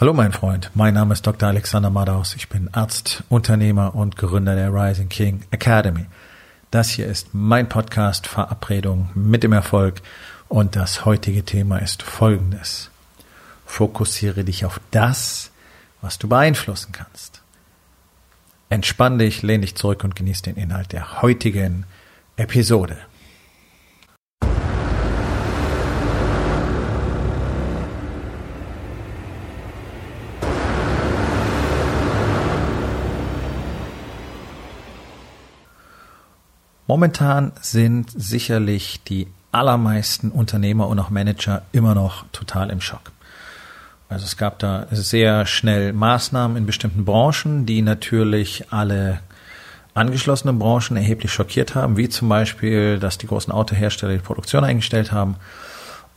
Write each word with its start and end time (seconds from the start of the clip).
Hallo 0.00 0.12
mein 0.12 0.30
Freund, 0.30 0.70
mein 0.74 0.94
Name 0.94 1.12
ist 1.12 1.26
Dr. 1.26 1.48
Alexander 1.48 1.90
Madaus. 1.90 2.36
Ich 2.36 2.48
bin 2.48 2.72
Arzt, 2.72 3.24
Unternehmer 3.28 3.96
und 3.96 4.14
Gründer 4.14 4.54
der 4.54 4.72
Rising 4.72 5.08
King 5.08 5.42
Academy. 5.50 6.06
Das 6.70 6.88
hier 6.88 7.06
ist 7.06 7.34
mein 7.34 7.68
Podcast 7.68 8.28
Verabredung 8.28 9.10
mit 9.14 9.42
dem 9.42 9.52
Erfolg 9.52 10.00
und 10.46 10.76
das 10.76 11.04
heutige 11.04 11.44
Thema 11.44 11.78
ist 11.78 12.04
folgendes. 12.04 12.92
Fokussiere 13.66 14.44
dich 14.44 14.64
auf 14.64 14.80
das, 14.92 15.50
was 16.00 16.16
du 16.16 16.28
beeinflussen 16.28 16.92
kannst. 16.92 17.42
Entspann 18.68 19.18
dich, 19.18 19.42
lehn 19.42 19.62
dich 19.62 19.74
zurück 19.74 20.04
und 20.04 20.14
genieß 20.14 20.42
den 20.42 20.54
Inhalt 20.54 20.92
der 20.92 21.22
heutigen 21.22 21.86
Episode. 22.36 22.98
Momentan 36.88 37.52
sind 37.60 38.10
sicherlich 38.10 39.02
die 39.04 39.26
allermeisten 39.52 40.30
Unternehmer 40.30 40.88
und 40.88 40.98
auch 40.98 41.10
Manager 41.10 41.62
immer 41.70 41.94
noch 41.94 42.24
total 42.32 42.70
im 42.70 42.80
Schock. 42.80 43.12
Also 44.08 44.24
es 44.24 44.38
gab 44.38 44.58
da 44.58 44.86
sehr 44.90 45.44
schnell 45.44 45.92
Maßnahmen 45.92 46.56
in 46.56 46.64
bestimmten 46.64 47.04
Branchen, 47.04 47.66
die 47.66 47.82
natürlich 47.82 48.72
alle 48.72 49.20
angeschlossenen 49.92 50.58
Branchen 50.58 50.96
erheblich 50.96 51.30
schockiert 51.30 51.74
haben, 51.74 51.98
wie 51.98 52.08
zum 52.08 52.30
Beispiel, 52.30 52.98
dass 52.98 53.18
die 53.18 53.26
großen 53.26 53.52
Autohersteller 53.52 54.14
die 54.14 54.20
Produktion 54.20 54.64
eingestellt 54.64 55.12
haben. 55.12 55.36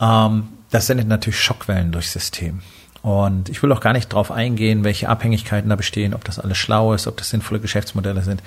Ähm, 0.00 0.48
das 0.70 0.86
sendet 0.86 1.06
natürlich 1.06 1.38
Schockwellen 1.38 1.92
durchs 1.92 2.14
System. 2.14 2.62
Und 3.02 3.50
ich 3.50 3.62
will 3.62 3.72
auch 3.72 3.80
gar 3.80 3.92
nicht 3.92 4.10
darauf 4.10 4.30
eingehen, 4.30 4.84
welche 4.84 5.10
Abhängigkeiten 5.10 5.68
da 5.68 5.76
bestehen, 5.76 6.14
ob 6.14 6.24
das 6.24 6.38
alles 6.38 6.56
schlau 6.56 6.94
ist, 6.94 7.06
ob 7.06 7.18
das 7.18 7.28
sinnvolle 7.28 7.60
Geschäftsmodelle 7.60 8.22
sind. 8.22 8.42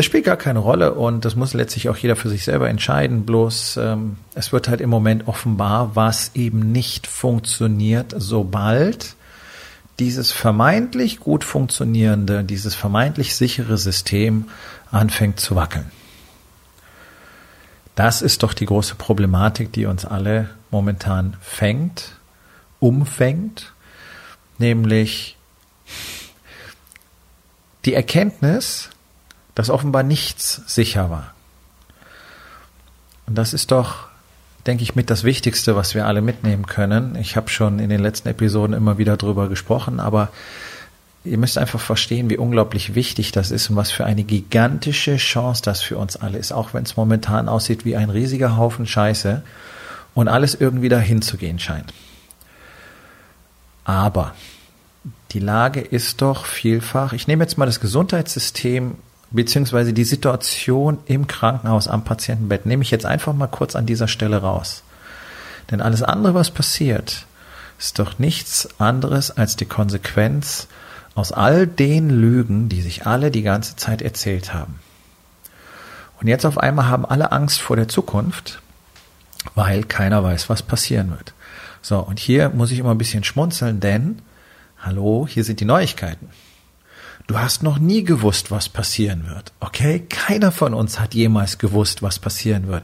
Das 0.00 0.06
spielt 0.06 0.24
gar 0.24 0.38
keine 0.38 0.60
Rolle 0.60 0.94
und 0.94 1.26
das 1.26 1.36
muss 1.36 1.52
letztlich 1.52 1.90
auch 1.90 1.96
jeder 1.98 2.16
für 2.16 2.30
sich 2.30 2.44
selber 2.44 2.70
entscheiden. 2.70 3.26
Bloß 3.26 3.76
ähm, 3.76 4.16
es 4.34 4.50
wird 4.50 4.66
halt 4.66 4.80
im 4.80 4.88
Moment 4.88 5.28
offenbar, 5.28 5.94
was 5.94 6.30
eben 6.34 6.72
nicht 6.72 7.06
funktioniert, 7.06 8.14
sobald 8.16 9.14
dieses 9.98 10.32
vermeintlich 10.32 11.20
gut 11.20 11.44
funktionierende, 11.44 12.44
dieses 12.44 12.74
vermeintlich 12.74 13.36
sichere 13.36 13.76
System 13.76 14.46
anfängt 14.90 15.38
zu 15.38 15.54
wackeln. 15.54 15.90
Das 17.94 18.22
ist 18.22 18.42
doch 18.42 18.54
die 18.54 18.64
große 18.64 18.94
Problematik, 18.94 19.70
die 19.70 19.84
uns 19.84 20.06
alle 20.06 20.48
momentan 20.70 21.36
fängt, 21.42 22.12
umfängt, 22.78 23.74
nämlich 24.56 25.36
die 27.84 27.92
Erkenntnis, 27.92 28.88
dass 29.60 29.68
offenbar 29.68 30.02
nichts 30.02 30.62
sicher 30.66 31.10
war. 31.10 31.34
Und 33.26 33.34
das 33.34 33.52
ist 33.52 33.70
doch, 33.70 34.08
denke 34.66 34.82
ich, 34.82 34.94
mit 34.94 35.10
das 35.10 35.22
Wichtigste, 35.22 35.76
was 35.76 35.94
wir 35.94 36.06
alle 36.06 36.22
mitnehmen 36.22 36.64
können. 36.64 37.14
Ich 37.16 37.36
habe 37.36 37.50
schon 37.50 37.78
in 37.78 37.90
den 37.90 38.00
letzten 38.00 38.28
Episoden 38.28 38.74
immer 38.74 38.96
wieder 38.96 39.18
drüber 39.18 39.50
gesprochen, 39.50 40.00
aber 40.00 40.30
ihr 41.24 41.36
müsst 41.36 41.58
einfach 41.58 41.78
verstehen, 41.78 42.30
wie 42.30 42.38
unglaublich 42.38 42.94
wichtig 42.94 43.32
das 43.32 43.50
ist 43.50 43.68
und 43.68 43.76
was 43.76 43.90
für 43.90 44.06
eine 44.06 44.24
gigantische 44.24 45.18
Chance 45.18 45.60
das 45.62 45.82
für 45.82 45.98
uns 45.98 46.16
alle 46.16 46.38
ist, 46.38 46.52
auch 46.52 46.72
wenn 46.72 46.84
es 46.84 46.96
momentan 46.96 47.46
aussieht 47.46 47.84
wie 47.84 47.96
ein 47.96 48.08
riesiger 48.08 48.56
Haufen 48.56 48.86
Scheiße 48.86 49.42
und 50.14 50.28
alles 50.28 50.54
irgendwie 50.54 50.88
dahin 50.88 51.20
zu 51.20 51.36
gehen 51.36 51.58
scheint. 51.58 51.92
Aber 53.84 54.34
die 55.32 55.38
Lage 55.38 55.82
ist 55.82 56.22
doch 56.22 56.46
vielfach, 56.46 57.12
ich 57.12 57.26
nehme 57.26 57.44
jetzt 57.44 57.58
mal 57.58 57.66
das 57.66 57.80
Gesundheitssystem 57.80 58.94
beziehungsweise 59.30 59.92
die 59.92 60.04
Situation 60.04 60.98
im 61.06 61.26
Krankenhaus 61.26 61.88
am 61.88 62.04
Patientenbett 62.04 62.66
nehme 62.66 62.82
ich 62.82 62.90
jetzt 62.90 63.06
einfach 63.06 63.32
mal 63.32 63.46
kurz 63.46 63.76
an 63.76 63.86
dieser 63.86 64.08
Stelle 64.08 64.38
raus. 64.38 64.82
Denn 65.70 65.80
alles 65.80 66.02
andere, 66.02 66.34
was 66.34 66.50
passiert, 66.50 67.26
ist 67.78 67.98
doch 67.98 68.18
nichts 68.18 68.68
anderes 68.78 69.30
als 69.30 69.56
die 69.56 69.66
Konsequenz 69.66 70.68
aus 71.14 71.32
all 71.32 71.66
den 71.66 72.10
Lügen, 72.10 72.68
die 72.68 72.82
sich 72.82 73.06
alle 73.06 73.30
die 73.30 73.42
ganze 73.42 73.76
Zeit 73.76 74.02
erzählt 74.02 74.52
haben. 74.52 74.80
Und 76.20 76.26
jetzt 76.26 76.44
auf 76.44 76.58
einmal 76.58 76.88
haben 76.88 77.06
alle 77.06 77.32
Angst 77.32 77.60
vor 77.60 77.76
der 77.76 77.88
Zukunft, 77.88 78.60
weil 79.54 79.84
keiner 79.84 80.22
weiß, 80.22 80.48
was 80.50 80.62
passieren 80.62 81.10
wird. 81.10 81.32
So, 81.82 81.98
und 81.98 82.18
hier 82.18 82.50
muss 82.50 82.70
ich 82.70 82.78
immer 82.78 82.90
ein 82.90 82.98
bisschen 82.98 83.24
schmunzeln, 83.24 83.80
denn, 83.80 84.20
hallo, 84.78 85.26
hier 85.28 85.44
sind 85.44 85.60
die 85.60 85.64
Neuigkeiten. 85.64 86.28
Du 87.30 87.38
hast 87.38 87.62
noch 87.62 87.78
nie 87.78 88.02
gewusst, 88.02 88.50
was 88.50 88.68
passieren 88.68 89.28
wird. 89.28 89.52
Okay? 89.60 90.00
Keiner 90.00 90.50
von 90.50 90.74
uns 90.74 90.98
hat 90.98 91.14
jemals 91.14 91.58
gewusst, 91.58 92.02
was 92.02 92.18
passieren 92.18 92.66
wird. 92.66 92.82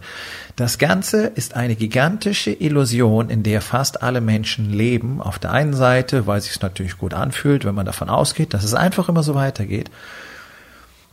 Das 0.55 0.79
Ganze 0.79 1.27
ist 1.27 1.57
eine 1.57 1.75
gigantische 1.75 2.53
Illusion, 2.53 3.29
in 3.29 3.43
der 3.43 3.61
fast 3.61 4.05
alle 4.05 4.21
Menschen 4.21 4.73
leben. 4.73 5.21
Auf 5.21 5.41
der 5.41 5.51
einen 5.51 5.75
Seite, 5.75 6.29
weil 6.29 6.39
es 6.39 6.45
sich 6.45 6.63
natürlich 6.63 6.97
gut 6.97 7.13
anfühlt, 7.13 7.65
wenn 7.65 7.75
man 7.75 7.87
davon 7.87 8.09
ausgeht, 8.09 8.55
dass 8.55 8.63
es 8.63 8.73
einfach 8.73 9.09
immer 9.09 9.25
so 9.25 9.35
weitergeht. 9.35 9.91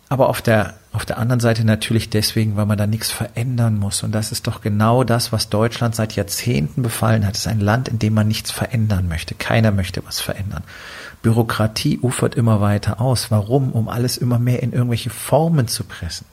Aber 0.09 0.29
auf 0.29 0.43
der, 0.43 0.75
auf 0.91 1.03
der 1.03 1.17
anderen 1.17 1.39
Seite 1.39 1.66
natürlich 1.66 2.11
deswegen, 2.11 2.55
weil 2.55 2.67
man 2.67 2.77
da 2.77 2.85
nichts 2.85 3.09
verändern 3.09 3.79
muss. 3.79 4.03
Und 4.03 4.11
das 4.11 4.31
ist 4.31 4.45
doch 4.45 4.61
genau 4.61 5.03
das, 5.03 5.31
was 5.31 5.49
Deutschland 5.49 5.95
seit 5.95 6.16
Jahrzehnten 6.16 6.83
befallen 6.83 7.25
hat. 7.25 7.33
Es 7.33 7.39
ist 7.39 7.47
ein 7.47 7.61
Land, 7.61 7.88
in 7.88 7.97
dem 7.97 8.13
man 8.13 8.27
nichts 8.27 8.51
verändern 8.51 9.07
möchte. 9.07 9.33
Keiner 9.33 9.72
möchte 9.72 10.05
was 10.05 10.19
verändern. 10.22 10.63
Bürokratie 11.23 11.97
ufert 12.00 12.35
immer 12.35 12.61
weiter 12.61 13.01
aus. 13.01 13.31
Warum? 13.31 13.72
Um 13.72 13.89
alles 13.89 14.17
immer 14.17 14.38
mehr 14.38 14.61
in 14.61 14.73
irgendwelche 14.73 15.09
Formen 15.09 15.67
zu 15.67 15.85
pressen. 15.85 16.28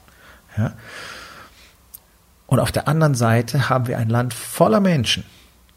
Ja? 0.55 0.73
Und 2.45 2.59
auf 2.59 2.71
der 2.71 2.87
anderen 2.87 3.15
Seite 3.15 3.69
haben 3.69 3.87
wir 3.87 3.97
ein 3.97 4.09
Land 4.09 4.33
voller 4.35 4.81
Menschen. 4.81 5.23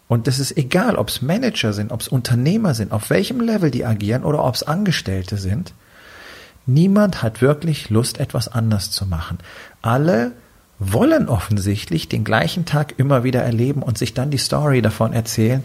Und 0.08 0.26
das 0.26 0.38
ist 0.38 0.56
egal, 0.58 0.96
ob 0.96 1.08
es 1.08 1.22
Manager 1.22 1.72
sind, 1.72 1.92
ob 1.92 2.00
es 2.00 2.08
Unternehmer 2.08 2.74
sind, 2.74 2.92
auf 2.92 3.08
welchem 3.08 3.40
Level 3.40 3.70
die 3.70 3.86
agieren 3.86 4.24
oder 4.24 4.44
ob 4.44 4.54
es 4.54 4.64
Angestellte 4.64 5.38
sind. 5.38 5.72
Niemand 6.66 7.22
hat 7.22 7.40
wirklich 7.40 7.90
Lust, 7.90 8.18
etwas 8.18 8.48
anders 8.48 8.90
zu 8.90 9.06
machen. 9.06 9.38
Alle 9.80 10.32
wollen 10.80 11.28
offensichtlich 11.28 12.08
den 12.08 12.24
gleichen 12.24 12.64
Tag 12.64 12.94
immer 12.98 13.22
wieder 13.22 13.42
erleben 13.42 13.82
und 13.82 13.96
sich 13.96 14.12
dann 14.12 14.30
die 14.30 14.38
Story 14.38 14.82
davon 14.82 15.12
erzählen, 15.12 15.62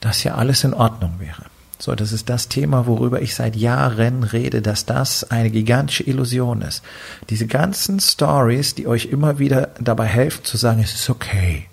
dass 0.00 0.24
ja 0.24 0.34
alles 0.34 0.64
in 0.64 0.74
Ordnung 0.74 1.14
wäre. 1.20 1.44
So, 1.78 1.94
das 1.94 2.12
ist 2.12 2.28
das 2.28 2.48
Thema, 2.48 2.86
worüber 2.86 3.20
ich 3.20 3.34
seit 3.34 3.56
Jahren 3.56 4.22
rede, 4.22 4.62
dass 4.62 4.86
das 4.86 5.30
eine 5.30 5.50
gigantische 5.50 6.04
Illusion 6.04 6.62
ist. 6.62 6.82
Diese 7.30 7.46
ganzen 7.46 8.00
Stories, 8.00 8.74
die 8.74 8.86
euch 8.86 9.06
immer 9.06 9.38
wieder 9.38 9.70
dabei 9.80 10.06
helfen 10.06 10.44
zu 10.44 10.56
sagen, 10.56 10.80
es 10.80 10.94
ist 10.94 11.10
okay. 11.10 11.66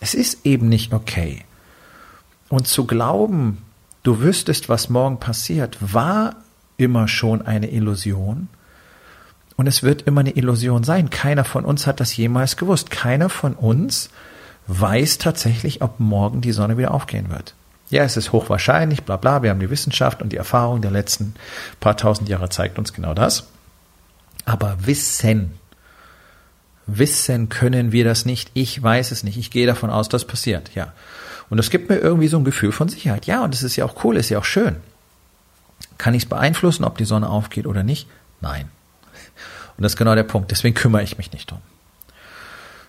Es 0.00 0.14
ist 0.14 0.46
eben 0.46 0.68
nicht 0.68 0.92
okay. 0.92 1.44
Und 2.48 2.68
zu 2.68 2.86
glauben, 2.86 3.58
du 4.04 4.20
wüsstest, 4.20 4.68
was 4.68 4.88
morgen 4.88 5.18
passiert, 5.18 5.78
war 5.80 6.36
immer 6.76 7.08
schon 7.08 7.42
eine 7.42 7.70
Illusion. 7.70 8.48
Und 9.56 9.66
es 9.66 9.82
wird 9.82 10.02
immer 10.02 10.20
eine 10.20 10.36
Illusion 10.36 10.84
sein. 10.84 11.10
Keiner 11.10 11.44
von 11.44 11.64
uns 11.64 11.86
hat 11.86 11.98
das 11.98 12.16
jemals 12.16 12.56
gewusst. 12.56 12.90
Keiner 12.90 13.30
von 13.30 13.54
uns 13.54 14.10
weiß 14.68 15.18
tatsächlich, 15.18 15.82
ob 15.82 15.98
morgen 15.98 16.40
die 16.40 16.52
Sonne 16.52 16.78
wieder 16.78 16.92
aufgehen 16.92 17.30
wird. 17.30 17.55
Ja, 17.90 18.02
es 18.02 18.16
ist 18.16 18.32
hochwahrscheinlich, 18.32 19.04
bla 19.04 19.16
bla, 19.16 19.42
wir 19.42 19.50
haben 19.50 19.60
die 19.60 19.70
Wissenschaft 19.70 20.20
und 20.20 20.30
die 20.30 20.36
Erfahrung 20.36 20.82
der 20.82 20.90
letzten 20.90 21.34
paar 21.78 21.96
tausend 21.96 22.28
Jahre 22.28 22.48
zeigt 22.48 22.78
uns 22.78 22.92
genau 22.92 23.14
das. 23.14 23.48
Aber 24.44 24.76
wissen, 24.86 25.58
wissen 26.86 27.48
können 27.48 27.92
wir 27.92 28.04
das 28.04 28.26
nicht. 28.26 28.50
Ich 28.54 28.82
weiß 28.82 29.12
es 29.12 29.22
nicht. 29.22 29.36
Ich 29.36 29.50
gehe 29.50 29.66
davon 29.66 29.90
aus, 29.90 30.08
dass 30.08 30.24
passiert, 30.24 30.74
ja. 30.74 30.92
Und 31.48 31.58
das 31.58 31.70
gibt 31.70 31.88
mir 31.88 31.98
irgendwie 31.98 32.28
so 32.28 32.38
ein 32.38 32.44
Gefühl 32.44 32.72
von 32.72 32.88
Sicherheit. 32.88 33.26
Ja, 33.26 33.44
und 33.44 33.54
das 33.54 33.62
ist 33.62 33.76
ja 33.76 33.84
auch 33.84 34.04
cool, 34.04 34.16
ist 34.16 34.30
ja 34.30 34.38
auch 34.38 34.44
schön. 34.44 34.76
Kann 35.98 36.14
ich 36.14 36.24
es 36.24 36.28
beeinflussen, 36.28 36.84
ob 36.84 36.98
die 36.98 37.04
Sonne 37.04 37.28
aufgeht 37.28 37.66
oder 37.66 37.82
nicht? 37.82 38.08
Nein. 38.40 38.68
Und 39.76 39.82
das 39.82 39.92
ist 39.92 39.96
genau 39.96 40.14
der 40.14 40.24
Punkt. 40.24 40.50
Deswegen 40.50 40.74
kümmere 40.74 41.02
ich 41.02 41.18
mich 41.18 41.32
nicht 41.32 41.50
drum. 41.50 41.60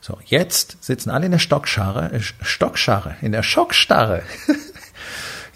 So, 0.01 0.17
jetzt 0.25 0.83
sitzen 0.83 1.09
alle 1.09 1.25
in 1.25 1.31
der 1.31 1.39
Stockscharre, 1.39 2.13
äh, 2.13 2.21
Stockscharre, 2.21 3.15
in 3.21 3.31
der 3.31 3.43
Schockstarre. 3.43 4.23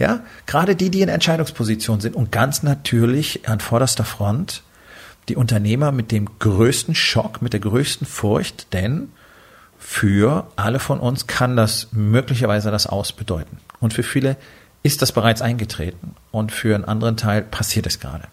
Ja, 0.02 0.22
gerade 0.48 0.76
die, 0.76 0.90
die 0.90 1.04
in 1.04 1.10
Entscheidungsposition 1.10 2.02
sind 2.02 2.16
und 2.16 2.32
ganz 2.32 2.64
natürlich 2.64 3.48
an 3.48 3.60
vorderster 3.60 4.04
Front 4.04 4.64
die 5.30 5.36
Unternehmer 5.36 5.92
mit 5.92 6.12
dem 6.12 6.28
größten 6.40 6.96
Schock, 6.96 7.44
mit 7.44 7.54
der 7.54 7.60
größten 7.60 8.08
Furcht, 8.08 8.74
denn 8.74 9.10
für 9.78 10.48
alle 10.56 10.80
von 10.80 11.00
uns 11.00 11.28
kann 11.28 11.56
das 11.56 11.90
möglicherweise 11.92 12.72
das 12.72 12.88
Aus 12.88 13.12
bedeuten. 13.12 13.60
Und 13.80 13.94
für 13.94 14.02
viele 14.02 14.38
ist 14.82 15.04
das 15.04 15.12
bereits 15.12 15.44
eingetreten 15.44 16.16
und 16.32 16.52
für 16.52 16.74
einen 16.74 16.86
anderen 16.86 17.16
Teil 17.16 17.44
passiert 17.44 17.86
es 17.86 18.00
gerade. 18.00 18.24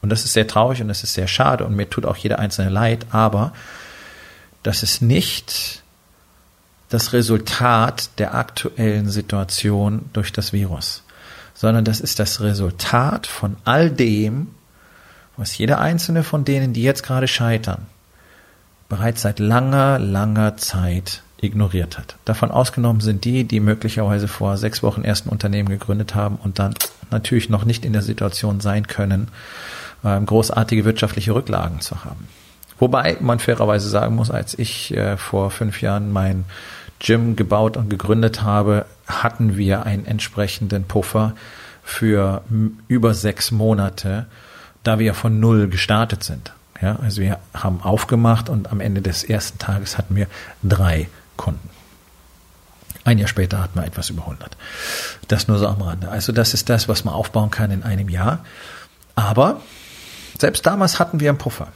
Und 0.00 0.08
das 0.08 0.24
ist 0.24 0.32
sehr 0.32 0.46
traurig 0.46 0.80
und 0.80 0.88
das 0.88 1.04
ist 1.04 1.12
sehr 1.12 1.28
schade 1.28 1.66
und 1.66 1.76
mir 1.76 1.90
tut 1.90 2.06
auch 2.06 2.16
jeder 2.16 2.38
einzelne 2.38 2.70
leid, 2.70 3.04
aber 3.10 3.52
das 4.62 4.82
ist 4.82 5.02
nicht 5.02 5.82
das 6.88 7.12
Resultat 7.12 8.08
der 8.16 8.34
aktuellen 8.34 9.10
Situation 9.10 10.08
durch 10.14 10.32
das 10.32 10.54
Virus 10.54 11.02
sondern 11.58 11.84
das 11.84 11.98
ist 11.98 12.20
das 12.20 12.40
Resultat 12.40 13.26
von 13.26 13.56
all 13.64 13.90
dem, 13.90 14.46
was 15.36 15.58
jeder 15.58 15.80
einzelne 15.80 16.22
von 16.22 16.44
denen, 16.44 16.72
die 16.72 16.84
jetzt 16.84 17.02
gerade 17.02 17.26
scheitern, 17.26 17.86
bereits 18.88 19.22
seit 19.22 19.40
langer, 19.40 19.98
langer 19.98 20.56
Zeit 20.56 21.24
ignoriert 21.40 21.98
hat. 21.98 22.14
Davon 22.24 22.52
ausgenommen 22.52 23.00
sind 23.00 23.24
die, 23.24 23.42
die 23.42 23.58
möglicherweise 23.58 24.28
vor 24.28 24.56
sechs 24.56 24.84
Wochen 24.84 25.02
erst 25.02 25.26
ein 25.26 25.30
Unternehmen 25.30 25.68
gegründet 25.68 26.14
haben 26.14 26.36
und 26.36 26.60
dann 26.60 26.74
natürlich 27.10 27.48
noch 27.48 27.64
nicht 27.64 27.84
in 27.84 27.92
der 27.92 28.02
Situation 28.02 28.60
sein 28.60 28.86
können, 28.86 29.26
ähm, 30.04 30.26
großartige 30.26 30.84
wirtschaftliche 30.84 31.34
Rücklagen 31.34 31.80
zu 31.80 32.04
haben. 32.04 32.28
Wobei 32.78 33.16
man 33.18 33.40
fairerweise 33.40 33.88
sagen 33.88 34.14
muss, 34.14 34.30
als 34.30 34.56
ich 34.56 34.96
äh, 34.96 35.16
vor 35.16 35.50
fünf 35.50 35.82
Jahren 35.82 36.12
mein 36.12 36.44
Gym 37.00 37.34
gebaut 37.34 37.76
und 37.76 37.90
gegründet 37.90 38.42
habe, 38.42 38.86
hatten 39.08 39.56
wir 39.56 39.84
einen 39.84 40.06
entsprechenden 40.06 40.84
Puffer 40.84 41.34
für 41.82 42.42
über 42.86 43.14
sechs 43.14 43.50
Monate, 43.50 44.26
da 44.84 44.98
wir 44.98 45.14
von 45.14 45.40
null 45.40 45.68
gestartet 45.68 46.22
sind. 46.22 46.52
Ja, 46.80 46.96
also 47.02 47.22
wir 47.22 47.38
haben 47.54 47.82
aufgemacht 47.82 48.48
und 48.48 48.70
am 48.70 48.80
Ende 48.80 49.02
des 49.02 49.24
ersten 49.24 49.58
Tages 49.58 49.98
hatten 49.98 50.14
wir 50.14 50.28
drei 50.62 51.08
Kunden. 51.36 51.70
Ein 53.04 53.18
Jahr 53.18 53.28
später 53.28 53.62
hatten 53.62 53.78
wir 53.80 53.86
etwas 53.86 54.10
über 54.10 54.22
100. 54.22 54.56
Das 55.28 55.48
nur 55.48 55.58
so 55.58 55.66
am 55.66 55.80
Rande. 55.80 56.10
Also 56.10 56.30
das 56.30 56.54
ist 56.54 56.68
das, 56.68 56.88
was 56.88 57.04
man 57.04 57.14
aufbauen 57.14 57.50
kann 57.50 57.70
in 57.70 57.82
einem 57.82 58.08
Jahr. 58.08 58.44
Aber 59.14 59.60
selbst 60.38 60.66
damals 60.66 61.00
hatten 61.00 61.18
wir 61.18 61.30
einen 61.30 61.38
Puffer. 61.38 61.68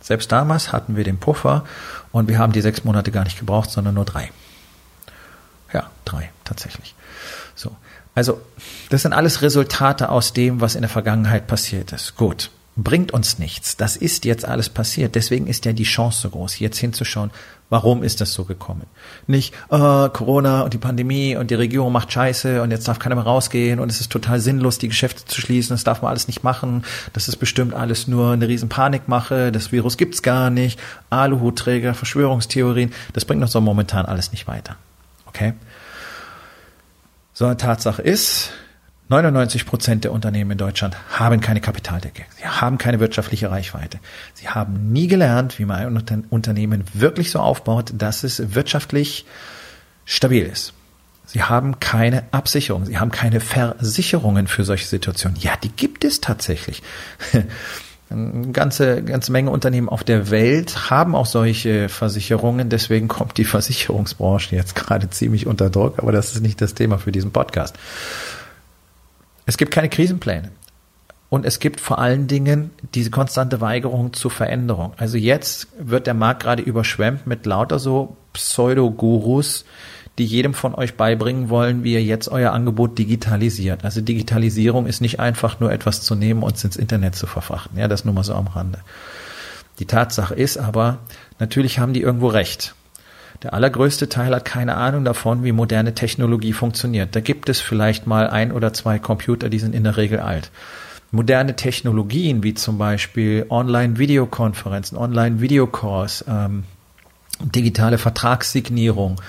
Selbst 0.00 0.30
damals 0.30 0.72
hatten 0.72 0.94
wir 0.94 1.04
den 1.04 1.18
Puffer 1.18 1.64
und 2.12 2.28
wir 2.28 2.38
haben 2.38 2.52
die 2.52 2.60
sechs 2.60 2.84
Monate 2.84 3.10
gar 3.10 3.24
nicht 3.24 3.38
gebraucht, 3.38 3.70
sondern 3.70 3.94
nur 3.94 4.04
drei. 4.04 4.30
Ja, 5.72 5.90
drei 6.04 6.30
tatsächlich. 6.44 6.94
So. 7.54 7.76
Also, 8.14 8.40
das 8.90 9.02
sind 9.02 9.12
alles 9.12 9.42
Resultate 9.42 10.08
aus 10.08 10.32
dem, 10.32 10.60
was 10.60 10.74
in 10.74 10.80
der 10.82 10.88
Vergangenheit 10.88 11.46
passiert 11.46 11.92
ist. 11.92 12.16
Gut 12.16 12.50
bringt 12.78 13.12
uns 13.12 13.38
nichts. 13.38 13.76
Das 13.76 13.96
ist 13.96 14.24
jetzt 14.24 14.44
alles 14.44 14.68
passiert. 14.68 15.16
Deswegen 15.16 15.46
ist 15.48 15.64
ja 15.64 15.72
die 15.72 15.82
Chance 15.82 16.22
so 16.22 16.30
groß, 16.30 16.60
jetzt 16.60 16.78
hinzuschauen, 16.78 17.30
warum 17.70 18.04
ist 18.04 18.20
das 18.20 18.32
so 18.32 18.44
gekommen. 18.44 18.84
Nicht 19.26 19.52
äh, 19.70 20.08
Corona 20.08 20.62
und 20.62 20.72
die 20.72 20.78
Pandemie 20.78 21.36
und 21.36 21.50
die 21.50 21.56
Regierung 21.56 21.92
macht 21.92 22.12
Scheiße 22.12 22.62
und 22.62 22.70
jetzt 22.70 22.86
darf 22.86 23.00
keiner 23.00 23.16
mehr 23.16 23.24
rausgehen 23.24 23.80
und 23.80 23.90
es 23.90 24.00
ist 24.00 24.10
total 24.12 24.40
sinnlos, 24.40 24.78
die 24.78 24.88
Geschäfte 24.88 25.24
zu 25.24 25.40
schließen, 25.40 25.74
das 25.74 25.84
darf 25.84 26.02
man 26.02 26.10
alles 26.10 26.28
nicht 26.28 26.44
machen, 26.44 26.84
das 27.12 27.28
ist 27.28 27.36
bestimmt 27.36 27.74
alles 27.74 28.06
nur 28.06 28.32
eine 28.32 28.48
riesen 28.48 28.68
Panikmache, 28.68 29.52
das 29.52 29.72
Virus 29.72 29.96
gibt's 29.96 30.22
gar 30.22 30.48
nicht, 30.48 30.78
Aluhutträger, 31.10 31.94
Verschwörungstheorien, 31.94 32.92
das 33.12 33.24
bringt 33.24 33.42
uns 33.42 33.52
so 33.52 33.60
momentan 33.60 34.06
alles 34.06 34.30
nicht 34.30 34.46
weiter. 34.46 34.76
Okay? 35.28 35.54
So 37.32 37.46
eine 37.46 37.56
Tatsache 37.56 38.02
ist, 38.02 38.50
99 39.10 39.64
Prozent 39.64 40.04
der 40.04 40.12
Unternehmen 40.12 40.50
in 40.50 40.58
Deutschland 40.58 40.96
haben 41.10 41.40
keine 41.40 41.60
Kapitaldecke. 41.60 42.24
Sie 42.36 42.46
haben 42.46 42.76
keine 42.76 43.00
wirtschaftliche 43.00 43.50
Reichweite. 43.50 44.00
Sie 44.34 44.48
haben 44.48 44.92
nie 44.92 45.06
gelernt, 45.06 45.58
wie 45.58 45.64
man 45.64 45.96
ein 45.96 46.26
Unternehmen 46.28 46.84
wirklich 46.92 47.30
so 47.30 47.38
aufbaut, 47.38 47.92
dass 47.96 48.22
es 48.22 48.54
wirtschaftlich 48.54 49.24
stabil 50.04 50.44
ist. 50.44 50.74
Sie 51.24 51.42
haben 51.42 51.78
keine 51.80 52.24
Absicherung. 52.32 52.86
Sie 52.86 52.98
haben 52.98 53.10
keine 53.10 53.40
Versicherungen 53.40 54.46
für 54.46 54.64
solche 54.64 54.86
Situationen. 54.86 55.38
Ja, 55.40 55.52
die 55.62 55.70
gibt 55.70 56.04
es 56.04 56.20
tatsächlich. 56.20 56.82
Eine 58.10 58.52
ganze, 58.52 59.02
ganze 59.02 59.32
Menge 59.32 59.50
Unternehmen 59.50 59.88
auf 59.88 60.02
der 60.02 60.30
Welt 60.30 60.90
haben 60.90 61.14
auch 61.14 61.26
solche 61.26 61.88
Versicherungen. 61.88 62.70
Deswegen 62.70 63.06
kommt 63.08 63.36
die 63.36 63.44
Versicherungsbranche 63.44 64.56
jetzt 64.56 64.74
gerade 64.74 65.10
ziemlich 65.10 65.46
unter 65.46 65.68
Druck. 65.68 65.98
Aber 65.98 66.12
das 66.12 66.34
ist 66.34 66.40
nicht 66.40 66.60
das 66.60 66.74
Thema 66.74 66.98
für 66.98 67.12
diesen 67.12 67.32
Podcast. 67.32 67.76
Es 69.44 69.58
gibt 69.58 69.72
keine 69.72 69.88
Krisenpläne. 69.88 70.50
Und 71.30 71.44
es 71.44 71.58
gibt 71.58 71.80
vor 71.80 71.98
allen 71.98 72.26
Dingen 72.26 72.70
diese 72.94 73.10
konstante 73.10 73.60
Weigerung 73.60 74.14
zur 74.14 74.30
Veränderung. 74.30 74.94
Also 74.96 75.18
jetzt 75.18 75.68
wird 75.78 76.06
der 76.06 76.14
Markt 76.14 76.42
gerade 76.42 76.62
überschwemmt 76.62 77.26
mit 77.26 77.44
lauter 77.44 77.78
so 77.78 78.16
Pseudo-Gurus, 78.32 79.66
die 80.18 80.26
jedem 80.26 80.52
von 80.52 80.74
euch 80.74 80.96
beibringen 80.96 81.48
wollen, 81.48 81.84
wie 81.84 81.94
ihr 81.94 82.02
jetzt 82.02 82.28
euer 82.28 82.52
Angebot 82.52 82.98
digitalisiert. 82.98 83.84
Also 83.84 84.00
Digitalisierung 84.00 84.86
ist 84.86 85.00
nicht 85.00 85.20
einfach 85.20 85.60
nur 85.60 85.72
etwas 85.72 86.02
zu 86.02 86.16
nehmen 86.16 86.42
und 86.42 86.62
ins 86.62 86.76
Internet 86.76 87.14
zu 87.14 87.26
verfrachten. 87.26 87.78
Ja, 87.78 87.86
das 87.86 88.04
nur 88.04 88.14
mal 88.14 88.24
so 88.24 88.34
am 88.34 88.48
Rande. 88.48 88.80
Die 89.78 89.86
Tatsache 89.86 90.34
ist 90.34 90.56
aber, 90.56 90.98
natürlich 91.38 91.78
haben 91.78 91.92
die 91.92 92.02
irgendwo 92.02 92.26
recht. 92.26 92.74
Der 93.44 93.54
allergrößte 93.54 94.08
Teil 94.08 94.34
hat 94.34 94.44
keine 94.44 94.76
Ahnung 94.76 95.04
davon, 95.04 95.44
wie 95.44 95.52
moderne 95.52 95.94
Technologie 95.94 96.52
funktioniert. 96.52 97.14
Da 97.14 97.20
gibt 97.20 97.48
es 97.48 97.60
vielleicht 97.60 98.08
mal 98.08 98.28
ein 98.28 98.50
oder 98.50 98.72
zwei 98.72 98.98
Computer, 98.98 99.48
die 99.48 99.60
sind 99.60 99.76
in 99.76 99.84
der 99.84 99.96
Regel 99.96 100.18
alt. 100.18 100.50
Moderne 101.12 101.54
Technologien 101.54 102.42
wie 102.42 102.54
zum 102.54 102.76
Beispiel 102.76 103.46
Online-Videokonferenzen, 103.48 104.98
Online-Videocalls, 104.98 106.24
ähm, 106.28 106.64
digitale 107.40 107.98
Vertragssignierung 107.98 109.20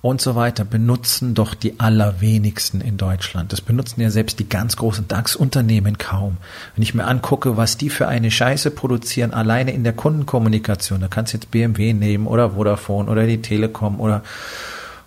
und 0.00 0.20
so 0.20 0.36
weiter 0.36 0.64
benutzen 0.64 1.34
doch 1.34 1.54
die 1.54 1.80
allerwenigsten 1.80 2.80
in 2.80 2.96
Deutschland. 2.96 3.52
Das 3.52 3.60
benutzen 3.60 4.00
ja 4.00 4.10
selbst 4.10 4.38
die 4.38 4.48
ganz 4.48 4.76
großen 4.76 5.08
DAX-Unternehmen 5.08 5.98
kaum. 5.98 6.36
Wenn 6.76 6.82
ich 6.82 6.94
mir 6.94 7.06
angucke, 7.06 7.56
was 7.56 7.76
die 7.76 7.90
für 7.90 8.06
eine 8.06 8.30
Scheiße 8.30 8.70
produzieren, 8.70 9.34
alleine 9.34 9.72
in 9.72 9.82
der 9.82 9.92
Kundenkommunikation, 9.92 11.00
da 11.00 11.08
kannst 11.08 11.32
du 11.32 11.38
jetzt 11.38 11.50
BMW 11.50 11.92
nehmen 11.92 12.26
oder 12.26 12.50
Vodafone 12.50 13.10
oder 13.10 13.26
die 13.26 13.42
Telekom 13.42 14.00
oder 14.00 14.22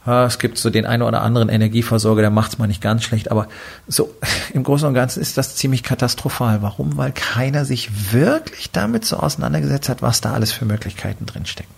äh, 0.05 0.25
es 0.25 0.39
gibt 0.39 0.57
so 0.57 0.69
den 0.69 0.85
einen 0.85 1.03
oder 1.03 1.21
anderen 1.21 1.47
Energieversorger, 1.47 2.21
der 2.21 2.31
macht's 2.31 2.57
mal 2.57 2.67
nicht 2.67 2.81
ganz 2.81 3.03
schlecht, 3.03 3.31
aber 3.31 3.47
so 3.87 4.13
im 4.53 4.63
Großen 4.63 4.87
und 4.87 4.93
Ganzen 4.93 5.21
ist 5.21 5.37
das 5.37 5.55
ziemlich 5.55 5.83
katastrophal. 5.83 6.61
Warum? 6.61 6.97
Weil 6.97 7.13
keiner 7.13 7.63
sich 7.63 8.11
wirklich 8.11 8.71
damit 8.71 9.05
so 9.05 9.17
auseinandergesetzt 9.17 9.87
hat, 9.87 10.01
was 10.01 10.19
da 10.19 10.33
alles 10.33 10.51
für 10.51 10.65
Möglichkeiten 10.65 11.25
drinstecken. 11.25 11.73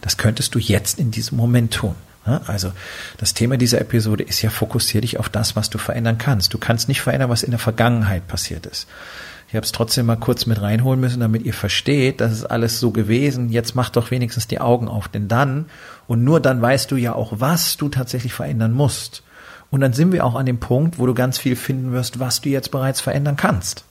Das 0.00 0.16
könntest 0.16 0.54
du 0.56 0.58
jetzt 0.58 0.98
in 0.98 1.12
diesem 1.12 1.38
Moment 1.38 1.72
tun. 1.72 1.94
Also 2.24 2.72
das 3.18 3.34
Thema 3.34 3.56
dieser 3.56 3.80
Episode 3.80 4.24
ist 4.24 4.40
ja, 4.40 4.50
fokussier 4.50 5.02
dich 5.02 5.18
auf 5.18 5.28
das, 5.28 5.56
was 5.56 5.68
du 5.70 5.78
verändern 5.78 6.18
kannst. 6.18 6.54
Du 6.54 6.58
kannst 6.58 6.88
nicht 6.88 7.02
verändern, 7.02 7.30
was 7.30 7.42
in 7.42 7.50
der 7.50 7.60
Vergangenheit 7.60 8.26
passiert 8.26 8.66
ist. 8.66 8.86
Ich 9.48 9.54
habe 9.54 9.64
es 9.64 9.72
trotzdem 9.72 10.06
mal 10.06 10.16
kurz 10.16 10.46
mit 10.46 10.60
reinholen 10.60 10.98
müssen, 10.98 11.20
damit 11.20 11.44
ihr 11.44 11.54
versteht, 11.54 12.20
das 12.20 12.32
ist 12.32 12.44
alles 12.44 12.80
so 12.80 12.90
gewesen. 12.90 13.50
Jetzt 13.50 13.74
mach 13.76 13.90
doch 13.90 14.10
wenigstens 14.10 14.48
die 14.48 14.60
Augen 14.60 14.88
auf, 14.88 15.06
denn 15.06 15.28
dann 15.28 15.66
und 16.06 16.24
nur 16.24 16.40
dann 16.40 16.60
weißt 16.60 16.90
du 16.90 16.96
ja 16.96 17.14
auch, 17.14 17.34
was 17.36 17.76
du 17.76 17.88
tatsächlich 17.88 18.32
verändern 18.32 18.72
musst. 18.72 19.22
Und 19.70 19.80
dann 19.80 19.92
sind 19.92 20.12
wir 20.12 20.24
auch 20.24 20.34
an 20.34 20.46
dem 20.46 20.58
Punkt, 20.58 20.98
wo 20.98 21.06
du 21.06 21.14
ganz 21.14 21.38
viel 21.38 21.56
finden 21.56 21.92
wirst, 21.92 22.20
was 22.20 22.40
du 22.40 22.48
jetzt 22.48 22.70
bereits 22.70 23.00
verändern 23.00 23.36
kannst. 23.36 23.84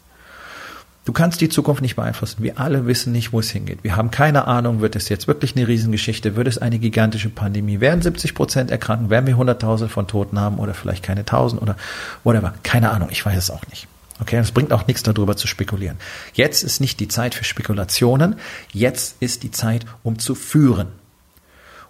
Du 1.05 1.11
kannst 1.11 1.41
die 1.41 1.49
Zukunft 1.49 1.81
nicht 1.81 1.97
beeinflussen. 1.97 2.43
Wir 2.43 2.59
alle 2.59 2.85
wissen 2.85 3.11
nicht, 3.11 3.33
wo 3.33 3.39
es 3.41 3.49
hingeht. 3.49 3.79
Wir 3.83 3.97
haben 3.97 4.09
keine 4.09 4.47
Ahnung, 4.47 4.79
wird 4.79 4.95
es 4.95 5.09
jetzt 5.09 5.27
wirklich 5.27 5.55
eine 5.55 5.67
Riesengeschichte? 5.67 6.37
Wird 6.37 6.47
es 6.47 6.57
eine 6.57 6.79
gigantische 6.79 7.29
Pandemie? 7.29 7.81
Werden 7.81 8.01
70 8.01 8.33
Prozent 8.33 8.71
erkranken? 8.71 9.09
Werden 9.09 9.27
wir 9.27 9.35
100.000 9.35 9.89
von 9.89 10.07
Toten 10.07 10.39
haben 10.39 10.59
oder 10.59 10.73
vielleicht 10.73 11.03
keine 11.03 11.21
1000 11.21 11.61
oder 11.61 11.75
whatever? 12.23 12.53
Keine 12.63 12.91
Ahnung. 12.91 13.09
Ich 13.11 13.25
weiß 13.25 13.37
es 13.37 13.51
auch 13.51 13.67
nicht. 13.67 13.87
Okay, 14.21 14.37
es 14.37 14.51
bringt 14.53 14.71
auch 14.71 14.87
nichts 14.87 15.03
darüber 15.03 15.35
zu 15.35 15.47
spekulieren. 15.47 15.97
Jetzt 16.33 16.63
ist 16.63 16.79
nicht 16.79 17.01
die 17.01 17.09
Zeit 17.09 17.35
für 17.35 17.43
Spekulationen. 17.43 18.35
Jetzt 18.71 19.17
ist 19.19 19.43
die 19.43 19.51
Zeit, 19.51 19.85
um 20.03 20.19
zu 20.19 20.35
führen. 20.35 20.87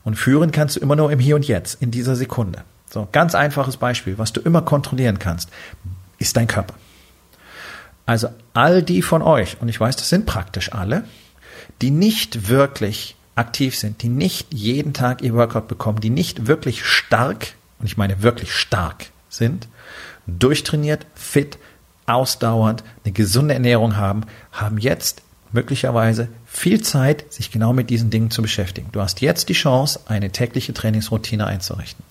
Und 0.03 0.15
führen 0.15 0.51
kannst 0.51 0.75
du 0.75 0.79
immer 0.79 0.95
nur 0.95 1.11
im 1.11 1.19
Hier 1.19 1.35
und 1.35 1.47
Jetzt, 1.47 1.79
in 1.81 1.91
dieser 1.91 2.15
Sekunde. 2.15 2.63
So, 2.89 3.07
ganz 3.11 3.35
einfaches 3.35 3.77
Beispiel. 3.77 4.17
Was 4.17 4.33
du 4.33 4.41
immer 4.41 4.63
kontrollieren 4.63 5.19
kannst, 5.19 5.49
ist 6.17 6.35
dein 6.35 6.47
Körper. 6.47 6.73
Also 8.05 8.29
all 8.53 8.83
die 8.83 9.01
von 9.01 9.21
euch, 9.21 9.61
und 9.61 9.69
ich 9.69 9.79
weiß, 9.79 9.95
das 9.95 10.09
sind 10.09 10.25
praktisch 10.25 10.73
alle, 10.73 11.05
die 11.81 11.91
nicht 11.91 12.49
wirklich 12.49 13.15
aktiv 13.35 13.77
sind, 13.77 14.01
die 14.03 14.09
nicht 14.09 14.53
jeden 14.53 14.93
Tag 14.93 15.21
ihr 15.21 15.33
Workout 15.33 15.67
bekommen, 15.67 16.01
die 16.01 16.09
nicht 16.09 16.47
wirklich 16.47 16.85
stark, 16.85 17.53
und 17.79 17.85
ich 17.85 17.97
meine 17.97 18.21
wirklich 18.21 18.53
stark 18.53 19.07
sind, 19.29 19.67
durchtrainiert, 20.27 21.05
fit, 21.15 21.57
ausdauernd, 22.05 22.83
eine 23.03 23.13
gesunde 23.13 23.53
Ernährung 23.53 23.95
haben, 23.95 24.21
haben 24.51 24.77
jetzt 24.77 25.21
möglicherweise 25.51 26.27
viel 26.45 26.81
Zeit, 26.81 27.31
sich 27.31 27.51
genau 27.51 27.73
mit 27.73 27.89
diesen 27.89 28.09
Dingen 28.09 28.31
zu 28.31 28.41
beschäftigen. 28.41 28.89
Du 28.91 29.01
hast 29.01 29.21
jetzt 29.21 29.49
die 29.49 29.53
Chance, 29.53 30.01
eine 30.07 30.31
tägliche 30.31 30.73
Trainingsroutine 30.73 31.47
einzurichten. 31.47 32.03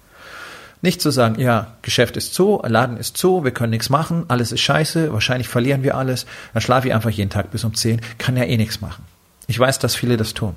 Nicht 0.82 1.00
zu 1.00 1.10
sagen, 1.10 1.40
ja, 1.40 1.76
Geschäft 1.82 2.16
ist 2.16 2.34
zu, 2.34 2.60
Laden 2.66 2.96
ist 2.96 3.16
zu, 3.16 3.44
wir 3.44 3.52
können 3.52 3.70
nichts 3.70 3.88
machen, 3.88 4.24
alles 4.26 4.50
ist 4.50 4.60
scheiße, 4.60 5.12
wahrscheinlich 5.12 5.48
verlieren 5.48 5.84
wir 5.84 5.96
alles, 5.96 6.26
dann 6.52 6.60
schlafe 6.60 6.88
ich 6.88 6.94
einfach 6.94 7.10
jeden 7.10 7.30
Tag 7.30 7.52
bis 7.52 7.62
um 7.62 7.72
10, 7.72 8.00
kann 8.18 8.36
ja 8.36 8.42
eh 8.42 8.56
nichts 8.56 8.80
machen. 8.80 9.04
Ich 9.46 9.58
weiß, 9.58 9.78
dass 9.78 9.94
viele 9.94 10.16
das 10.16 10.34
tun. 10.34 10.54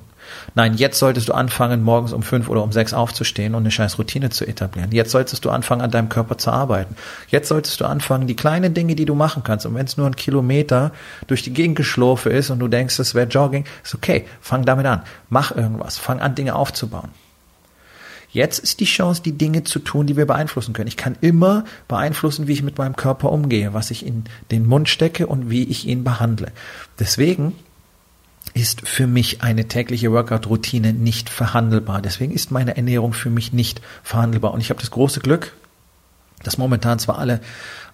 Nein, 0.55 0.75
jetzt 0.75 0.97
solltest 0.97 1.29
du 1.29 1.33
anfangen, 1.33 1.83
morgens 1.83 2.11
um 2.11 2.23
fünf 2.23 2.49
oder 2.49 2.63
um 2.63 2.71
sechs 2.71 2.93
aufzustehen 2.93 3.53
und 3.53 3.61
eine 3.61 3.71
scheiß 3.71 3.99
Routine 3.99 4.31
zu 4.31 4.47
etablieren. 4.47 4.91
Jetzt 4.91 5.11
solltest 5.11 5.45
du 5.45 5.51
anfangen, 5.51 5.81
an 5.81 5.91
deinem 5.91 6.09
Körper 6.09 6.37
zu 6.37 6.49
arbeiten. 6.49 6.95
Jetzt 7.27 7.49
solltest 7.49 7.79
du 7.81 7.85
anfangen, 7.85 8.25
die 8.25 8.35
kleinen 8.35 8.73
Dinge, 8.73 8.95
die 8.95 9.05
du 9.05 9.13
machen 9.13 9.43
kannst. 9.43 9.65
Und 9.65 9.75
wenn 9.75 9.85
es 9.85 9.97
nur 9.97 10.07
ein 10.07 10.15
Kilometer 10.15 10.91
durch 11.27 11.43
die 11.43 11.53
Gegend 11.53 11.75
geschlurfe 11.75 12.29
ist 12.31 12.49
und 12.49 12.59
du 12.59 12.67
denkst, 12.67 12.97
es 12.97 13.13
wäre 13.13 13.27
Jogging, 13.27 13.65
ist 13.83 13.93
okay. 13.93 14.25
Fang 14.41 14.65
damit 14.65 14.87
an. 14.87 15.03
Mach 15.29 15.55
irgendwas. 15.55 15.97
Fang 15.97 16.19
an, 16.19 16.33
Dinge 16.33 16.55
aufzubauen. 16.55 17.09
Jetzt 18.35 18.59
ist 18.59 18.81
die 18.81 18.85
Chance, 18.85 19.21
die 19.23 19.31
Dinge 19.31 19.63
zu 19.63 19.79
tun, 19.79 20.07
die 20.07 20.17
wir 20.17 20.25
beeinflussen 20.25 20.73
können. 20.73 20.89
Ich 20.89 20.97
kann 20.97 21.15
immer 21.21 21.63
beeinflussen, 21.87 22.49
wie 22.49 22.51
ich 22.51 22.63
mit 22.63 22.77
meinem 22.77 22.97
Körper 22.97 23.31
umgehe, 23.31 23.73
was 23.73 23.91
ich 23.91 24.05
in 24.05 24.25
den 24.51 24.65
Mund 24.65 24.89
stecke 24.89 25.27
und 25.27 25.49
wie 25.49 25.63
ich 25.63 25.87
ihn 25.87 26.03
behandle. 26.03 26.51
Deswegen 26.99 27.53
ist 28.53 28.85
für 28.85 29.07
mich 29.07 29.41
eine 29.41 29.69
tägliche 29.69 30.11
Workout-Routine 30.11 30.91
nicht 30.91 31.29
verhandelbar. 31.29 32.01
Deswegen 32.01 32.33
ist 32.33 32.51
meine 32.51 32.75
Ernährung 32.75 33.13
für 33.13 33.29
mich 33.29 33.53
nicht 33.53 33.79
verhandelbar. 34.03 34.53
Und 34.53 34.59
ich 34.59 34.69
habe 34.69 34.81
das 34.81 34.91
große 34.91 35.21
Glück, 35.21 35.53
dass 36.43 36.57
momentan 36.57 36.99
zwar 36.99 37.19
alle, 37.19 37.39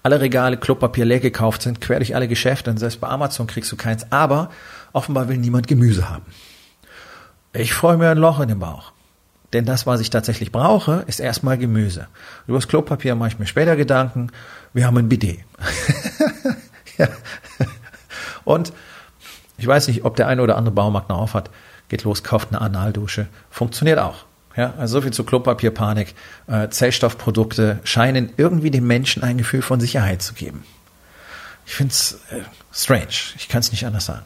alle 0.02 0.22
Regale 0.22 0.58
Klopapier 0.58 1.06
leer 1.06 1.20
gekauft 1.20 1.62
sind, 1.62 1.82
quer 1.82 2.00
durch 2.00 2.16
alle 2.16 2.28
Geschäfte, 2.28 2.72
und 2.72 2.78
selbst 2.78 3.00
bei 3.00 3.10
Amazon 3.10 3.46
kriegst 3.46 3.72
du 3.72 3.76
keins, 3.76 4.12
aber 4.12 4.50
offenbar 4.92 5.30
will 5.30 5.38
niemand 5.38 5.68
Gemüse 5.68 6.10
haben. 6.10 6.26
Ich 7.54 7.76
freue 7.76 7.98
mir 7.98 8.10
ein 8.10 8.18
Loch 8.18 8.40
in 8.40 8.48
den 8.48 8.58
Bauch. 8.58 8.91
Denn 9.54 9.66
das, 9.66 9.86
was 9.86 10.00
ich 10.00 10.10
tatsächlich 10.10 10.52
brauche, 10.52 11.04
ist 11.08 11.20
erstmal 11.20 11.58
Gemüse. 11.58 12.08
Über 12.48 12.58
das 12.58 12.68
Klopapier 12.68 13.16
mache 13.16 13.30
ich 13.30 13.40
mir 13.40 13.48
später 13.48 13.76
Gedanken. 13.76 14.32
Wir 14.74 14.88
haben 14.88 14.98
ein 14.98 15.10
Bidet. 15.10 15.40
ja. 16.98 17.10
Und 18.46 18.72
ich 19.58 19.68
weiß 19.68 19.90
nicht, 19.90 20.06
ob 20.06 20.16
der 20.16 20.28
eine 20.28 20.42
oder 20.42 20.58
andere 20.58 20.74
Baumarkt 20.74 21.10
noch 21.10 21.20
auf 21.20 21.34
hat. 21.34 21.50
Geht 21.90 22.04
los, 22.04 22.24
kauft 22.24 22.50
eine 22.50 22.62
Analdusche. 22.62 23.28
Funktioniert 23.50 24.00
auch. 24.00 24.26
Ja, 24.56 24.74
also 24.78 25.00
so 25.00 25.02
viel 25.02 25.14
zu 25.14 25.24
Klopapierpanik. 25.24 26.16
Äh, 26.48 26.70
Zellstoffprodukte 26.70 27.80
scheinen 27.84 28.32
irgendwie 28.38 28.72
dem 28.72 28.88
Menschen 28.88 29.24
ein 29.24 29.38
Gefühl 29.38 29.62
von 29.62 29.80
Sicherheit 29.80 30.22
zu 30.22 30.34
geben. 30.34 30.64
Ich 31.66 31.76
finde 31.76 31.92
es 31.92 32.20
äh, 32.32 32.42
strange. 32.74 33.36
Ich 33.38 33.48
kann 33.50 33.60
es 33.60 33.72
nicht 33.72 33.86
anders 33.86 34.06
sagen. 34.06 34.26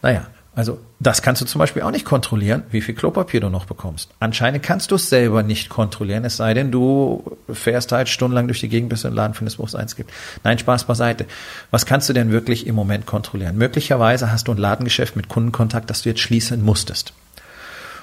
Naja, 0.00 0.26
also 0.54 0.78
das 1.00 1.22
kannst 1.22 1.40
du 1.40 1.46
zum 1.46 1.58
Beispiel 1.58 1.82
auch 1.82 1.90
nicht 1.90 2.04
kontrollieren, 2.04 2.64
wie 2.70 2.82
viel 2.82 2.94
Klopapier 2.94 3.40
du 3.40 3.48
noch 3.48 3.64
bekommst. 3.64 4.10
Anscheinend 4.20 4.62
kannst 4.62 4.90
du 4.90 4.96
es 4.96 5.08
selber 5.08 5.42
nicht 5.42 5.70
kontrollieren, 5.70 6.24
es 6.26 6.36
sei 6.36 6.52
denn, 6.52 6.70
du 6.70 7.38
fährst 7.50 7.90
halt 7.92 8.08
stundenlang 8.10 8.48
durch 8.48 8.60
die 8.60 8.68
Gegend, 8.68 8.90
bis 8.90 9.02
du 9.02 9.08
einen 9.08 9.16
Laden 9.16 9.34
findest, 9.34 9.58
wo 9.58 9.64
es 9.64 9.74
eins 9.74 9.96
gibt. 9.96 10.12
Nein, 10.44 10.58
Spaß 10.58 10.84
beiseite. 10.84 11.24
Was 11.70 11.86
kannst 11.86 12.08
du 12.08 12.12
denn 12.12 12.32
wirklich 12.32 12.66
im 12.66 12.74
Moment 12.74 13.06
kontrollieren? 13.06 13.56
Möglicherweise 13.56 14.30
hast 14.30 14.48
du 14.48 14.52
ein 14.52 14.58
Ladengeschäft 14.58 15.16
mit 15.16 15.28
Kundenkontakt, 15.28 15.88
das 15.88 16.02
du 16.02 16.10
jetzt 16.10 16.20
schließen 16.20 16.62
musstest. 16.62 17.14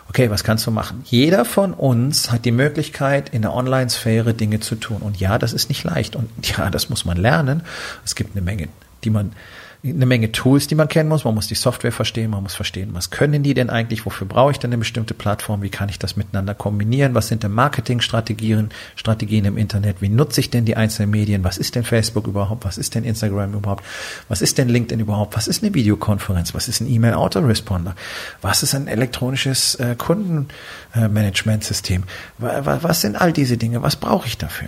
Okay, 0.10 0.32
was 0.32 0.44
kannst 0.44 0.66
du 0.66 0.72
machen? 0.72 1.04
Jeder 1.06 1.46
von 1.46 1.72
uns 1.72 2.32
hat 2.32 2.44
die 2.44 2.52
Möglichkeit, 2.52 3.30
in 3.30 3.44
der 3.44 3.54
Online-Sphäre 3.54 4.34
Dinge 4.34 4.60
zu 4.60 4.74
tun. 4.74 5.04
Und 5.04 5.20
ja, 5.20 5.38
das 5.38 5.54
ist 5.54 5.70
nicht 5.70 5.84
leicht. 5.84 6.16
Und 6.16 6.32
ja, 6.58 6.72
das 6.72 6.90
muss 6.90 7.06
man 7.06 7.16
lernen. 7.16 7.62
Es 8.04 8.16
gibt 8.16 8.36
eine 8.36 8.42
Menge, 8.42 8.70
die 9.04 9.12
man 9.12 9.34
eine 9.82 10.06
Menge 10.06 10.34
Tools, 10.34 10.68
die 10.68 10.76
man 10.76 10.90
kennen 10.90 11.08
muss. 11.08 11.24
Man 11.24 11.34
muss 11.34 11.48
die 11.48 11.56
Software 11.56 11.94
verstehen, 11.94 12.32
man 12.32 12.44
muss 12.44 12.54
verstehen, 12.54 12.90
was 12.94 13.12
können 13.12 13.44
die 13.44 13.54
denn 13.54 13.70
eigentlich, 13.70 14.06
wofür 14.06 14.28
brauche 14.28 14.52
ich 14.52 14.60
denn 14.60 14.72
eine 14.72 14.78
bestimmte 14.78 15.14
Plattform, 15.14 15.62
wie 15.62 15.70
kann 15.70 15.88
ich 15.88 15.98
das 15.98 16.18
miteinander 16.18 16.54
kombinieren, 16.54 17.16
was 17.16 17.30
sind 17.30 17.44
denn 17.44 17.54
Marketingstrategien 17.54 18.72
Strategien 18.98 19.46
im 19.46 19.58
Internet, 19.58 20.02
wie 20.02 20.10
nutze 20.10 20.42
ich 20.42 20.50
denn 20.50 20.66
die 20.66 20.76
einzelnen 20.76 21.12
Medien, 21.12 21.46
was 21.46 21.58
ist 21.58 21.76
denn 21.76 21.86
Facebook 21.86 22.28
überhaupt, 22.28 22.66
was 22.66 22.78
ist 22.78 22.94
denn 22.94 23.06
Instagram 23.06 23.54
überhaupt, 23.54 23.86
was 24.28 24.42
ist 24.42 24.58
denn 24.58 24.68
LinkedIn 24.68 25.00
überhaupt, 25.00 25.38
was 25.38 25.48
ist 25.48 25.64
eine 25.64 25.74
Videokonferenz, 25.74 26.54
was 26.54 26.68
ist 26.68 26.82
ein 26.82 26.90
E-Mail-Autoresponder, 26.90 27.96
was 28.42 28.64
ist 28.64 28.76
ein 28.76 28.90
elektronisches 28.90 29.76
äh, 29.76 29.96
Kundenmanagementsystem, 29.98 32.04
was 32.38 33.02
sind 33.02 33.16
all 33.16 33.32
diese 33.32 33.56
Dinge, 33.56 33.82
was 33.82 33.96
brauche 33.96 34.28
ich 34.28 34.38
dafür? 34.38 34.68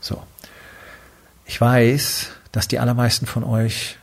So. 0.00 0.22
Ich 1.46 1.58
weiß, 1.58 2.32
dass 2.58 2.66
die 2.66 2.80
allermeisten 2.80 3.26
von 3.26 3.44
euch 3.44 3.98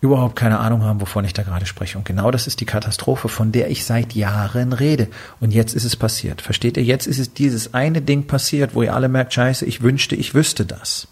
überhaupt 0.00 0.36
keine 0.36 0.58
Ahnung 0.58 0.84
haben, 0.84 1.02
wovon 1.02 1.26
ich 1.26 1.34
da 1.34 1.42
gerade 1.42 1.66
spreche. 1.66 1.98
Und 1.98 2.06
genau 2.06 2.30
das 2.30 2.46
ist 2.46 2.60
die 2.60 2.64
Katastrophe, 2.64 3.28
von 3.28 3.52
der 3.52 3.70
ich 3.70 3.84
seit 3.84 4.14
Jahren 4.14 4.72
rede. 4.72 5.08
Und 5.38 5.52
jetzt 5.52 5.74
ist 5.74 5.84
es 5.84 5.94
passiert. 5.94 6.40
Versteht 6.40 6.78
ihr? 6.78 6.82
Jetzt 6.82 7.06
ist 7.06 7.18
es 7.18 7.34
dieses 7.34 7.74
eine 7.74 8.00
Ding 8.00 8.26
passiert, 8.26 8.74
wo 8.74 8.82
ihr 8.82 8.94
alle 8.94 9.10
merkt, 9.10 9.34
scheiße, 9.34 9.66
ich 9.66 9.82
wünschte, 9.82 10.16
ich 10.16 10.32
wüsste 10.32 10.64
das. 10.64 11.08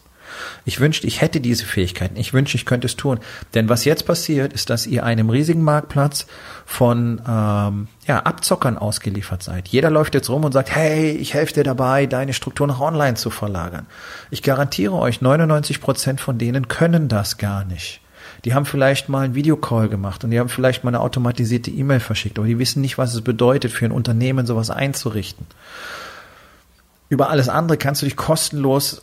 Ich 0.64 0.80
wünschte, 0.80 1.06
ich 1.06 1.20
hätte 1.20 1.40
diese 1.40 1.64
Fähigkeiten. 1.64 2.16
Ich 2.16 2.32
wünschte, 2.32 2.56
ich 2.56 2.66
könnte 2.66 2.86
es 2.86 2.96
tun. 2.96 3.18
Denn 3.54 3.68
was 3.68 3.84
jetzt 3.84 4.06
passiert, 4.06 4.52
ist, 4.52 4.70
dass 4.70 4.86
ihr 4.86 5.04
einem 5.04 5.30
riesigen 5.30 5.62
Marktplatz 5.62 6.26
von 6.66 7.20
ähm, 7.26 7.88
ja, 8.06 8.20
Abzockern 8.20 8.78
ausgeliefert 8.78 9.42
seid. 9.42 9.68
Jeder 9.68 9.90
läuft 9.90 10.14
jetzt 10.14 10.30
rum 10.30 10.44
und 10.44 10.52
sagt, 10.52 10.74
hey, 10.74 11.10
ich 11.10 11.34
helfe 11.34 11.54
dir 11.54 11.64
dabei, 11.64 12.06
deine 12.06 12.32
Struktur 12.32 12.66
nach 12.66 12.80
online 12.80 13.14
zu 13.14 13.30
verlagern. 13.30 13.86
Ich 14.30 14.42
garantiere 14.42 14.94
euch, 14.94 15.20
99 15.20 15.80
Prozent 15.80 16.20
von 16.20 16.38
denen 16.38 16.68
können 16.68 17.08
das 17.08 17.38
gar 17.38 17.64
nicht. 17.64 18.00
Die 18.44 18.54
haben 18.54 18.66
vielleicht 18.66 19.08
mal 19.08 19.24
einen 19.24 19.34
Videocall 19.34 19.88
gemacht 19.88 20.24
und 20.24 20.30
die 20.30 20.40
haben 20.40 20.48
vielleicht 20.48 20.84
mal 20.84 20.90
eine 20.90 21.00
automatisierte 21.00 21.70
E-Mail 21.70 22.00
verschickt, 22.00 22.38
aber 22.38 22.46
die 22.46 22.58
wissen 22.58 22.80
nicht, 22.80 22.98
was 22.98 23.14
es 23.14 23.22
bedeutet, 23.22 23.72
für 23.72 23.84
ein 23.84 23.92
Unternehmen 23.92 24.46
sowas 24.46 24.70
einzurichten. 24.70 25.46
Über 27.08 27.30
alles 27.30 27.48
andere 27.48 27.78
kannst 27.78 28.02
du 28.02 28.06
dich 28.06 28.16
kostenlos 28.16 29.02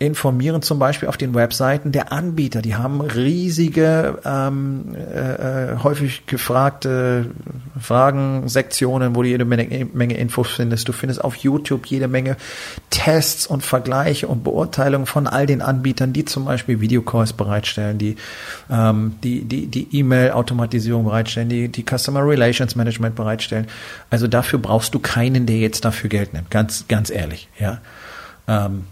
informieren 0.00 0.62
zum 0.62 0.78
Beispiel 0.78 1.10
auf 1.10 1.18
den 1.18 1.34
Webseiten 1.34 1.92
der 1.92 2.10
Anbieter. 2.10 2.62
Die 2.62 2.74
haben 2.74 3.02
riesige, 3.02 4.18
ähm, 4.24 4.96
äh, 4.96 5.74
äh 5.74 5.76
häufig 5.82 6.24
gefragte 6.24 7.26
Fragensektionen, 7.78 9.14
wo 9.14 9.22
du 9.22 9.28
jede 9.28 9.44
Menge, 9.44 9.86
Menge 9.92 10.16
Infos 10.16 10.48
findest. 10.52 10.88
Du 10.88 10.92
findest 10.92 11.22
auf 11.22 11.36
YouTube 11.36 11.84
jede 11.84 12.08
Menge 12.08 12.38
Tests 12.88 13.46
und 13.46 13.62
Vergleiche 13.62 14.26
und 14.26 14.42
Beurteilungen 14.42 15.04
von 15.04 15.26
all 15.26 15.44
den 15.44 15.60
Anbietern, 15.60 16.14
die 16.14 16.24
zum 16.24 16.46
Beispiel 16.46 16.80
Videocalls 16.80 17.34
bereitstellen, 17.34 17.98
die 17.98 18.16
ähm, 18.70 19.16
die 19.22 19.44
die 19.44 19.66
die 19.66 19.86
E-Mail-Automatisierung 19.98 21.04
bereitstellen, 21.04 21.50
die 21.50 21.68
die 21.68 21.84
Customer 21.84 22.26
Relations 22.26 22.74
Management 22.74 23.16
bereitstellen. 23.16 23.66
Also 24.08 24.28
dafür 24.28 24.60
brauchst 24.60 24.94
du 24.94 24.98
keinen, 24.98 25.44
der 25.44 25.58
jetzt 25.58 25.84
dafür 25.84 26.08
Geld 26.08 26.32
nimmt. 26.32 26.50
Ganz 26.50 26.86
ganz 26.88 27.10
ehrlich, 27.10 27.50
ja. 27.58 27.82
Ähm, 28.48 28.84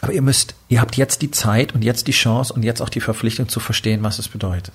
aber 0.00 0.12
ihr 0.12 0.22
müsst, 0.22 0.54
ihr 0.68 0.80
habt 0.80 0.96
jetzt 0.96 1.22
die 1.22 1.30
Zeit 1.30 1.74
und 1.74 1.82
jetzt 1.82 2.06
die 2.06 2.12
Chance 2.12 2.52
und 2.52 2.62
jetzt 2.62 2.80
auch 2.80 2.88
die 2.88 3.00
Verpflichtung 3.00 3.48
zu 3.48 3.60
verstehen, 3.60 4.02
was 4.02 4.18
es 4.18 4.28
bedeutet. 4.28 4.74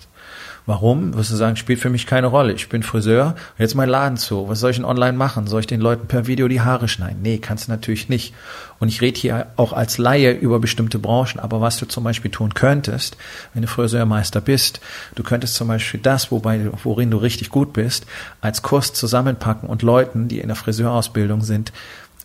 Warum? 0.67 1.13
Wirst 1.13 1.31
du 1.31 1.35
sagen, 1.35 1.57
spielt 1.57 1.79
für 1.79 1.91
mich 1.91 2.07
keine 2.07 2.25
Rolle. 2.25 2.53
Ich 2.53 2.69
bin 2.69 2.81
Friseur, 2.81 3.35
jetzt 3.59 3.75
mein 3.75 3.87
Laden 3.87 4.17
zu. 4.17 4.49
Was 4.49 4.59
soll 4.59 4.71
ich 4.71 4.77
denn 4.77 4.85
online 4.85 5.15
machen? 5.15 5.45
Soll 5.45 5.59
ich 5.59 5.67
den 5.67 5.79
Leuten 5.79 6.07
per 6.07 6.25
Video 6.25 6.47
die 6.47 6.61
Haare 6.61 6.87
schneiden? 6.87 7.21
Nee, 7.21 7.37
kannst 7.37 7.67
du 7.67 7.71
natürlich 7.71 8.09
nicht. 8.09 8.33
Und 8.79 8.87
ich 8.87 8.99
rede 8.99 9.19
hier 9.19 9.47
auch 9.57 9.73
als 9.73 9.99
Laie 9.99 10.31
über 10.31 10.59
bestimmte 10.59 10.97
Branchen, 10.97 11.39
aber 11.39 11.61
was 11.61 11.77
du 11.77 11.85
zum 11.85 12.03
Beispiel 12.03 12.31
tun 12.31 12.55
könntest, 12.55 13.15
wenn 13.53 13.61
du 13.61 13.67
Friseurmeister 13.67 14.41
bist, 14.41 14.79
du 15.13 15.21
könntest 15.21 15.53
zum 15.53 15.67
Beispiel 15.67 15.99
das, 15.99 16.31
wobei, 16.31 16.71
worin 16.83 17.11
du 17.11 17.17
richtig 17.17 17.49
gut 17.49 17.71
bist, 17.71 18.07
als 18.41 18.63
Kurs 18.63 18.93
zusammenpacken 18.93 19.69
und 19.69 19.83
Leuten, 19.83 20.27
die 20.27 20.39
in 20.39 20.47
der 20.47 20.55
Friseurausbildung 20.55 21.41
sind, 21.41 21.73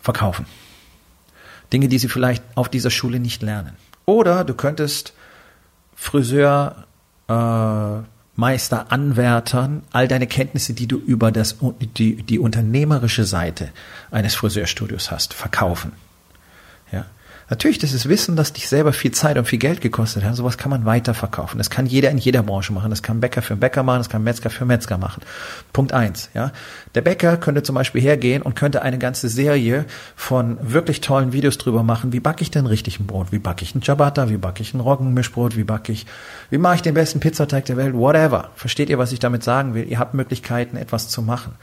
verkaufen. 0.01 0.47
Dinge, 1.73 1.87
die 1.87 1.99
sie 1.99 2.09
vielleicht 2.09 2.43
auf 2.55 2.69
dieser 2.69 2.89
Schule 2.89 3.19
nicht 3.19 3.41
lernen. 3.41 3.75
Oder 4.05 4.43
du 4.43 4.53
könntest 4.53 5.13
Friseur, 5.95 6.85
äh, 7.27 8.03
Meister, 8.35 8.91
Anwärtern 8.91 9.83
all 9.91 10.07
deine 10.07 10.27
Kenntnisse, 10.27 10.73
die 10.73 10.87
du 10.87 10.97
über 10.97 11.31
das, 11.31 11.57
die, 11.97 12.23
die 12.23 12.39
unternehmerische 12.39 13.25
Seite 13.25 13.69
eines 14.09 14.35
Friseurstudios 14.35 15.11
hast, 15.11 15.33
verkaufen. 15.33 15.91
Natürlich, 17.51 17.79
das 17.79 17.91
ist 17.91 18.07
Wissen, 18.07 18.37
das 18.37 18.53
dich 18.53 18.69
selber 18.69 18.93
viel 18.93 19.11
Zeit 19.11 19.37
und 19.37 19.43
viel 19.43 19.59
Geld 19.59 19.81
gekostet 19.81 20.23
hat. 20.23 20.37
Sowas 20.37 20.57
kann 20.57 20.69
man 20.69 20.85
weiterverkaufen. 20.85 21.57
Das 21.57 21.69
kann 21.69 21.85
jeder 21.85 22.09
in 22.09 22.17
jeder 22.17 22.43
Branche 22.43 22.71
machen. 22.71 22.89
Das 22.89 23.03
kann 23.03 23.19
Bäcker 23.19 23.41
für 23.41 23.57
Bäcker 23.57 23.83
machen, 23.83 23.97
das 23.97 24.07
kann 24.07 24.23
Metzger 24.23 24.49
für 24.49 24.63
Metzger 24.63 24.97
machen. 24.97 25.21
Punkt 25.73 25.91
eins. 25.91 26.29
Ja, 26.33 26.53
der 26.95 27.01
Bäcker 27.01 27.35
könnte 27.35 27.61
zum 27.61 27.75
Beispiel 27.75 28.01
hergehen 28.01 28.41
und 28.41 28.55
könnte 28.55 28.83
eine 28.83 28.97
ganze 28.97 29.27
Serie 29.27 29.83
von 30.15 30.59
wirklich 30.61 31.01
tollen 31.01 31.33
Videos 31.33 31.57
drüber 31.57 31.83
machen. 31.83 32.13
Wie 32.13 32.21
backe 32.21 32.41
ich 32.41 32.51
denn 32.51 32.67
richtig 32.67 33.01
ein 33.01 33.05
Brot? 33.05 33.33
Wie 33.33 33.39
backe 33.39 33.65
ich 33.65 33.75
ein 33.75 33.81
Ciabatta? 33.81 34.29
Wie 34.29 34.37
backe 34.37 34.61
ich 34.61 34.73
ein 34.73 34.79
Roggenmischbrot? 34.79 35.57
Wie 35.57 35.65
backe 35.65 35.91
ich? 35.91 36.05
Wie 36.51 36.57
mache 36.57 36.75
ich 36.75 36.81
den 36.83 36.93
besten 36.93 37.19
Pizzateig 37.19 37.65
der 37.65 37.75
Welt? 37.75 37.93
Whatever. 37.93 38.51
Versteht 38.55 38.89
ihr, 38.89 38.97
was 38.97 39.11
ich 39.11 39.19
damit 39.19 39.43
sagen 39.43 39.73
will? 39.73 39.89
Ihr 39.89 39.99
habt 39.99 40.13
Möglichkeiten, 40.13 40.77
etwas 40.77 41.09
zu 41.09 41.21
machen. 41.21 41.55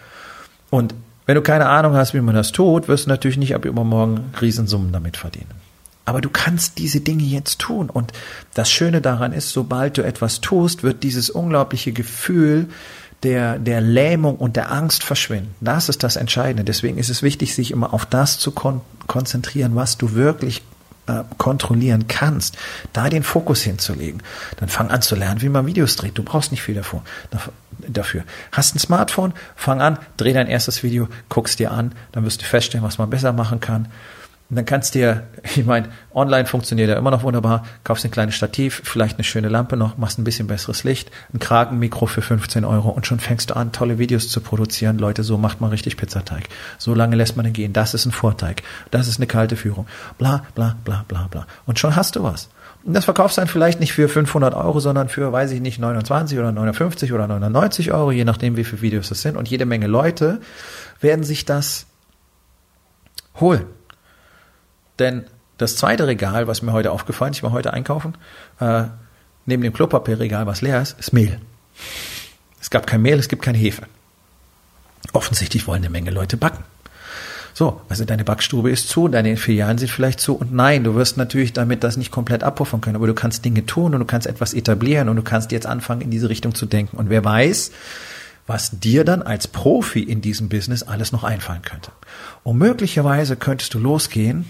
Und 0.68 0.94
wenn 1.24 1.36
du 1.36 1.40
keine 1.40 1.70
Ahnung 1.70 1.94
hast, 1.94 2.12
wie 2.12 2.20
man 2.20 2.34
das 2.34 2.52
tut, 2.52 2.88
wirst 2.88 3.06
du 3.06 3.08
natürlich 3.08 3.38
nicht 3.38 3.54
ab 3.54 3.64
übermorgen 3.64 4.34
Riesensummen 4.38 4.92
damit 4.92 5.16
verdienen. 5.16 5.67
Aber 6.08 6.22
du 6.22 6.30
kannst 6.30 6.78
diese 6.78 7.02
Dinge 7.02 7.24
jetzt 7.24 7.58
tun. 7.58 7.90
Und 7.90 8.14
das 8.54 8.70
Schöne 8.70 9.02
daran 9.02 9.34
ist, 9.34 9.50
sobald 9.50 9.98
du 9.98 10.02
etwas 10.02 10.40
tust, 10.40 10.82
wird 10.82 11.02
dieses 11.02 11.28
unglaubliche 11.28 11.92
Gefühl 11.92 12.70
der, 13.24 13.58
der 13.58 13.82
Lähmung 13.82 14.36
und 14.36 14.56
der 14.56 14.72
Angst 14.72 15.04
verschwinden. 15.04 15.54
Das 15.60 15.90
ist 15.90 16.02
das 16.02 16.16
Entscheidende. 16.16 16.64
Deswegen 16.64 16.96
ist 16.96 17.10
es 17.10 17.22
wichtig, 17.22 17.54
sich 17.54 17.72
immer 17.72 17.92
auf 17.92 18.06
das 18.06 18.38
zu 18.38 18.52
kon 18.52 18.80
konzentrieren, 19.06 19.76
was 19.76 19.98
du 19.98 20.14
wirklich 20.14 20.62
äh, 21.08 21.24
kontrollieren 21.36 22.08
kannst, 22.08 22.56
da 22.94 23.10
den 23.10 23.22
Fokus 23.22 23.60
hinzulegen. 23.60 24.22
Dann 24.56 24.70
fang 24.70 24.88
an 24.88 25.02
zu 25.02 25.14
lernen, 25.14 25.42
wie 25.42 25.50
man 25.50 25.66
Videos 25.66 25.96
dreht. 25.96 26.16
Du 26.16 26.22
brauchst 26.22 26.52
nicht 26.52 26.62
viel 26.62 26.74
davor, 26.74 27.02
dafür. 27.86 28.24
Hast 28.50 28.74
ein 28.74 28.78
Smartphone, 28.78 29.34
fang 29.56 29.82
an, 29.82 29.98
dreh 30.16 30.32
dein 30.32 30.46
erstes 30.46 30.82
Video, 30.82 31.06
guck's 31.28 31.56
dir 31.56 31.70
an, 31.70 31.92
dann 32.12 32.24
wirst 32.24 32.40
du 32.40 32.46
feststellen, 32.46 32.86
was 32.86 32.96
man 32.96 33.10
besser 33.10 33.34
machen 33.34 33.60
kann 33.60 33.88
Und 34.50 34.56
dann 34.56 34.64
kannst 34.64 34.94
du 34.94 35.00
dir, 35.00 35.26
ich 35.56 35.64
meine, 35.66 35.88
online 36.14 36.46
funktioniert 36.46 36.88
ja 36.88 36.96
immer 36.96 37.10
noch 37.10 37.22
wunderbar, 37.22 37.64
kaufst 37.84 38.04
ein 38.04 38.10
kleines 38.10 38.34
Stativ, 38.34 38.80
vielleicht 38.84 39.16
eine 39.16 39.24
schöne 39.24 39.48
Lampe 39.48 39.76
noch, 39.76 39.98
machst 39.98 40.18
ein 40.18 40.24
bisschen 40.24 40.46
besseres 40.46 40.84
Licht, 40.84 41.10
ein 41.34 41.38
Kragenmikro 41.38 42.06
für 42.06 42.22
15 42.22 42.64
Euro 42.64 42.88
und 42.88 43.06
schon 43.06 43.20
fängst 43.20 43.50
du 43.50 43.56
an, 43.56 43.72
tolle 43.72 43.98
Videos 43.98 44.28
zu 44.28 44.40
produzieren. 44.40 44.98
Leute, 44.98 45.22
so 45.22 45.36
macht 45.36 45.60
man 45.60 45.70
richtig 45.70 45.96
Pizzateig. 45.96 46.48
So 46.78 46.94
lange 46.94 47.16
lässt 47.16 47.36
man 47.36 47.46
ihn 47.46 47.52
gehen. 47.52 47.72
Das 47.72 47.94
ist 47.94 48.06
ein 48.06 48.12
Vorteig. 48.12 48.62
Das 48.90 49.06
ist 49.06 49.18
eine 49.18 49.26
kalte 49.26 49.56
Führung. 49.56 49.86
Bla, 50.16 50.44
bla, 50.54 50.76
bla, 50.84 51.04
bla, 51.08 51.28
bla. 51.30 51.46
Und 51.66 51.78
schon 51.78 51.94
hast 51.94 52.16
du 52.16 52.22
was. 52.22 52.48
Und 52.84 52.94
das 52.94 53.04
verkaufst 53.04 53.36
du 53.36 53.42
dann 53.42 53.48
vielleicht 53.48 53.80
nicht 53.80 53.92
für 53.92 54.08
500 54.08 54.54
Euro, 54.54 54.80
sondern 54.80 55.10
für, 55.10 55.30
weiß 55.30 55.50
ich 55.50 55.60
nicht, 55.60 55.78
29 55.78 56.38
oder 56.38 56.52
59 56.52 57.12
oder 57.12 57.26
99 57.26 57.92
Euro, 57.92 58.12
je 58.12 58.24
nachdem, 58.24 58.56
wie 58.56 58.64
viele 58.64 58.80
Videos 58.80 59.10
das 59.10 59.20
sind. 59.20 59.36
Und 59.36 59.48
jede 59.48 59.66
Menge 59.66 59.88
Leute 59.88 60.40
werden 61.00 61.24
sich 61.24 61.44
das 61.44 61.86
holen. 63.40 63.66
Denn 64.98 65.24
das 65.58 65.76
zweite 65.76 66.06
Regal, 66.06 66.46
was 66.46 66.62
mir 66.62 66.72
heute 66.72 66.92
aufgefallen 66.92 67.32
ist, 67.32 67.38
ich 67.38 67.42
war 67.42 67.52
heute 67.52 67.72
einkaufen, 67.72 68.14
äh, 68.60 68.84
neben 69.46 69.62
dem 69.62 69.72
Klopapierregal, 69.72 70.46
was 70.46 70.62
leer 70.62 70.80
ist, 70.80 70.98
ist 70.98 71.12
Mehl. 71.12 71.40
Es 72.60 72.70
gab 72.70 72.86
kein 72.86 73.02
Mehl, 73.02 73.18
es 73.18 73.28
gibt 73.28 73.42
keine 73.42 73.58
Hefe. 73.58 73.82
Offensichtlich 75.12 75.66
wollen 75.66 75.82
eine 75.82 75.90
Menge 75.90 76.10
Leute 76.10 76.36
backen. 76.36 76.64
So, 77.54 77.80
also 77.88 78.04
deine 78.04 78.22
Backstube 78.22 78.70
ist 78.70 78.88
zu, 78.88 79.08
deine 79.08 79.36
Filialen 79.36 79.78
sind 79.78 79.90
vielleicht 79.90 80.20
zu 80.20 80.36
und 80.36 80.52
nein, 80.52 80.84
du 80.84 80.94
wirst 80.94 81.16
natürlich 81.16 81.52
damit 81.52 81.82
das 81.82 81.96
nicht 81.96 82.12
komplett 82.12 82.44
abpuffern 82.44 82.80
können, 82.80 82.94
aber 82.94 83.08
du 83.08 83.14
kannst 83.14 83.44
Dinge 83.44 83.66
tun 83.66 83.94
und 83.94 84.00
du 84.00 84.06
kannst 84.06 84.28
etwas 84.28 84.54
etablieren 84.54 85.08
und 85.08 85.16
du 85.16 85.22
kannst 85.22 85.50
jetzt 85.50 85.66
anfangen, 85.66 86.02
in 86.02 86.10
diese 86.12 86.28
Richtung 86.28 86.54
zu 86.54 86.66
denken. 86.66 86.96
Und 86.96 87.10
wer 87.10 87.24
weiß, 87.24 87.72
was 88.46 88.78
dir 88.78 89.04
dann 89.04 89.22
als 89.22 89.48
Profi 89.48 90.02
in 90.02 90.20
diesem 90.20 90.48
Business 90.48 90.84
alles 90.84 91.10
noch 91.10 91.24
einfallen 91.24 91.62
könnte. 91.62 91.90
Und 92.44 92.58
möglicherweise 92.58 93.34
könntest 93.34 93.74
du 93.74 93.80
losgehen 93.80 94.46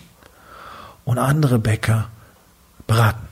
und 1.08 1.16
andere 1.16 1.58
Bäcker 1.58 2.10
beraten. 2.86 3.26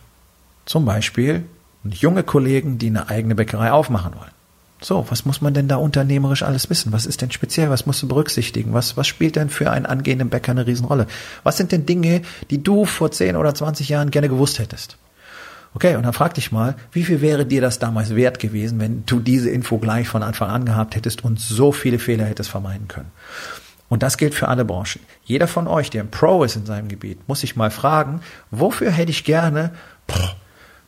Zum 0.65 0.87
Beispiel 0.87 1.45
junge 1.85 2.23
Kollegen, 2.23 2.79
die 2.79 2.87
eine 2.87 3.11
eigene 3.11 3.35
Bäckerei 3.35 3.71
aufmachen 3.71 4.15
wollen. 4.15 4.31
So, 4.81 5.05
was 5.11 5.27
muss 5.27 5.43
man 5.43 5.53
denn 5.53 5.69
da 5.69 5.77
unternehmerisch 5.77 6.43
alles 6.43 6.71
wissen? 6.71 6.93
Was 6.93 7.05
ist 7.05 7.21
denn 7.21 7.33
speziell? 7.33 7.69
Was 7.69 7.85
musst 7.85 8.03
du 8.03 8.09
berücksichtigen? 8.09 8.73
Was, 8.73 8.97
was 8.97 9.07
spielt 9.07 9.37
denn 9.37 9.51
für 9.51 9.71
einen 9.71 9.85
angehenden 9.85 10.31
Bäcker 10.31 10.53
eine 10.53 10.67
Riesenrolle? 10.67 11.07
Was 11.43 11.59
sind 11.59 11.71
denn 11.71 11.85
Dinge, 11.85 12.23
die 12.49 12.63
du 12.63 12.87
vor 12.87 13.11
10 13.11 13.37
oder 13.37 13.55
20 13.55 13.91
Jahren 13.91 14.11
gerne 14.11 14.31
gewusst 14.31 14.59
hättest? 14.59 14.97
Okay, 15.75 15.97
und 15.97 16.05
dann 16.05 16.15
frag 16.15 16.33
dich 16.33 16.53
mal, 16.53 16.77
wie 16.93 17.05
viel 17.05 17.21
wäre 17.21 17.45
dir 17.45 17.61
das 17.61 17.79
damals 17.79 18.17
wert 18.17 18.39
gewesen, 18.39 18.81
wenn 18.81 19.05
du 19.05 19.21
diese 19.21 19.51
Info 19.51 19.77
gleich 19.77 20.09
von 20.09 20.23
Anfang 20.23 20.49
an 20.49 20.65
gehabt 20.65 20.97
hättest 20.97 21.25
und 21.25 21.39
so 21.39 21.73
viele 21.73 21.99
Fehler 21.99 22.25
hättest 22.25 22.49
vermeiden 22.49 22.89
können? 22.89 23.13
Und 23.89 24.03
das 24.03 24.19
gilt 24.19 24.35
für 24.35 24.49
alle 24.49 24.65
Branchen. 24.65 25.01
Jeder 25.25 25.47
von 25.47 25.67
euch, 25.69 25.91
der 25.91 26.03
ein 26.03 26.11
Pro 26.11 26.43
ist 26.45 26.57
in 26.57 26.67
seinem 26.67 26.89
Gebiet, 26.89 27.29
muss 27.29 27.41
sich 27.41 27.57
mal 27.57 27.71
fragen, 27.71 28.21
wofür 28.51 28.91
hätte 28.91 29.11
ich 29.11 29.25
gerne, 29.25 29.73
boah, 30.07 30.37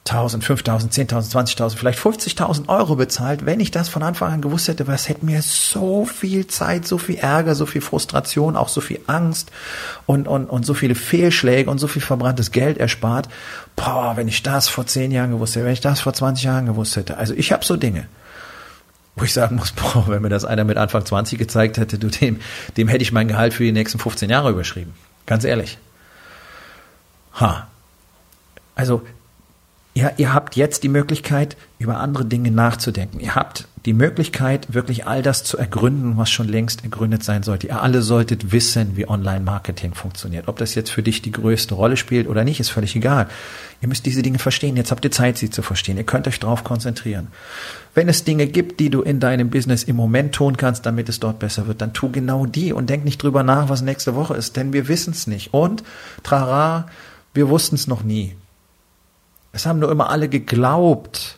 1000, 0.08 0.42
5000, 0.42 0.92
10.000, 0.92 1.56
20.000, 1.56 1.76
vielleicht 1.76 1.98
50.000 1.98 2.68
Euro 2.68 2.96
bezahlt, 2.96 3.44
wenn 3.44 3.60
ich 3.60 3.70
das 3.70 3.88
von 3.88 4.02
Anfang 4.02 4.32
an 4.32 4.40
gewusst 4.40 4.68
hätte, 4.68 4.86
weil 4.86 4.94
es 4.94 5.08
hätte 5.08 5.24
mir 5.24 5.42
so 5.42 6.06
viel 6.06 6.46
Zeit, 6.46 6.86
so 6.86 6.98
viel 6.98 7.16
Ärger, 7.16 7.54
so 7.54 7.66
viel 7.66 7.82
Frustration, 7.82 8.56
auch 8.56 8.68
so 8.68 8.80
viel 8.80 9.00
Angst 9.06 9.50
und, 10.06 10.26
und, 10.26 10.46
und 10.46 10.64
so 10.64 10.72
viele 10.72 10.94
Fehlschläge 10.94 11.70
und 11.70 11.78
so 11.78 11.88
viel 11.88 12.02
verbranntes 12.02 12.52
Geld 12.52 12.78
erspart. 12.78 13.28
Boah, 13.76 14.16
wenn 14.16 14.28
ich 14.28 14.42
das 14.42 14.68
vor 14.68 14.86
10 14.86 15.10
Jahren 15.10 15.30
gewusst 15.30 15.56
hätte, 15.56 15.66
wenn 15.66 15.72
ich 15.72 15.80
das 15.80 16.00
vor 16.00 16.14
20 16.14 16.44
Jahren 16.44 16.66
gewusst 16.66 16.96
hätte. 16.96 17.18
Also 17.18 17.34
ich 17.34 17.52
habe 17.52 17.64
so 17.64 17.76
Dinge, 17.76 18.08
wo 19.18 19.24
ich 19.24 19.32
sagen 19.32 19.56
muss, 19.56 19.72
boah, 19.76 20.04
wenn 20.08 20.22
mir 20.22 20.28
das 20.28 20.44
einer 20.44 20.64
mit 20.64 20.76
Anfang 20.76 21.04
20 21.04 21.38
gezeigt 21.38 21.78
hätte, 21.78 21.98
du, 21.98 22.08
dem, 22.08 22.40
dem 22.76 22.88
hätte 22.88 23.02
ich 23.02 23.12
mein 23.12 23.28
Gehalt 23.28 23.54
für 23.54 23.64
die 23.64 23.72
nächsten 23.72 23.98
15 23.98 24.30
Jahre 24.30 24.50
überschrieben. 24.50 24.94
Ganz 25.26 25.44
ehrlich. 25.44 25.78
Ha. 27.34 27.66
Also 28.74 29.02
Ihr, 29.98 30.12
ihr 30.16 30.32
habt 30.32 30.54
jetzt 30.54 30.84
die 30.84 30.88
Möglichkeit, 30.88 31.56
über 31.80 31.98
andere 31.98 32.24
Dinge 32.24 32.52
nachzudenken. 32.52 33.18
Ihr 33.18 33.34
habt 33.34 33.66
die 33.88 33.94
Möglichkeit, 33.94 34.74
wirklich 34.74 35.06
all 35.06 35.22
das 35.22 35.44
zu 35.44 35.56
ergründen, 35.56 36.18
was 36.18 36.28
schon 36.28 36.46
längst 36.46 36.84
ergründet 36.84 37.24
sein 37.24 37.42
sollte. 37.42 37.68
Ihr 37.68 37.80
alle 37.80 38.02
solltet 38.02 38.52
wissen, 38.52 38.98
wie 38.98 39.08
Online-Marketing 39.08 39.94
funktioniert. 39.94 40.46
Ob 40.46 40.58
das 40.58 40.74
jetzt 40.74 40.90
für 40.90 41.02
dich 41.02 41.22
die 41.22 41.32
größte 41.32 41.74
Rolle 41.74 41.96
spielt 41.96 42.28
oder 42.28 42.44
nicht, 42.44 42.60
ist 42.60 42.68
völlig 42.68 42.94
egal. 42.94 43.28
Ihr 43.80 43.88
müsst 43.88 44.04
diese 44.04 44.20
Dinge 44.20 44.38
verstehen. 44.38 44.76
Jetzt 44.76 44.90
habt 44.90 45.06
ihr 45.06 45.10
Zeit, 45.10 45.38
sie 45.38 45.48
zu 45.48 45.62
verstehen. 45.62 45.96
Ihr 45.96 46.04
könnt 46.04 46.28
euch 46.28 46.38
darauf 46.38 46.64
konzentrieren. 46.64 47.28
Wenn 47.94 48.10
es 48.10 48.24
Dinge 48.24 48.46
gibt, 48.46 48.78
die 48.78 48.90
du 48.90 49.00
in 49.00 49.20
deinem 49.20 49.48
Business 49.48 49.84
im 49.84 49.96
Moment 49.96 50.34
tun 50.34 50.58
kannst, 50.58 50.84
damit 50.84 51.08
es 51.08 51.18
dort 51.18 51.38
besser 51.38 51.66
wird, 51.66 51.80
dann 51.80 51.94
tu 51.94 52.10
genau 52.10 52.44
die 52.44 52.74
und 52.74 52.90
denk 52.90 53.06
nicht 53.06 53.22
drüber 53.22 53.42
nach, 53.42 53.70
was 53.70 53.80
nächste 53.80 54.14
Woche 54.14 54.34
ist, 54.34 54.56
denn 54.56 54.74
wir 54.74 54.88
wissen 54.88 55.14
es 55.14 55.26
nicht. 55.26 55.54
Und, 55.54 55.82
trara, 56.22 56.88
wir 57.32 57.48
wussten 57.48 57.76
es 57.76 57.86
noch 57.86 58.02
nie. 58.04 58.36
Es 59.52 59.64
haben 59.64 59.78
nur 59.78 59.90
immer 59.90 60.10
alle 60.10 60.28
geglaubt, 60.28 61.37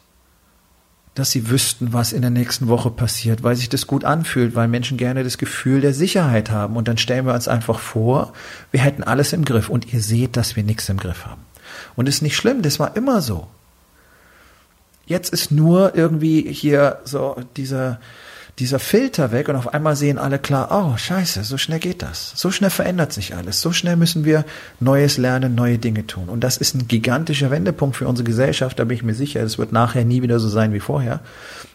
dass 1.20 1.30
sie 1.30 1.50
wüssten, 1.50 1.92
was 1.92 2.12
in 2.12 2.22
der 2.22 2.30
nächsten 2.30 2.66
Woche 2.66 2.90
passiert, 2.90 3.42
weil 3.42 3.54
sich 3.54 3.68
das 3.68 3.87
gut 3.87 4.04
anfühlt, 4.04 4.54
weil 4.54 4.68
Menschen 4.68 4.96
gerne 4.96 5.22
das 5.22 5.37
Gefühl 5.37 5.83
der 5.83 5.92
Sicherheit 5.92 6.50
haben. 6.50 6.76
Und 6.76 6.88
dann 6.88 6.96
stellen 6.96 7.26
wir 7.26 7.35
uns 7.35 7.46
einfach 7.46 7.78
vor, 7.78 8.33
wir 8.72 8.80
hätten 8.80 9.04
alles 9.04 9.35
im 9.35 9.44
Griff. 9.44 9.68
Und 9.68 9.92
ihr 9.92 10.00
seht, 10.00 10.38
dass 10.38 10.56
wir 10.56 10.64
nichts 10.64 10.88
im 10.88 10.96
Griff 10.96 11.26
haben. 11.26 11.42
Und 11.94 12.09
ist 12.09 12.22
nicht 12.22 12.37
schlimm, 12.37 12.62
das 12.62 12.80
war 12.80 12.96
immer 12.96 13.20
so. 13.20 13.48
Jetzt 15.04 15.33
ist 15.33 15.50
nur 15.50 15.94
irgendwie 15.94 16.50
hier 16.52 17.00
so 17.04 17.37
dieser, 17.56 18.00
dieser 18.61 18.79
Filter 18.79 19.33
weg 19.33 19.49
und 19.49 19.57
auf 19.57 19.73
einmal 19.73 19.96
sehen 19.96 20.18
alle 20.18 20.38
klar, 20.38 20.68
oh 20.70 20.96
scheiße, 20.96 21.44
so 21.44 21.57
schnell 21.57 21.81
geht 21.81 22.03
das. 22.03 22.33
So 22.37 22.51
schnell 22.51 22.70
verändert 22.70 23.12
sich 23.12 23.35
alles. 23.35 23.61
So 23.61 23.73
schnell 23.73 23.96
müssen 23.96 24.25
wir 24.25 24.44
Neues 24.79 25.16
lernen, 25.16 25.55
neue 25.55 25.79
Dinge 25.79 26.07
tun. 26.07 26.29
Und 26.29 26.44
das 26.44 26.59
ist 26.59 26.75
ein 26.75 26.87
gigantischer 26.87 27.51
Wendepunkt 27.51 27.96
für 27.96 28.07
unsere 28.07 28.27
Gesellschaft, 28.27 28.79
da 28.79 28.85
bin 28.85 28.96
ich 28.96 29.03
mir 29.03 29.14
sicher. 29.14 29.42
Es 29.42 29.59
wird 29.59 29.73
nachher 29.73 30.05
nie 30.05 30.23
wieder 30.23 30.38
so 30.38 30.49
sein 30.49 30.73
wie 30.75 30.81
vorher. 30.81 31.20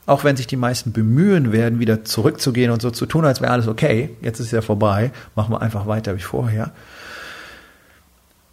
Auch 0.06 0.24
wenn 0.24 0.38
sich 0.38 0.46
die 0.46 0.56
meisten 0.56 0.92
bemühen 0.92 1.52
werden, 1.52 1.80
wieder 1.80 2.06
zurückzugehen 2.06 2.72
und 2.72 2.82
so 2.82 2.92
zu 2.92 3.08
tun, 3.08 3.26
als 3.26 3.42
wäre 3.42 3.52
alles 3.52 3.68
okay. 3.68 4.12
Jetzt 4.22 4.40
ist 4.40 4.52
ja 4.52 4.62
vorbei. 4.62 5.12
Machen 5.36 5.54
wir 5.54 5.62
einfach 5.62 5.88
weiter 5.88 6.16
wie 6.16 6.22
vorher. 6.22 6.72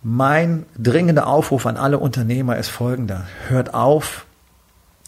Mein 0.03 0.65
dringender 0.77 1.27
Aufruf 1.27 1.67
an 1.67 1.77
alle 1.77 1.99
Unternehmer 1.99 2.57
ist 2.57 2.69
folgender. 2.69 3.27
Hört 3.49 3.75
auf, 3.75 4.25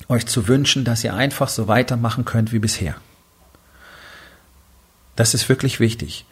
euch 0.09 0.27
zu 0.27 0.47
wünschen, 0.47 0.85
dass 0.85 1.03
ihr 1.03 1.15
einfach 1.15 1.49
so 1.49 1.69
weitermachen 1.69 2.25
könnt 2.25 2.53
wie 2.53 2.59
bisher. 2.59 2.95
Das 5.17 5.35
ist 5.35 5.49
wirklich 5.49 5.81
wichtig. 5.81 6.27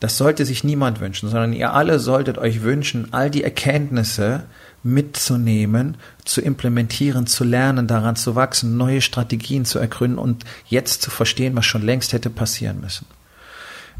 Das 0.00 0.16
sollte 0.16 0.44
sich 0.44 0.62
niemand 0.62 1.00
wünschen, 1.00 1.28
sondern 1.28 1.52
ihr 1.52 1.72
alle 1.72 1.98
solltet 1.98 2.38
euch 2.38 2.62
wünschen, 2.62 3.12
all 3.12 3.30
die 3.30 3.42
Erkenntnisse 3.42 4.44
mitzunehmen, 4.84 5.96
zu 6.24 6.40
implementieren, 6.40 7.26
zu 7.26 7.42
lernen, 7.42 7.88
daran 7.88 8.14
zu 8.14 8.36
wachsen, 8.36 8.76
neue 8.76 9.00
Strategien 9.00 9.64
zu 9.64 9.80
ergründen 9.80 10.18
und 10.18 10.44
jetzt 10.68 11.02
zu 11.02 11.10
verstehen, 11.10 11.56
was 11.56 11.66
schon 11.66 11.82
längst 11.82 12.12
hätte 12.12 12.30
passieren 12.30 12.80
müssen. 12.80 13.06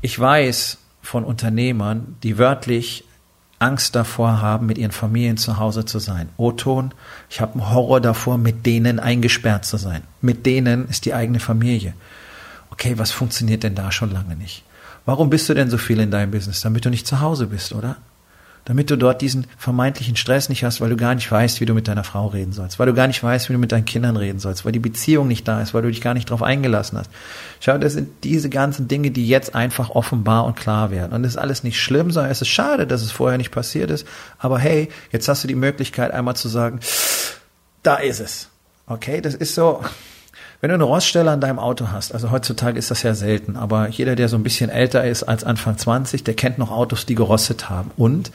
Ich 0.01 0.17
weiß 0.19 0.79
von 1.03 1.25
Unternehmern, 1.25 2.17
die 2.23 2.39
wörtlich 2.39 3.05
Angst 3.59 3.97
davor 3.97 4.41
haben, 4.41 4.67
mit 4.67 4.79
ihren 4.79 4.93
Familien 4.93 5.37
zu 5.37 5.59
Hause 5.59 5.85
zu 5.85 5.99
sein. 5.99 6.29
O-Ton, 6.37 6.93
ich 7.29 7.41
habe 7.41 7.55
einen 7.55 7.71
Horror 7.71 8.01
davor, 8.01 8.39
mit 8.39 8.67
denen 8.67 9.01
eingesperrt 9.01 9.65
zu 9.65 9.79
sein. 9.79 10.05
Mit 10.21 10.47
denen 10.47 10.89
ist 10.89 11.07
die 11.07 11.15
eigene 11.15 11.41
Familie 11.41 11.95
okay, 12.71 12.99
was 12.99 13.11
funktioniert 13.11 13.63
denn 13.63 13.75
da 13.75 13.93
schon 13.93 14.11
lange 14.11 14.37
nicht? 14.37 14.65
Warum 15.05 15.31
bist 15.31 15.49
du 15.49 15.55
denn 15.55 15.71
so 15.71 15.79
viel 15.79 16.01
in 16.01 16.11
deinem 16.11 16.31
Business? 16.31 16.61
Damit 16.61 16.85
du 16.85 16.91
nicht 16.91 17.07
zu 17.07 17.21
Hause 17.21 17.47
bist, 17.47 17.73
oder? 17.73 17.97
Damit 18.67 18.91
du 18.91 18.97
dort 18.97 19.23
diesen 19.23 19.47
vermeintlichen 19.57 20.17
Stress 20.17 20.51
nicht 20.51 20.63
hast, 20.63 20.83
weil 20.83 20.91
du 20.91 20.97
gar 20.97 21.15
nicht 21.15 21.33
weißt, 21.33 21.63
wie 21.63 21.65
du 21.65 21.73
mit 21.73 21.89
deiner 21.89 22.05
Frau 22.05 22.27
reden 22.27 22.53
sollst, 22.53 22.79
weil 22.79 22.87
du 22.87 22.93
gar 22.93 23.07
nicht 23.07 23.23
weißt, 23.23 23.49
wie 23.49 23.55
du 23.55 23.59
mit 23.59 23.73
deinen 23.73 23.87
Kindern 23.87 24.19
reden 24.19 24.39
sollst, 24.39 24.67
weil 24.67 24.73
die 24.73 24.79
Beziehung 24.79 25.27
nicht 25.27 25.49
da 25.49 25.63
ist, 25.63 25.73
weil 25.73 25.81
du 25.81 25.89
dich 25.89 26.03
gar 26.03 26.13
nicht 26.13 26.29
darauf 26.29 26.43
eingelassen 26.43 26.99
hast. 26.99 27.11
Schau, 27.61 27.79
das 27.79 27.95
sind 27.95 28.25
diese 28.25 28.51
ganzen 28.51 28.87
Dinge, 28.87 29.11
die 29.11 29.27
jetzt 29.27 29.55
einfach 29.55 29.89
offenbar 29.89 30.45
und 30.45 30.57
klar 30.57 30.91
werden. 30.91 31.15
Und 31.15 31.23
das 31.23 31.33
ist 31.33 31.39
alles 31.39 31.65
nicht 31.65 31.81
schlimm, 31.81 32.11
sondern 32.11 32.31
es 32.31 32.43
ist 32.43 32.49
schade, 32.49 32.87
dass 32.87 33.01
es 33.01 33.11
vorher 33.11 33.39
nicht 33.39 33.51
passiert 33.53 33.91
ist. 33.91 34.07
Aber 34.39 34.59
hey, 34.59 34.91
jetzt 35.11 35.27
hast 35.29 35.43
du 35.43 35.49
die 35.49 35.55
Möglichkeit, 35.55 36.11
einmal 36.11 36.37
zu 36.37 36.49
sagen, 36.49 36.81
da 37.83 37.95
ist 37.95 38.21
es. 38.21 38.51
Okay, 38.87 39.23
das 39.23 39.35
ist 39.35 39.55
so, 39.55 39.83
wenn 40.61 40.71
du 40.71 40.75
eine 40.75 40.85
Roststelle 40.85 41.31
an 41.31 41.41
deinem 41.41 41.61
Auto 41.61 41.89
hast, 41.93 42.13
also 42.13 42.33
heutzutage 42.33 42.79
ist 42.79 42.91
das 42.91 43.03
ja 43.05 43.15
selten, 43.15 43.57
aber 43.57 43.89
jeder, 43.89 44.17
der 44.17 44.29
so 44.29 44.37
ein 44.37 44.43
bisschen 44.43 44.71
älter 44.71 45.05
ist 45.05 45.23
als 45.23 45.45
Anfang 45.45 45.79
20, 45.79 46.25
der 46.25 46.35
kennt 46.35 46.59
noch 46.59 46.73
Autos, 46.73 47.07
die 47.07 47.15
gerostet 47.15 47.71
haben. 47.71 47.93
Und 47.97 48.33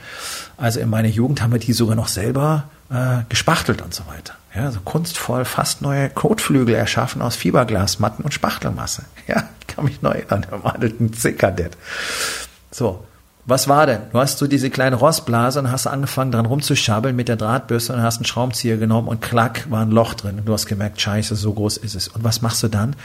also 0.55 0.79
in 0.79 0.89
meiner 0.89 1.09
Jugend 1.09 1.41
haben 1.41 1.51
wir 1.51 1.59
die 1.59 1.73
sogar 1.73 1.95
noch 1.95 2.07
selber 2.07 2.63
äh, 2.89 3.23
gespachtelt 3.27 3.81
und 3.81 3.93
so 3.93 4.03
weiter. 4.07 4.36
Ja, 4.55 4.71
so 4.71 4.79
kunstvoll 4.79 5.43
fast 5.43 5.81
neue 5.81 6.09
Kotflügel 6.09 6.75
erschaffen 6.75 7.21
aus 7.21 7.36
Fiberglasmatten 7.36 8.23
und 8.23 8.33
Spachtelmasse. 8.33 9.03
Ja, 9.25 9.47
ich 9.62 9.67
kann 9.67 9.86
mich 9.86 10.01
neu 10.01 10.12
erinnern, 10.12 10.45
der 10.51 10.59
Madelten 10.59 11.13
C-Kadett. 11.13 11.77
So. 12.71 13.05
Was 13.45 13.67
war 13.67 13.86
denn? 13.86 14.03
Du 14.13 14.19
hast 14.19 14.38
so 14.38 14.47
diese 14.47 14.69
kleine 14.69 14.95
Rostblase 14.95 15.60
und 15.60 15.69
hast 15.69 15.86
angefangen 15.86 16.32
dran 16.32 16.45
rumzuschabbeln 16.45 17.13
mit 17.13 17.27
der 17.27 17.36
Drahtbürste 17.36 17.91
und 17.91 18.01
hast 18.01 18.17
einen 18.17 18.25
Schraubenzieher 18.25 18.77
genommen 18.77 19.10
und 19.10 19.21
klack, 19.21 19.69
war 19.69 19.82
ein 19.82 19.91
Loch 19.91 20.13
drin. 20.13 20.39
Und 20.39 20.45
du 20.45 20.53
hast 20.53 20.65
gemerkt, 20.65 21.01
scheiße, 21.01 21.36
so 21.36 21.53
groß 21.53 21.75
ist 21.75 21.93
es. 21.93 22.08
Und 22.08 22.23
was 22.23 22.41
machst 22.41 22.63
du 22.63 22.69
dann? 22.69 22.95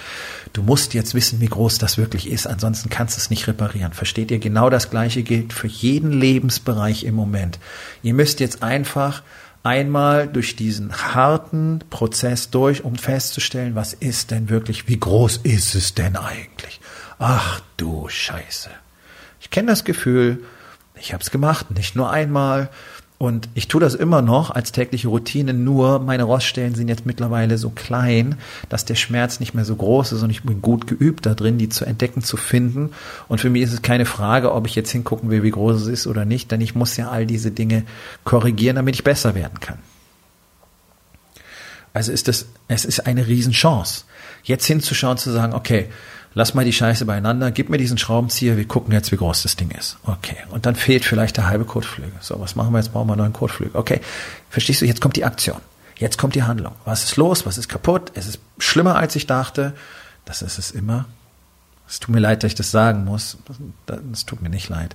Du 0.52 0.62
musst 0.62 0.94
jetzt 0.94 1.14
wissen, 1.14 1.40
wie 1.40 1.48
groß 1.48 1.78
das 1.78 1.98
wirklich 1.98 2.30
ist, 2.30 2.46
ansonsten 2.46 2.88
kannst 2.88 3.16
du 3.16 3.20
es 3.20 3.30
nicht 3.30 3.48
reparieren. 3.48 3.92
Versteht 3.92 4.30
ihr? 4.30 4.38
Genau 4.38 4.70
das 4.70 4.90
Gleiche 4.90 5.24
gilt 5.24 5.52
für 5.52 5.66
jeden 5.66 6.12
Lebensbereich 6.12 7.02
im 7.02 7.16
Moment. 7.16 7.58
Ihr 8.04 8.14
müsst 8.14 8.38
jetzt 8.38 8.62
einfach 8.62 9.24
einmal 9.64 10.28
durch 10.28 10.54
diesen 10.54 10.92
harten 10.92 11.80
Prozess 11.90 12.50
durch, 12.50 12.84
um 12.84 12.94
festzustellen, 12.94 13.74
was 13.74 13.92
ist 13.92 14.30
denn 14.30 14.48
wirklich, 14.48 14.86
wie 14.86 15.00
groß 15.00 15.38
ist 15.38 15.74
es 15.74 15.94
denn 15.94 16.14
eigentlich? 16.14 16.80
Ach 17.18 17.60
du 17.76 18.08
Scheiße. 18.08 18.70
Ich 19.40 19.50
kenne 19.50 19.68
das 19.68 19.84
Gefühl, 19.84 20.44
ich 21.00 21.12
habe 21.12 21.22
es 21.22 21.30
gemacht, 21.30 21.70
nicht 21.70 21.96
nur 21.96 22.10
einmal. 22.10 22.70
Und 23.18 23.48
ich 23.54 23.66
tue 23.66 23.80
das 23.80 23.94
immer 23.94 24.22
noch 24.22 24.52
als 24.52 24.70
tägliche 24.70 25.08
Routine, 25.08 25.52
nur 25.52 25.98
meine 25.98 26.22
Roststellen 26.22 26.76
sind 26.76 26.86
jetzt 26.86 27.04
mittlerweile 27.04 27.58
so 27.58 27.70
klein, 27.70 28.36
dass 28.68 28.84
der 28.84 28.94
Schmerz 28.94 29.40
nicht 29.40 29.54
mehr 29.54 29.64
so 29.64 29.74
groß 29.74 30.12
ist 30.12 30.22
und 30.22 30.30
ich 30.30 30.44
bin 30.44 30.62
gut 30.62 30.86
geübt 30.86 31.26
da 31.26 31.34
drin, 31.34 31.58
die 31.58 31.68
zu 31.68 31.84
entdecken, 31.84 32.22
zu 32.22 32.36
finden. 32.36 32.90
Und 33.26 33.40
für 33.40 33.50
mich 33.50 33.62
ist 33.62 33.72
es 33.72 33.82
keine 33.82 34.06
Frage, 34.06 34.52
ob 34.52 34.68
ich 34.68 34.76
jetzt 34.76 34.92
hingucken 34.92 35.30
will, 35.30 35.42
wie 35.42 35.50
groß 35.50 35.82
es 35.82 35.88
ist 35.88 36.06
oder 36.06 36.24
nicht, 36.24 36.52
denn 36.52 36.60
ich 36.60 36.76
muss 36.76 36.96
ja 36.96 37.08
all 37.10 37.26
diese 37.26 37.50
Dinge 37.50 37.82
korrigieren, 38.22 38.76
damit 38.76 38.94
ich 38.94 39.02
besser 39.02 39.34
werden 39.34 39.58
kann. 39.58 39.78
Also 41.92 42.12
ist 42.12 42.28
das, 42.28 42.46
es 42.68 42.84
ist 42.84 43.00
eine 43.00 43.26
Riesenchance, 43.26 44.04
jetzt 44.44 44.66
hinzuschauen, 44.66 45.18
zu 45.18 45.32
sagen, 45.32 45.54
okay, 45.54 45.88
lass 46.34 46.54
mal 46.54 46.64
die 46.64 46.72
Scheiße 46.72 47.04
beieinander, 47.04 47.50
gib 47.50 47.68
mir 47.68 47.78
diesen 47.78 47.98
Schraubenzieher, 47.98 48.56
wir 48.56 48.66
gucken 48.66 48.92
jetzt, 48.92 49.12
wie 49.12 49.16
groß 49.16 49.42
das 49.42 49.56
Ding 49.56 49.70
ist. 49.70 49.98
Okay. 50.04 50.36
Und 50.50 50.66
dann 50.66 50.74
fehlt 50.74 51.04
vielleicht 51.04 51.36
der 51.36 51.46
halbe 51.46 51.64
Kotflügel. 51.64 52.12
So, 52.20 52.40
was 52.40 52.54
machen 52.56 52.72
wir 52.72 52.78
jetzt? 52.78 52.92
Brauchen 52.92 53.08
wir 53.08 53.12
einen 53.14 53.22
neuen 53.22 53.32
Kotflügel. 53.32 53.74
Okay. 53.74 54.00
Verstehst 54.50 54.80
du? 54.80 54.86
Jetzt 54.86 55.00
kommt 55.00 55.16
die 55.16 55.24
Aktion. 55.24 55.60
Jetzt 55.96 56.16
kommt 56.16 56.34
die 56.34 56.44
Handlung. 56.44 56.74
Was 56.84 57.04
ist 57.04 57.16
los? 57.16 57.44
Was 57.44 57.58
ist 57.58 57.68
kaputt? 57.68 58.12
Es 58.14 58.26
ist 58.26 58.40
schlimmer, 58.58 58.96
als 58.96 59.16
ich 59.16 59.26
dachte. 59.26 59.74
Das 60.24 60.42
ist 60.42 60.58
es 60.58 60.70
immer. 60.70 61.06
Es 61.88 62.00
tut 62.00 62.14
mir 62.14 62.20
leid, 62.20 62.42
dass 62.42 62.52
ich 62.52 62.54
das 62.54 62.70
sagen 62.70 63.04
muss. 63.04 63.38
Es 64.12 64.26
tut 64.26 64.42
mir 64.42 64.50
nicht 64.50 64.68
leid. 64.68 64.94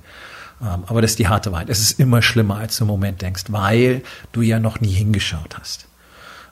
Ähm, 0.61 0.83
aber 0.85 1.01
das 1.01 1.11
ist 1.11 1.19
die 1.19 1.27
harte 1.27 1.51
Wahrheit. 1.51 1.69
Es 1.69 1.79
ist 1.79 1.99
immer 1.99 2.21
schlimmer, 2.21 2.57
als 2.57 2.77
du 2.77 2.83
im 2.83 2.87
Moment 2.87 3.21
denkst, 3.21 3.45
weil 3.49 4.03
du 4.31 4.41
ja 4.41 4.59
noch 4.59 4.79
nie 4.79 4.93
hingeschaut 4.93 5.57
hast. 5.59 5.87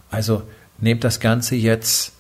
Also 0.09 0.43
nehmt 0.79 1.03
das 1.03 1.19
Ganze 1.19 1.55
jetzt 1.55 2.13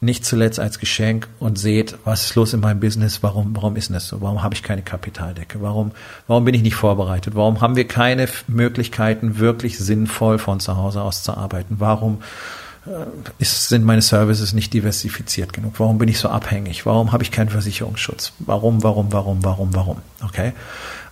nicht 0.00 0.24
zuletzt 0.24 0.58
als 0.58 0.78
Geschenk 0.78 1.28
und 1.38 1.58
seht, 1.58 1.98
was 2.04 2.24
ist 2.24 2.34
los 2.34 2.54
in 2.54 2.60
meinem 2.60 2.80
Business, 2.80 3.22
warum, 3.22 3.54
warum 3.54 3.76
ist 3.76 3.90
das 3.90 4.08
so, 4.08 4.20
warum 4.22 4.42
habe 4.42 4.54
ich 4.54 4.62
keine 4.62 4.82
Kapitaldecke, 4.82 5.60
warum, 5.60 5.92
warum 6.26 6.44
bin 6.44 6.54
ich 6.54 6.62
nicht 6.62 6.74
vorbereitet, 6.74 7.34
warum 7.34 7.60
haben 7.60 7.76
wir 7.76 7.86
keine 7.86 8.26
Möglichkeiten, 8.46 9.38
wirklich 9.38 9.78
sinnvoll 9.78 10.38
von 10.38 10.58
zu 10.58 10.76
Hause 10.76 11.02
aus 11.02 11.22
zu 11.22 11.36
arbeiten, 11.36 11.76
warum 11.78 12.22
äh, 12.86 12.90
ist, 13.38 13.68
sind 13.68 13.84
meine 13.84 14.00
Services 14.00 14.54
nicht 14.54 14.72
diversifiziert 14.72 15.52
genug, 15.52 15.74
warum 15.78 15.98
bin 15.98 16.08
ich 16.08 16.18
so 16.18 16.30
abhängig, 16.30 16.86
warum 16.86 17.12
habe 17.12 17.22
ich 17.22 17.30
keinen 17.30 17.50
Versicherungsschutz, 17.50 18.32
warum, 18.38 18.82
warum, 18.82 19.12
warum, 19.12 19.44
warum, 19.44 19.74
warum, 19.74 19.96
okay? 20.24 20.52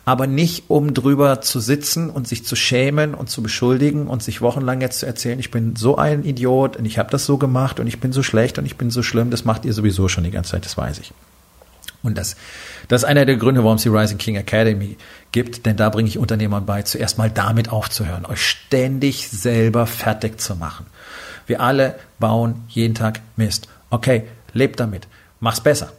Aber 0.09 0.27
nicht 0.27 0.65
um 0.69 0.95
drüber 0.95 1.43
zu 1.43 1.61
sitzen 1.61 2.09
und 2.09 2.27
sich 2.27 2.43
zu 2.43 2.57
schämen 2.57 3.15
und 3.15 3.29
zu 3.29 3.43
beschuldigen 3.43 4.07
und 4.07 4.23
sich 4.23 4.41
wochenlang 4.41 4.81
jetzt 4.81 5.01
zu 5.01 5.07
erzählen, 5.07 5.39
ich 5.39 5.51
bin 5.51 5.77
so 5.77 5.99
ein 5.99 6.25
Idiot 6.25 6.79
und 6.79 6.87
ich 6.87 6.99
habe 6.99 7.11
das 7.11 7.27
so 7.27 7.37
gemacht 7.37 7.79
und 7.79 7.87
ich 7.87 8.01
bin 8.01 8.11
so 8.11 8.23
schlecht 8.23 8.59
und 8.59 8.65
ich 8.65 8.77
bin 8.77 8.89
so 8.89 9.03
schlimm, 9.03 9.31
das 9.31 9.45
macht 9.45 9.67
ihr 9.67 9.75
sowieso 9.75 10.09
schon 10.09 10.25
die 10.25 10.31
ganze 10.31 10.53
Zeit, 10.53 10.65
das 10.65 10.79
weiß 10.79 11.01
ich. 11.01 11.13
Und 12.03 12.17
das, 12.17 12.37
das 12.89 13.03
ist 13.03 13.05
einer 13.07 13.27
der 13.27 13.37
Gründe, 13.37 13.65
warum 13.65 13.77
es 13.77 13.83
die 13.83 13.91
Rising 13.91 14.17
King 14.17 14.37
Academy 14.37 14.97
gibt, 15.31 15.67
denn 15.67 15.77
da 15.77 15.91
bringe 15.91 16.09
ich 16.09 16.17
Unternehmern 16.17 16.65
bei, 16.65 16.81
zuerst 16.81 17.19
mal 17.19 17.31
damit 17.31 17.71
aufzuhören, 17.71 18.25
euch 18.25 18.41
ständig 18.41 19.29
selber 19.29 19.87
fertig 19.87 20.41
zu 20.41 20.57
machen. 20.57 20.87
Wir 21.47 21.61
alle 21.61 21.99
bauen 22.19 22.63
jeden 22.69 22.95
Tag 22.95 23.21
Mist. 23.37 23.69
Okay, 23.91 24.25
lebt 24.55 24.81
damit, 24.81 25.07
mach's 25.39 25.61
besser. 25.61 25.93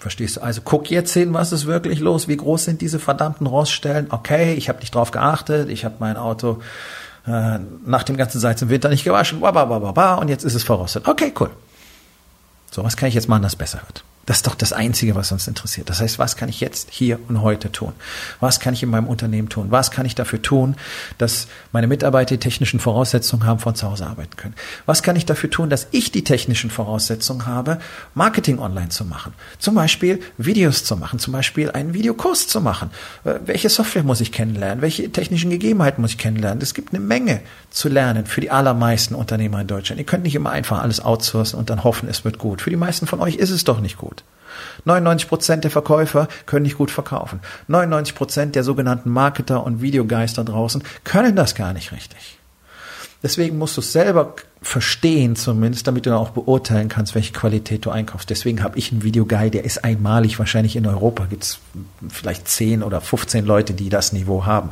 Verstehst 0.00 0.36
du? 0.36 0.40
Also 0.40 0.62
guck 0.64 0.90
jetzt 0.90 1.12
hin, 1.12 1.34
was 1.34 1.52
ist 1.52 1.66
wirklich 1.66 2.00
los? 2.00 2.26
Wie 2.26 2.36
groß 2.36 2.64
sind 2.64 2.80
diese 2.80 2.98
verdammten 2.98 3.46
Roststellen? 3.46 4.06
Okay, 4.10 4.54
ich 4.54 4.68
habe 4.68 4.80
nicht 4.80 4.94
drauf 4.94 5.10
geachtet, 5.10 5.68
ich 5.68 5.84
habe 5.84 5.96
mein 5.98 6.16
Auto 6.16 6.62
äh, 7.26 7.58
nach 7.84 8.02
dem 8.02 8.16
ganzen 8.16 8.40
Salz 8.40 8.62
im 8.62 8.70
Winter 8.70 8.88
nicht 8.88 9.04
gewaschen, 9.04 9.42
und 9.42 10.28
jetzt 10.28 10.44
ist 10.44 10.54
es 10.54 10.62
verrostet. 10.62 11.06
Okay, 11.06 11.32
cool. 11.38 11.50
So, 12.70 12.82
was 12.82 12.96
kann 12.96 13.08
ich 13.08 13.14
jetzt 13.14 13.28
machen, 13.28 13.42
dass 13.42 13.52
es 13.52 13.58
besser 13.58 13.80
wird? 13.86 14.04
Das 14.30 14.36
ist 14.36 14.46
doch 14.46 14.54
das 14.54 14.72
Einzige, 14.72 15.16
was 15.16 15.32
uns 15.32 15.48
interessiert. 15.48 15.90
Das 15.90 16.00
heißt, 16.00 16.20
was 16.20 16.36
kann 16.36 16.48
ich 16.48 16.60
jetzt 16.60 16.90
hier 16.92 17.18
und 17.26 17.42
heute 17.42 17.72
tun? 17.72 17.94
Was 18.38 18.60
kann 18.60 18.74
ich 18.74 18.82
in 18.84 18.88
meinem 18.88 19.08
Unternehmen 19.08 19.48
tun? 19.48 19.72
Was 19.72 19.90
kann 19.90 20.06
ich 20.06 20.14
dafür 20.14 20.40
tun, 20.40 20.76
dass 21.18 21.48
meine 21.72 21.88
Mitarbeiter 21.88 22.36
die 22.36 22.38
technischen 22.38 22.78
Voraussetzungen 22.78 23.44
haben, 23.44 23.58
von 23.58 23.74
zu 23.74 23.90
Hause 23.90 24.06
arbeiten 24.06 24.36
können? 24.36 24.54
Was 24.86 25.02
kann 25.02 25.16
ich 25.16 25.26
dafür 25.26 25.50
tun, 25.50 25.68
dass 25.68 25.88
ich 25.90 26.12
die 26.12 26.22
technischen 26.22 26.70
Voraussetzungen 26.70 27.46
habe, 27.46 27.80
Marketing 28.14 28.60
online 28.60 28.90
zu 28.90 29.04
machen? 29.04 29.32
Zum 29.58 29.74
Beispiel 29.74 30.20
Videos 30.38 30.84
zu 30.84 30.96
machen, 30.96 31.18
zum 31.18 31.32
Beispiel 31.32 31.72
einen 31.72 31.92
Videokurs 31.92 32.46
zu 32.46 32.60
machen. 32.60 32.92
Äh, 33.24 33.40
welche 33.46 33.68
Software 33.68 34.04
muss 34.04 34.20
ich 34.20 34.30
kennenlernen? 34.30 34.80
Welche 34.80 35.10
technischen 35.10 35.50
Gegebenheiten 35.50 36.02
muss 36.02 36.12
ich 36.12 36.18
kennenlernen? 36.18 36.62
Es 36.62 36.74
gibt 36.74 36.94
eine 36.94 37.00
Menge 37.00 37.40
zu 37.70 37.88
lernen 37.88 38.26
für 38.26 38.40
die 38.40 38.52
allermeisten 38.52 39.16
Unternehmer 39.16 39.60
in 39.60 39.66
Deutschland. 39.66 39.98
Ihr 39.98 40.06
könnt 40.06 40.22
nicht 40.22 40.36
immer 40.36 40.50
einfach 40.50 40.80
alles 40.80 41.00
outsourcen 41.00 41.58
und 41.58 41.68
dann 41.68 41.82
hoffen, 41.82 42.08
es 42.08 42.24
wird 42.24 42.38
gut. 42.38 42.62
Für 42.62 42.70
die 42.70 42.76
meisten 42.76 43.08
von 43.08 43.20
euch 43.20 43.34
ist 43.34 43.50
es 43.50 43.64
doch 43.64 43.80
nicht 43.80 43.98
gut. 43.98 44.19
99 44.84 45.28
Prozent 45.28 45.64
der 45.64 45.70
Verkäufer 45.70 46.28
können 46.46 46.62
nicht 46.62 46.78
gut 46.78 46.90
verkaufen. 46.90 47.40
99 47.68 48.14
Prozent 48.14 48.54
der 48.54 48.64
sogenannten 48.64 49.10
Marketer 49.10 49.64
und 49.64 49.80
Videogeister 49.80 50.44
draußen 50.44 50.82
können 51.04 51.36
das 51.36 51.54
gar 51.54 51.72
nicht 51.72 51.92
richtig. 51.92 52.38
Deswegen 53.22 53.58
musst 53.58 53.76
du 53.76 53.82
es 53.82 53.92
selber 53.92 54.34
verstehen 54.62 55.36
zumindest, 55.36 55.86
damit 55.86 56.06
du 56.06 56.10
dann 56.10 56.18
auch 56.18 56.30
beurteilen 56.30 56.88
kannst, 56.88 57.14
welche 57.14 57.32
Qualität 57.32 57.84
du 57.84 57.90
einkaufst. 57.90 58.30
Deswegen 58.30 58.62
habe 58.62 58.78
ich 58.78 58.92
einen 58.92 59.02
Videoguide, 59.02 59.50
der 59.50 59.64
ist 59.64 59.84
einmalig. 59.84 60.38
Wahrscheinlich 60.38 60.76
in 60.76 60.86
Europa 60.86 61.26
gibt 61.26 61.44
es 61.44 61.58
vielleicht 62.08 62.48
10 62.48 62.82
oder 62.82 63.00
15 63.00 63.44
Leute, 63.44 63.74
die 63.74 63.88
das 63.90 64.12
Niveau 64.12 64.46
haben. 64.46 64.70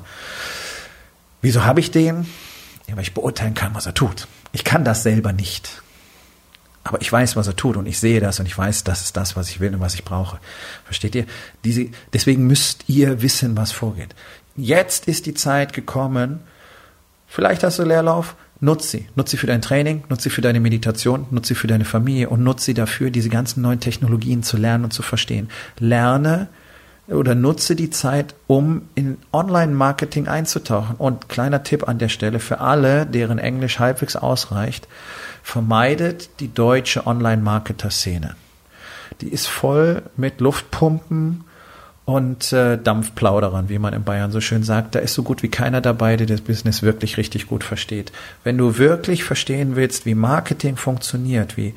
Wieso 1.42 1.64
habe 1.64 1.80
ich 1.80 1.90
den? 1.90 2.26
Ja, 2.86 2.96
weil 2.96 3.02
ich 3.02 3.14
beurteilen 3.14 3.54
kann, 3.54 3.74
was 3.74 3.86
er 3.86 3.94
tut. 3.94 4.28
Ich 4.52 4.64
kann 4.64 4.84
das 4.84 5.02
selber 5.02 5.32
nicht. 5.32 5.82
Aber 6.88 7.02
ich 7.02 7.12
weiß, 7.12 7.36
was 7.36 7.46
er 7.46 7.54
tut 7.54 7.76
und 7.76 7.86
ich 7.86 8.00
sehe 8.00 8.18
das 8.18 8.40
und 8.40 8.46
ich 8.46 8.56
weiß, 8.56 8.82
das 8.82 9.02
ist 9.02 9.16
das, 9.16 9.36
was 9.36 9.50
ich 9.50 9.60
will 9.60 9.74
und 9.74 9.80
was 9.80 9.94
ich 9.94 10.04
brauche. 10.04 10.38
Versteht 10.84 11.14
ihr? 11.14 11.26
Diese, 11.62 11.88
deswegen 12.14 12.46
müsst 12.46 12.84
ihr 12.88 13.20
wissen, 13.20 13.58
was 13.58 13.72
vorgeht. 13.72 14.14
Jetzt 14.56 15.06
ist 15.06 15.26
die 15.26 15.34
Zeit 15.34 15.74
gekommen. 15.74 16.40
Vielleicht 17.26 17.62
hast 17.62 17.78
du 17.78 17.82
Leerlauf. 17.82 18.36
Nutz 18.60 18.90
sie. 18.90 19.06
Nutz 19.14 19.30
sie 19.30 19.36
für 19.36 19.46
dein 19.46 19.60
Training, 19.60 20.02
nutz 20.08 20.22
sie 20.22 20.30
für 20.30 20.40
deine 20.40 20.60
Meditation, 20.60 21.26
nutz 21.30 21.48
sie 21.48 21.54
für 21.54 21.68
deine 21.68 21.84
Familie 21.84 22.30
und 22.30 22.42
nutz 22.42 22.64
sie 22.64 22.74
dafür, 22.74 23.10
diese 23.10 23.28
ganzen 23.28 23.60
neuen 23.60 23.80
Technologien 23.80 24.42
zu 24.42 24.56
lernen 24.56 24.84
und 24.84 24.92
zu 24.92 25.02
verstehen. 25.02 25.48
Lerne, 25.78 26.48
oder 27.08 27.34
nutze 27.34 27.74
die 27.74 27.90
Zeit, 27.90 28.34
um 28.46 28.82
in 28.94 29.18
Online-Marketing 29.32 30.28
einzutauchen. 30.28 30.96
Und 30.96 31.28
kleiner 31.28 31.62
Tipp 31.62 31.88
an 31.88 31.98
der 31.98 32.08
Stelle 32.08 32.38
für 32.38 32.60
alle, 32.60 33.06
deren 33.06 33.38
Englisch 33.38 33.78
halbwegs 33.78 34.16
ausreicht 34.16 34.86
vermeidet 35.42 36.28
die 36.40 36.52
deutsche 36.52 37.06
Online-Marketer-Szene. 37.06 38.36
Die 39.22 39.28
ist 39.28 39.46
voll 39.46 40.02
mit 40.16 40.40
Luftpumpen 40.40 41.44
und 42.04 42.52
äh, 42.52 42.78
Dampfplauderern, 42.78 43.68
wie 43.68 43.78
man 43.78 43.92
in 43.92 44.04
Bayern 44.04 44.30
so 44.30 44.40
schön 44.40 44.62
sagt. 44.62 44.94
Da 44.94 44.98
ist 44.98 45.14
so 45.14 45.22
gut 45.22 45.42
wie 45.42 45.50
keiner 45.50 45.80
dabei, 45.80 46.16
der 46.16 46.26
das 46.26 46.40
Business 46.40 46.82
wirklich 46.82 47.16
richtig 47.16 47.46
gut 47.46 47.64
versteht. 47.64 48.12
Wenn 48.44 48.56
du 48.56 48.78
wirklich 48.78 49.24
verstehen 49.24 49.76
willst, 49.76 50.06
wie 50.06 50.14
Marketing 50.14 50.76
funktioniert, 50.76 51.56
wie 51.56 51.74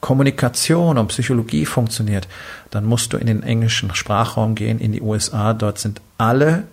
Kommunikation 0.00 0.96
und 0.96 1.08
Psychologie 1.08 1.66
funktioniert, 1.66 2.28
dann 2.70 2.84
musst 2.84 3.12
du 3.12 3.16
in 3.16 3.26
den 3.26 3.42
englischen 3.42 3.94
Sprachraum 3.94 4.54
gehen, 4.54 4.78
in 4.78 4.92
die 4.92 5.02
USA. 5.02 5.54
Dort 5.54 5.78
sind 5.78 6.00
alle, 6.18 6.64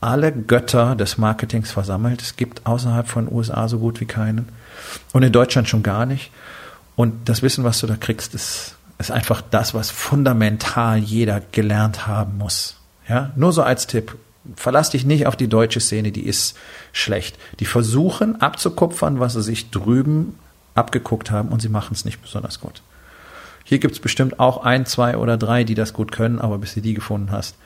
alle 0.00 0.32
Götter 0.32 0.96
des 0.96 1.16
Marketings 1.16 1.70
versammelt. 1.70 2.20
Es 2.20 2.36
gibt 2.36 2.66
außerhalb 2.66 3.06
von 3.06 3.30
USA 3.30 3.68
so 3.68 3.78
gut 3.78 4.00
wie 4.00 4.06
keinen. 4.06 4.48
Und 5.12 5.22
in 5.22 5.32
Deutschland 5.32 5.68
schon 5.68 5.82
gar 5.82 6.04
nicht. 6.04 6.30
Und 6.96 7.28
das 7.28 7.42
Wissen, 7.42 7.64
was 7.64 7.80
du 7.80 7.86
da 7.86 7.96
kriegst, 7.96 8.34
ist, 8.34 8.76
ist 8.98 9.10
einfach 9.10 9.40
das, 9.40 9.74
was 9.74 9.90
fundamental 9.90 10.98
jeder 10.98 11.40
gelernt 11.52 12.06
haben 12.06 12.38
muss. 12.38 12.76
Ja, 13.08 13.30
nur 13.36 13.52
so 13.52 13.62
als 13.62 13.86
Tipp. 13.86 14.16
Verlass 14.56 14.90
dich 14.90 15.06
nicht 15.06 15.26
auf 15.26 15.36
die 15.36 15.48
deutsche 15.48 15.80
Szene, 15.80 16.12
die 16.12 16.26
ist 16.26 16.56
schlecht. 16.92 17.38
Die 17.60 17.64
versuchen 17.64 18.40
abzukupfern, 18.40 19.18
was 19.20 19.32
sie 19.34 19.42
sich 19.42 19.70
drüben 19.70 20.38
abgeguckt 20.74 21.30
haben 21.30 21.48
und 21.50 21.60
sie 21.60 21.68
machen 21.68 21.94
es 21.94 22.04
nicht 22.04 22.20
besonders 22.22 22.60
gut. 22.60 22.82
Hier 23.64 23.78
gibt 23.78 23.94
es 23.94 24.00
bestimmt 24.00 24.38
auch 24.38 24.62
ein, 24.62 24.84
zwei 24.86 25.16
oder 25.16 25.36
drei, 25.36 25.64
die 25.64 25.74
das 25.74 25.92
gut 25.92 26.12
können, 26.12 26.38
aber 26.38 26.58
bis 26.58 26.74
du 26.74 26.80
die 26.80 26.94
gefunden 26.94 27.30
hast, 27.30 27.56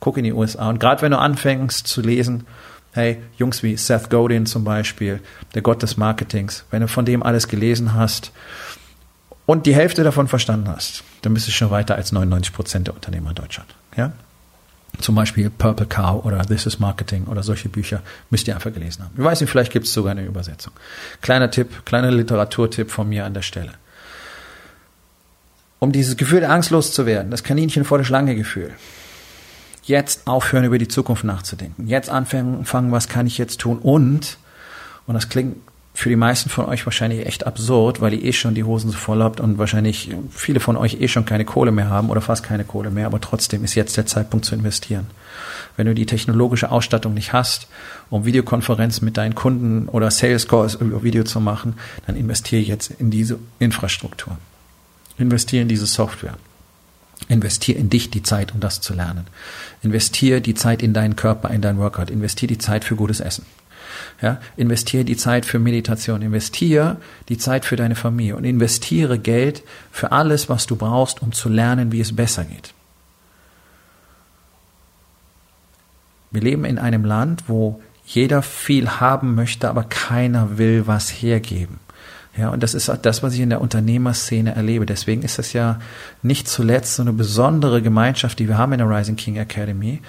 guck 0.00 0.18
in 0.18 0.24
die 0.24 0.32
USA. 0.32 0.68
Und 0.68 0.80
gerade 0.80 1.02
wenn 1.02 1.12
du 1.12 1.18
anfängst 1.18 1.86
zu 1.86 2.02
lesen, 2.02 2.46
hey, 2.92 3.22
Jungs 3.38 3.62
wie 3.62 3.76
Seth 3.76 4.10
Godin 4.10 4.46
zum 4.46 4.64
Beispiel, 4.64 5.20
der 5.54 5.62
Gott 5.62 5.82
des 5.82 5.96
Marketings, 5.96 6.64
wenn 6.70 6.82
du 6.82 6.88
von 6.88 7.04
dem 7.04 7.22
alles 7.22 7.48
gelesen 7.48 7.94
hast 7.94 8.32
und 9.46 9.66
die 9.66 9.74
Hälfte 9.74 10.04
davon 10.04 10.28
verstanden 10.28 10.68
hast, 10.68 11.04
dann 11.22 11.32
bist 11.32 11.46
du 11.48 11.52
schon 11.52 11.70
weiter 11.70 11.94
als 11.94 12.12
99 12.12 12.52
Prozent 12.52 12.86
der 12.88 12.94
Unternehmer 12.94 13.30
in 13.30 13.36
Deutschland. 13.36 13.74
Ja? 13.96 14.12
Zum 15.00 15.14
Beispiel 15.14 15.50
Purple 15.50 15.86
Cow 15.86 16.24
oder 16.24 16.44
This 16.44 16.66
is 16.66 16.78
Marketing 16.78 17.24
oder 17.26 17.42
solche 17.42 17.68
Bücher 17.68 18.02
müsst 18.30 18.48
ihr 18.48 18.54
einfach 18.54 18.72
gelesen 18.72 19.04
haben. 19.04 19.14
Ich 19.16 19.24
weiß 19.24 19.40
nicht, 19.40 19.50
vielleicht 19.50 19.72
gibt 19.72 19.86
es 19.86 19.92
sogar 19.92 20.12
eine 20.12 20.24
Übersetzung. 20.24 20.72
Kleiner 21.20 21.50
Tipp, 21.50 21.84
kleiner 21.84 22.10
Literaturtipp 22.10 22.90
von 22.90 23.08
mir 23.08 23.24
an 23.24 23.34
der 23.34 23.42
Stelle. 23.42 23.72
Um 25.78 25.92
dieses 25.92 26.16
Gefühl 26.16 26.40
der 26.40 26.50
Angst 26.50 26.70
loszuwerden, 26.70 27.30
das 27.30 27.42
Kaninchen 27.42 27.84
vor 27.84 27.98
der 27.98 28.04
Schlange 28.04 28.34
Gefühl. 28.34 28.72
Jetzt 29.84 30.26
aufhören, 30.26 30.64
über 30.64 30.78
die 30.78 30.88
Zukunft 30.88 31.24
nachzudenken. 31.24 31.86
Jetzt 31.86 32.10
anfangen, 32.10 32.90
was 32.90 33.08
kann 33.08 33.26
ich 33.26 33.38
jetzt 33.38 33.60
tun? 33.60 33.78
Und, 33.78 34.38
und 35.06 35.14
das 35.14 35.28
klingt 35.28 35.58
für 35.96 36.10
die 36.10 36.16
meisten 36.16 36.50
von 36.50 36.66
euch 36.66 36.84
wahrscheinlich 36.84 37.24
echt 37.24 37.46
absurd, 37.46 38.02
weil 38.02 38.12
ihr 38.12 38.22
eh 38.22 38.32
schon 38.34 38.54
die 38.54 38.64
Hosen 38.64 38.90
so 38.90 38.98
voll 38.98 39.22
habt 39.22 39.40
und 39.40 39.56
wahrscheinlich 39.56 40.14
viele 40.30 40.60
von 40.60 40.76
euch 40.76 41.00
eh 41.00 41.08
schon 41.08 41.24
keine 41.24 41.46
Kohle 41.46 41.72
mehr 41.72 41.88
haben 41.88 42.10
oder 42.10 42.20
fast 42.20 42.42
keine 42.42 42.64
Kohle 42.64 42.90
mehr, 42.90 43.06
aber 43.06 43.18
trotzdem 43.18 43.64
ist 43.64 43.74
jetzt 43.74 43.96
der 43.96 44.04
Zeitpunkt 44.04 44.44
zu 44.44 44.54
investieren. 44.54 45.06
Wenn 45.74 45.86
du 45.86 45.94
die 45.94 46.04
technologische 46.04 46.70
Ausstattung 46.70 47.14
nicht 47.14 47.32
hast, 47.32 47.68
um 48.10 48.26
Videokonferenzen 48.26 49.06
mit 49.06 49.16
deinen 49.16 49.34
Kunden 49.34 49.88
oder 49.88 50.10
Sales 50.10 50.46
Calls 50.46 50.74
über 50.74 51.02
Video 51.02 51.24
zu 51.24 51.40
machen, 51.40 51.76
dann 52.06 52.14
investiere 52.14 52.60
jetzt 52.60 52.90
in 52.90 53.10
diese 53.10 53.38
Infrastruktur. 53.58 54.36
Investiere 55.16 55.62
in 55.62 55.68
diese 55.68 55.86
Software. 55.86 56.36
Investiere 57.28 57.78
in 57.78 57.88
dich 57.88 58.10
die 58.10 58.22
Zeit, 58.22 58.52
um 58.52 58.60
das 58.60 58.82
zu 58.82 58.92
lernen. 58.92 59.26
Investiere 59.82 60.42
die 60.42 60.54
Zeit 60.54 60.82
in 60.82 60.92
deinen 60.92 61.16
Körper, 61.16 61.48
in 61.48 61.62
dein 61.62 61.78
Workout. 61.78 62.10
Investiere 62.10 62.48
die 62.48 62.58
Zeit 62.58 62.84
für 62.84 62.96
gutes 62.96 63.20
Essen. 63.20 63.46
Ja, 64.22 64.40
investiere 64.56 65.04
die 65.04 65.16
Zeit 65.16 65.44
für 65.44 65.58
Meditation, 65.58 66.22
investiere 66.22 66.96
die 67.28 67.38
Zeit 67.38 67.64
für 67.64 67.76
deine 67.76 67.94
Familie 67.94 68.36
und 68.36 68.44
investiere 68.44 69.18
Geld 69.18 69.62
für 69.90 70.12
alles, 70.12 70.48
was 70.48 70.66
du 70.66 70.76
brauchst, 70.76 71.22
um 71.22 71.32
zu 71.32 71.48
lernen, 71.48 71.92
wie 71.92 72.00
es 72.00 72.16
besser 72.16 72.44
geht. 72.44 72.72
Wir 76.30 76.40
leben 76.40 76.64
in 76.64 76.78
einem 76.78 77.04
Land, 77.04 77.44
wo 77.46 77.80
jeder 78.04 78.42
viel 78.42 78.88
haben 78.88 79.34
möchte, 79.34 79.68
aber 79.68 79.84
keiner 79.84 80.58
will 80.58 80.86
was 80.86 81.10
hergeben. 81.10 81.80
Ja, 82.36 82.50
und 82.50 82.62
das 82.62 82.74
ist 82.74 82.92
das, 83.02 83.22
was 83.22 83.32
ich 83.34 83.40
in 83.40 83.48
der 83.48 83.62
Unternehmerszene 83.62 84.54
erlebe. 84.54 84.84
Deswegen 84.84 85.22
ist 85.22 85.38
das 85.38 85.54
ja 85.54 85.80
nicht 86.22 86.48
zuletzt 86.48 86.94
so 86.94 87.02
eine 87.02 87.14
besondere 87.14 87.80
Gemeinschaft, 87.80 88.38
die 88.38 88.48
wir 88.48 88.58
haben 88.58 88.72
in 88.72 88.78
der 88.78 88.90
Rising 88.90 89.16
King 89.16 89.36
Academy. 89.36 90.02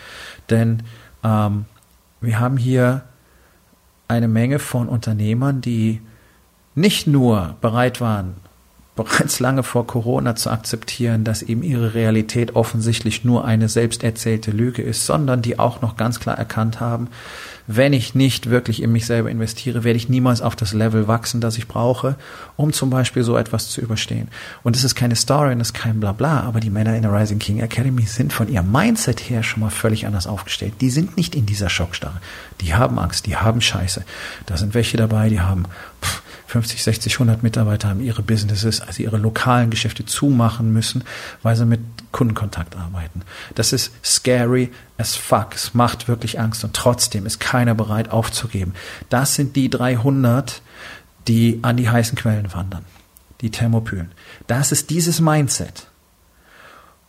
Denn 0.49 0.83
ähm, 1.23 1.65
wir 2.19 2.39
haben 2.39 2.57
hier 2.57 3.03
eine 4.07 4.27
Menge 4.27 4.59
von 4.59 4.87
Unternehmern, 4.87 5.61
die 5.61 6.01
nicht 6.75 7.07
nur 7.07 7.55
bereit 7.61 8.01
waren, 8.01 8.35
bereits 8.97 9.39
lange 9.39 9.63
vor 9.63 9.87
Corona 9.87 10.35
zu 10.35 10.49
akzeptieren, 10.49 11.23
dass 11.23 11.41
eben 11.41 11.63
ihre 11.63 11.93
Realität 11.93 12.55
offensichtlich 12.55 13.23
nur 13.23 13.45
eine 13.45 13.69
selbst 13.69 14.03
erzählte 14.03 14.51
Lüge 14.51 14.81
ist, 14.81 15.05
sondern 15.05 15.41
die 15.41 15.57
auch 15.57 15.81
noch 15.81 15.95
ganz 15.95 16.19
klar 16.19 16.37
erkannt 16.37 16.81
haben, 16.81 17.07
wenn 17.67 17.91
ich 17.91 18.15
nicht 18.15 18.49
wirklich 18.49 18.81
in 18.81 18.93
mich 18.93 19.05
selber 19.05 19.29
investiere, 19.29 19.83
werde 19.83 19.97
ich 19.97 20.07
niemals 20.07 20.41
auf 20.41 20.55
das 20.55 20.73
Level 20.73 21.07
wachsen, 21.07 21.41
das 21.41 21.57
ich 21.57 21.67
brauche, 21.67 22.15
um 22.55 22.71
zum 22.71 22.89
Beispiel 22.89 23.23
so 23.23 23.37
etwas 23.37 23.69
zu 23.69 23.81
überstehen. 23.81 24.29
Und 24.63 24.75
es 24.75 24.85
ist 24.85 24.95
keine 24.95 25.17
Story 25.17 25.51
und 25.51 25.61
es 25.61 25.69
ist 25.69 25.73
kein 25.73 25.99
Blabla, 25.99 26.41
aber 26.41 26.61
die 26.61 26.69
Männer 26.69 26.95
in 26.95 27.01
der 27.01 27.13
Rising 27.13 27.39
King 27.39 27.59
Academy 27.59 28.03
sind 28.03 28.31
von 28.31 28.47
ihrem 28.47 28.71
Mindset 28.71 29.19
her 29.29 29.43
schon 29.43 29.59
mal 29.59 29.69
völlig 29.69 30.07
anders 30.07 30.27
aufgestellt. 30.27 30.75
Die 30.79 30.89
sind 30.89 31.17
nicht 31.17 31.35
in 31.35 31.45
dieser 31.45 31.69
Schockstarre. 31.69 32.21
Die 32.61 32.73
haben 32.73 32.99
Angst, 32.99 33.25
die 33.25 33.35
haben 33.35 33.59
Scheiße. 33.59 34.05
Da 34.45 34.55
sind 34.55 34.73
welche 34.73 34.95
dabei, 34.95 35.29
die 35.29 35.41
haben 35.41 35.65
pff, 36.01 36.21
50, 36.47 36.81
60, 36.81 37.13
100 37.15 37.43
Mitarbeiter 37.43 37.89
haben 37.89 38.01
ihre 38.01 38.23
Businesses, 38.23 38.79
also 38.81 39.03
ihre 39.03 39.17
lokalen 39.17 39.69
Geschäfte 39.69 40.05
zumachen 40.05 40.71
müssen, 40.71 41.03
weil 41.43 41.55
sie 41.57 41.65
mit 41.65 41.81
Kundenkontakt 42.13 42.75
arbeiten. 42.77 43.21
Das 43.55 43.73
ist 43.73 43.91
scary 44.03 44.71
as 44.97 45.15
fuck. 45.15 45.53
Es 45.53 45.73
macht 45.73 46.07
wirklich 46.07 46.39
Angst 46.39 46.63
und 46.63 46.73
trotzdem 46.73 47.25
ist 47.25 47.39
keiner 47.39 47.75
bereit 47.75 48.11
aufzugeben. 48.11 48.73
Das 49.09 49.35
sind 49.35 49.57
die 49.57 49.69
300, 49.69 50.61
die 51.27 51.59
an 51.63 51.75
die 51.75 51.89
heißen 51.89 52.17
Quellen 52.17 52.53
wandern. 52.53 52.85
Die 53.41 53.51
Thermopylen. 53.51 54.11
Das 54.47 54.71
ist 54.71 54.89
dieses 54.89 55.19
Mindset. 55.19 55.87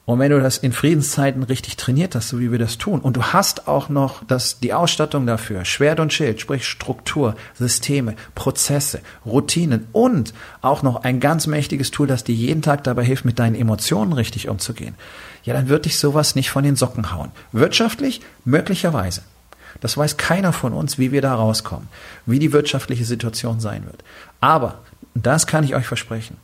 Und 0.08 0.20
wenn 0.20 0.30
du 0.30 0.40
das 0.40 0.56
in 0.56 0.72
Friedenszeiten 0.72 1.42
richtig 1.42 1.76
trainiert 1.76 2.14
hast, 2.14 2.30
so 2.30 2.40
wie 2.40 2.50
wir 2.50 2.58
das 2.58 2.78
tun, 2.78 3.00
und 3.00 3.18
du 3.18 3.24
hast 3.24 3.68
auch 3.68 3.90
noch 3.90 4.24
das, 4.26 4.58
die 4.58 4.72
Ausstattung 4.72 5.26
dafür, 5.26 5.66
Schwert 5.66 6.00
und 6.00 6.14
Schild, 6.14 6.40
sprich 6.40 6.66
Struktur, 6.66 7.36
Systeme, 7.52 8.14
Prozesse, 8.34 9.00
Routinen 9.26 9.86
und 9.92 10.32
auch 10.62 10.82
noch 10.82 11.04
ein 11.04 11.20
ganz 11.20 11.46
mächtiges 11.46 11.90
Tool, 11.90 12.06
das 12.06 12.24
dir 12.24 12.34
jeden 12.34 12.62
Tag 12.62 12.84
dabei 12.84 13.04
hilft, 13.04 13.26
mit 13.26 13.38
deinen 13.38 13.54
Emotionen 13.54 14.14
richtig 14.14 14.48
umzugehen, 14.48 14.94
ja, 15.44 15.52
dann 15.52 15.68
wird 15.68 15.84
dich 15.84 15.98
sowas 15.98 16.34
nicht 16.34 16.48
von 16.48 16.64
den 16.64 16.76
Socken 16.76 17.12
hauen. 17.12 17.30
Wirtschaftlich 17.52 18.22
möglicherweise. 18.46 19.20
Das 19.82 19.98
weiß 19.98 20.16
keiner 20.16 20.54
von 20.54 20.72
uns, 20.72 20.96
wie 20.96 21.12
wir 21.12 21.20
da 21.20 21.34
rauskommen, 21.34 21.88
wie 22.24 22.38
die 22.38 22.54
wirtschaftliche 22.54 23.04
Situation 23.04 23.60
sein 23.60 23.84
wird. 23.84 24.02
Aber, 24.40 24.78
das 25.14 25.46
kann 25.46 25.64
ich 25.64 25.74
euch 25.74 25.86
versprechen, 25.86 26.38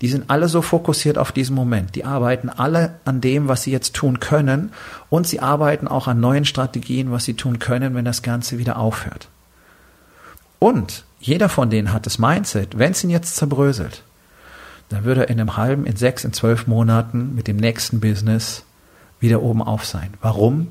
die 0.00 0.08
sind 0.08 0.30
alle 0.30 0.48
so 0.48 0.62
fokussiert 0.62 1.18
auf 1.18 1.32
diesen 1.32 1.56
Moment. 1.56 1.94
Die 1.94 2.04
arbeiten 2.04 2.48
alle 2.48 2.94
an 3.04 3.20
dem, 3.20 3.48
was 3.48 3.62
sie 3.62 3.72
jetzt 3.72 3.94
tun 3.94 4.20
können 4.20 4.72
und 5.10 5.26
sie 5.26 5.40
arbeiten 5.40 5.88
auch 5.88 6.06
an 6.06 6.20
neuen 6.20 6.44
Strategien, 6.44 7.10
was 7.10 7.24
sie 7.24 7.34
tun 7.34 7.58
können, 7.58 7.94
wenn 7.94 8.04
das 8.04 8.22
Ganze 8.22 8.58
wieder 8.58 8.78
aufhört. 8.78 9.28
Und 10.58 11.04
jeder 11.20 11.48
von 11.48 11.70
denen 11.70 11.92
hat 11.92 12.06
das 12.06 12.18
Mindset, 12.18 12.78
wenn 12.78 12.92
es 12.92 13.02
ihn 13.02 13.10
jetzt 13.10 13.36
zerbröselt, 13.36 14.02
dann 14.88 15.04
würde 15.04 15.22
er 15.22 15.28
in 15.28 15.40
einem 15.40 15.56
halben, 15.56 15.84
in 15.84 15.96
sechs, 15.96 16.24
in 16.24 16.32
zwölf 16.32 16.66
Monaten 16.66 17.34
mit 17.34 17.46
dem 17.46 17.56
nächsten 17.56 18.00
Business 18.00 18.64
wieder 19.20 19.42
oben 19.42 19.62
auf 19.62 19.84
sein. 19.84 20.14
Warum? 20.20 20.68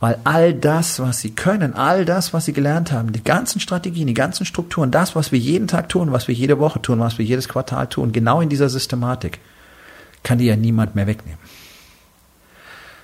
Weil 0.00 0.18
all 0.24 0.54
das, 0.54 0.98
was 0.98 1.20
sie 1.20 1.30
können, 1.30 1.74
all 1.74 2.06
das, 2.06 2.32
was 2.32 2.46
sie 2.46 2.54
gelernt 2.54 2.90
haben, 2.90 3.12
die 3.12 3.22
ganzen 3.22 3.60
Strategien, 3.60 4.06
die 4.06 4.14
ganzen 4.14 4.46
Strukturen, 4.46 4.90
das, 4.90 5.14
was 5.14 5.30
wir 5.30 5.38
jeden 5.38 5.68
Tag 5.68 5.90
tun, 5.90 6.10
was 6.10 6.26
wir 6.26 6.34
jede 6.34 6.58
Woche 6.58 6.80
tun, 6.80 7.00
was 7.00 7.18
wir 7.18 7.24
jedes 7.26 7.48
Quartal 7.50 7.86
tun, 7.86 8.10
genau 8.10 8.40
in 8.40 8.48
dieser 8.48 8.70
Systematik, 8.70 9.38
kann 10.22 10.38
dir 10.38 10.46
ja 10.46 10.56
niemand 10.56 10.94
mehr 10.94 11.06
wegnehmen. 11.06 11.38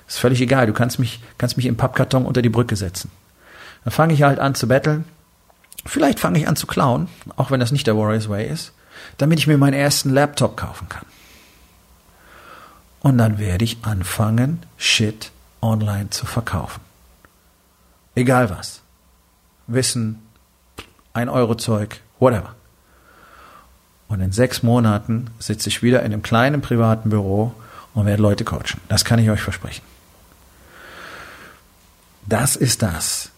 Ist 0.07 0.17
völlig 0.17 0.41
egal. 0.41 0.65
Du 0.65 0.73
kannst 0.73 0.97
mich, 0.97 1.21
kannst 1.37 1.57
mich 1.57 1.67
im 1.67 1.77
Pappkarton 1.77 2.25
unter 2.25 2.41
die 2.41 2.49
Brücke 2.49 2.75
setzen. 2.75 3.11
Dann 3.83 3.93
fange 3.93 4.13
ich 4.13 4.23
halt 4.23 4.39
an 4.39 4.55
zu 4.55 4.67
betteln. 4.67 5.05
Vielleicht 5.85 6.19
fange 6.19 6.39
ich 6.39 6.47
an 6.47 6.55
zu 6.55 6.65
klauen, 6.65 7.09
auch 7.35 7.51
wenn 7.51 7.59
das 7.59 7.71
nicht 7.71 7.85
der 7.85 7.95
Warriors 7.95 8.27
Way 8.27 8.47
ist, 8.47 8.73
damit 9.17 9.37
ich 9.37 9.47
mir 9.47 9.57
meinen 9.57 9.73
ersten 9.73 10.09
Laptop 10.09 10.57
kaufen 10.57 10.89
kann. 10.89 11.05
Und 13.01 13.19
dann 13.19 13.37
werde 13.37 13.63
ich 13.63 13.77
anfangen, 13.83 14.63
Shit 14.77 15.31
online 15.61 16.09
zu 16.09 16.25
verkaufen. 16.25 16.86
Egal 18.17 18.49
was. 18.49 18.81
Wissen, 19.67 20.23
ein 21.13 21.29
Euro 21.29 21.53
Zeug, 21.53 22.01
whatever. 22.17 22.55
Und 24.07 24.21
in 24.21 24.31
sechs 24.31 24.63
Monaten 24.63 25.29
sitze 25.37 25.69
ich 25.69 25.83
wieder 25.83 25.99
in 25.99 26.07
einem 26.07 26.23
kleinen 26.23 26.61
privaten 26.61 27.11
Büro 27.11 27.53
und 27.93 28.07
werde 28.07 28.23
Leute 28.23 28.43
coachen. 28.43 28.81
Das 28.87 29.05
kann 29.05 29.19
ich 29.19 29.29
euch 29.29 29.41
versprechen. 29.41 29.83
Das 32.25 32.55
ist 32.55 32.81
das, 32.81 33.29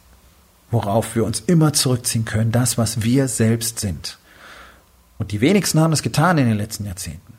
worauf 0.72 1.14
wir 1.14 1.26
uns 1.26 1.42
immer 1.42 1.74
zurückziehen 1.74 2.24
können, 2.24 2.54
das, 2.54 2.78
was 2.78 3.02
wir 3.02 3.28
selbst 3.28 3.82
sind. 3.82 4.18
Und 5.18 5.34
die 5.34 5.42
wenigsten 5.42 5.82
haben 5.82 5.92
das 5.92 6.04
getan 6.04 6.38
in 6.38 6.48
den 6.48 6.58
letzten 6.58 6.86
Jahrzehnten, 6.86 7.34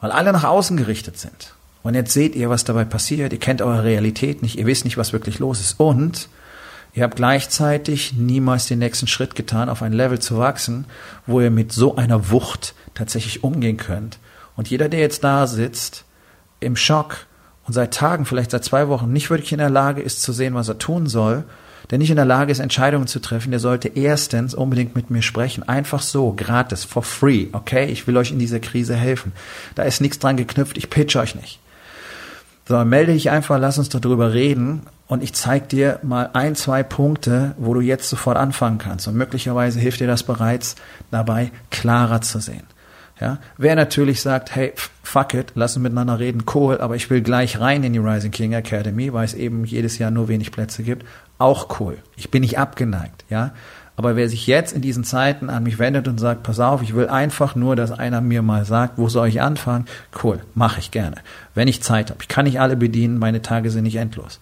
weil 0.00 0.12
alle 0.12 0.32
nach 0.32 0.44
außen 0.44 0.76
gerichtet 0.76 1.18
sind. 1.18 1.52
Und 1.82 1.94
jetzt 1.94 2.12
seht 2.12 2.36
ihr, 2.36 2.48
was 2.48 2.62
dabei 2.62 2.84
passiert. 2.84 3.32
Ihr 3.32 3.40
kennt 3.40 3.60
eure 3.60 3.82
Realität 3.82 4.40
nicht, 4.42 4.56
ihr 4.56 4.66
wisst 4.66 4.84
nicht, 4.84 4.96
was 4.96 5.12
wirklich 5.12 5.40
los 5.40 5.60
ist. 5.60 5.80
Und 5.80 6.28
Ihr 6.96 7.02
habt 7.02 7.16
gleichzeitig 7.16 8.14
niemals 8.14 8.68
den 8.68 8.78
nächsten 8.78 9.06
Schritt 9.06 9.34
getan, 9.34 9.68
auf 9.68 9.82
ein 9.82 9.92
Level 9.92 10.18
zu 10.18 10.38
wachsen, 10.38 10.86
wo 11.26 11.42
ihr 11.42 11.50
mit 11.50 11.70
so 11.70 11.96
einer 11.96 12.30
Wucht 12.30 12.74
tatsächlich 12.94 13.44
umgehen 13.44 13.76
könnt. 13.76 14.18
Und 14.56 14.70
jeder, 14.70 14.88
der 14.88 15.00
jetzt 15.00 15.22
da 15.22 15.46
sitzt, 15.46 16.06
im 16.58 16.74
Schock 16.74 17.26
und 17.66 17.74
seit 17.74 17.92
Tagen, 17.92 18.24
vielleicht 18.24 18.50
seit 18.50 18.64
zwei 18.64 18.88
Wochen, 18.88 19.12
nicht 19.12 19.28
wirklich 19.28 19.52
in 19.52 19.58
der 19.58 19.68
Lage 19.68 20.00
ist 20.00 20.22
zu 20.22 20.32
sehen, 20.32 20.54
was 20.54 20.68
er 20.68 20.78
tun 20.78 21.06
soll, 21.06 21.44
der 21.90 21.98
nicht 21.98 22.08
in 22.08 22.16
der 22.16 22.24
Lage 22.24 22.50
ist, 22.50 22.60
Entscheidungen 22.60 23.06
zu 23.06 23.20
treffen, 23.20 23.50
der 23.50 23.60
sollte 23.60 23.88
erstens 23.88 24.54
unbedingt 24.54 24.96
mit 24.96 25.10
mir 25.10 25.20
sprechen. 25.20 25.68
Einfach 25.68 26.00
so, 26.00 26.32
gratis, 26.32 26.86
for 26.86 27.02
free, 27.02 27.48
okay? 27.52 27.84
Ich 27.90 28.06
will 28.06 28.16
euch 28.16 28.32
in 28.32 28.38
dieser 28.38 28.58
Krise 28.58 28.96
helfen. 28.96 29.32
Da 29.74 29.82
ist 29.82 30.00
nichts 30.00 30.18
dran 30.18 30.38
geknüpft, 30.38 30.78
ich 30.78 30.88
pitch 30.88 31.16
euch 31.16 31.34
nicht. 31.34 31.60
Sondern 32.66 32.88
melde 32.88 33.12
dich 33.12 33.30
einfach, 33.30 33.58
lass 33.58 33.78
uns 33.78 33.88
darüber 33.88 34.32
reden 34.32 34.82
und 35.06 35.22
ich 35.22 35.34
zeige 35.34 35.66
dir 35.66 36.00
mal 36.02 36.30
ein, 36.32 36.56
zwei 36.56 36.82
Punkte, 36.82 37.54
wo 37.58 37.74
du 37.74 37.80
jetzt 37.80 38.08
sofort 38.08 38.36
anfangen 38.36 38.78
kannst. 38.78 39.06
Und 39.06 39.14
möglicherweise 39.14 39.78
hilft 39.78 40.00
dir 40.00 40.08
das 40.08 40.24
bereits 40.24 40.74
dabei, 41.10 41.52
klarer 41.70 42.20
zu 42.22 42.40
sehen. 42.40 42.64
Ja, 43.20 43.38
wer 43.56 43.76
natürlich 43.76 44.20
sagt, 44.20 44.54
hey, 44.54 44.74
fuck 45.02 45.32
it, 45.32 45.52
lass 45.54 45.74
uns 45.74 45.84
miteinander 45.84 46.18
reden, 46.18 46.44
cool, 46.54 46.78
aber 46.78 46.96
ich 46.96 47.08
will 47.08 47.22
gleich 47.22 47.58
rein 47.58 47.82
in 47.82 47.94
die 47.94 47.98
Rising 47.98 48.30
King 48.30 48.52
Academy, 48.52 49.10
weil 49.10 49.24
es 49.24 49.32
eben 49.32 49.64
jedes 49.64 49.96
Jahr 49.96 50.10
nur 50.10 50.28
wenig 50.28 50.52
Plätze 50.52 50.82
gibt, 50.82 51.06
auch 51.38 51.80
cool. 51.80 51.96
Ich 52.16 52.30
bin 52.30 52.42
nicht 52.42 52.58
abgeneigt, 52.58 53.24
ja. 53.30 53.52
Aber 53.96 54.14
wer 54.14 54.28
sich 54.28 54.46
jetzt 54.46 54.74
in 54.74 54.82
diesen 54.82 55.04
Zeiten 55.04 55.48
an 55.48 55.62
mich 55.62 55.78
wendet 55.78 56.06
und 56.06 56.18
sagt, 56.18 56.42
pass 56.42 56.60
auf, 56.60 56.82
ich 56.82 56.94
will 56.94 57.08
einfach 57.08 57.54
nur, 57.54 57.76
dass 57.76 57.90
einer 57.90 58.20
mir 58.20 58.42
mal 58.42 58.66
sagt, 58.66 58.98
wo 58.98 59.08
soll 59.08 59.28
ich 59.28 59.40
anfangen? 59.40 59.86
Cool, 60.22 60.40
mache 60.54 60.80
ich 60.80 60.90
gerne. 60.90 61.16
Wenn 61.54 61.66
ich 61.66 61.82
Zeit 61.82 62.10
habe. 62.10 62.20
Ich 62.20 62.28
kann 62.28 62.44
nicht 62.44 62.60
alle 62.60 62.76
bedienen, 62.76 63.18
meine 63.18 63.40
Tage 63.40 63.70
sind 63.70 63.84
nicht 63.84 63.96
endlos. 63.96 64.38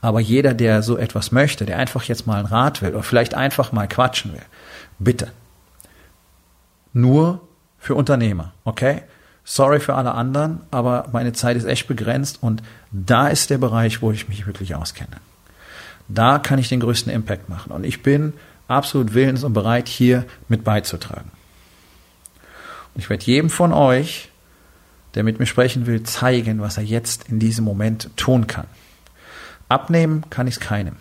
Aber 0.00 0.18
jeder, 0.18 0.52
der 0.52 0.82
so 0.82 0.96
etwas 0.96 1.30
möchte, 1.30 1.64
der 1.64 1.78
einfach 1.78 2.02
jetzt 2.04 2.26
mal 2.26 2.38
einen 2.38 2.46
Rat 2.46 2.82
will 2.82 2.90
oder 2.90 3.02
vielleicht 3.04 3.34
einfach 3.34 3.70
mal 3.70 3.86
quatschen 3.86 4.32
will, 4.32 4.42
bitte. 4.98 5.28
Nur 6.92 7.40
für 7.78 7.94
Unternehmer, 7.94 8.52
okay? 8.64 9.02
Sorry 9.44 9.80
für 9.80 9.94
alle 9.94 10.12
anderen, 10.12 10.60
aber 10.70 11.06
meine 11.12 11.32
Zeit 11.32 11.56
ist 11.56 11.64
echt 11.64 11.86
begrenzt 11.86 12.38
und 12.42 12.62
da 12.90 13.28
ist 13.28 13.50
der 13.50 13.58
Bereich, 13.58 14.02
wo 14.02 14.10
ich 14.12 14.28
mich 14.28 14.46
wirklich 14.46 14.74
auskenne. 14.74 15.16
Da 16.08 16.38
kann 16.38 16.58
ich 16.58 16.68
den 16.68 16.80
größten 16.80 17.12
Impact 17.12 17.48
machen 17.48 17.72
und 17.72 17.84
ich 17.84 18.02
bin 18.02 18.34
absolut 18.68 19.14
willens 19.14 19.42
und 19.42 19.54
bereit, 19.54 19.88
hier 19.88 20.24
mit 20.48 20.62
beizutragen. 20.62 21.32
Und 22.94 23.00
ich 23.00 23.10
werde 23.10 23.24
jedem 23.24 23.50
von 23.50 23.72
euch, 23.72 24.30
der 25.14 25.24
mit 25.24 25.38
mir 25.38 25.46
sprechen 25.46 25.86
will, 25.86 26.02
zeigen, 26.02 26.60
was 26.60 26.76
er 26.76 26.84
jetzt 26.84 27.28
in 27.28 27.38
diesem 27.40 27.64
Moment 27.64 28.10
tun 28.16 28.46
kann. 28.46 28.66
Abnehmen 29.68 30.28
kann 30.30 30.46
ich 30.46 30.54
es 30.54 30.60
keinem. 30.60 30.96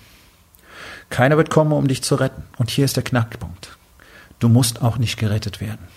Keiner 1.09 1.37
wird 1.37 1.49
kommen, 1.49 1.71
um 1.71 1.87
dich 1.87 2.03
zu 2.03 2.15
retten. 2.15 2.43
Und 2.57 2.69
hier 2.69 2.85
ist 2.85 2.95
der 2.95 3.03
Knackpunkt. 3.03 3.77
Du 4.39 4.49
musst 4.49 4.81
auch 4.81 4.97
nicht 4.97 5.17
gerettet 5.17 5.61
werden. 5.61 5.87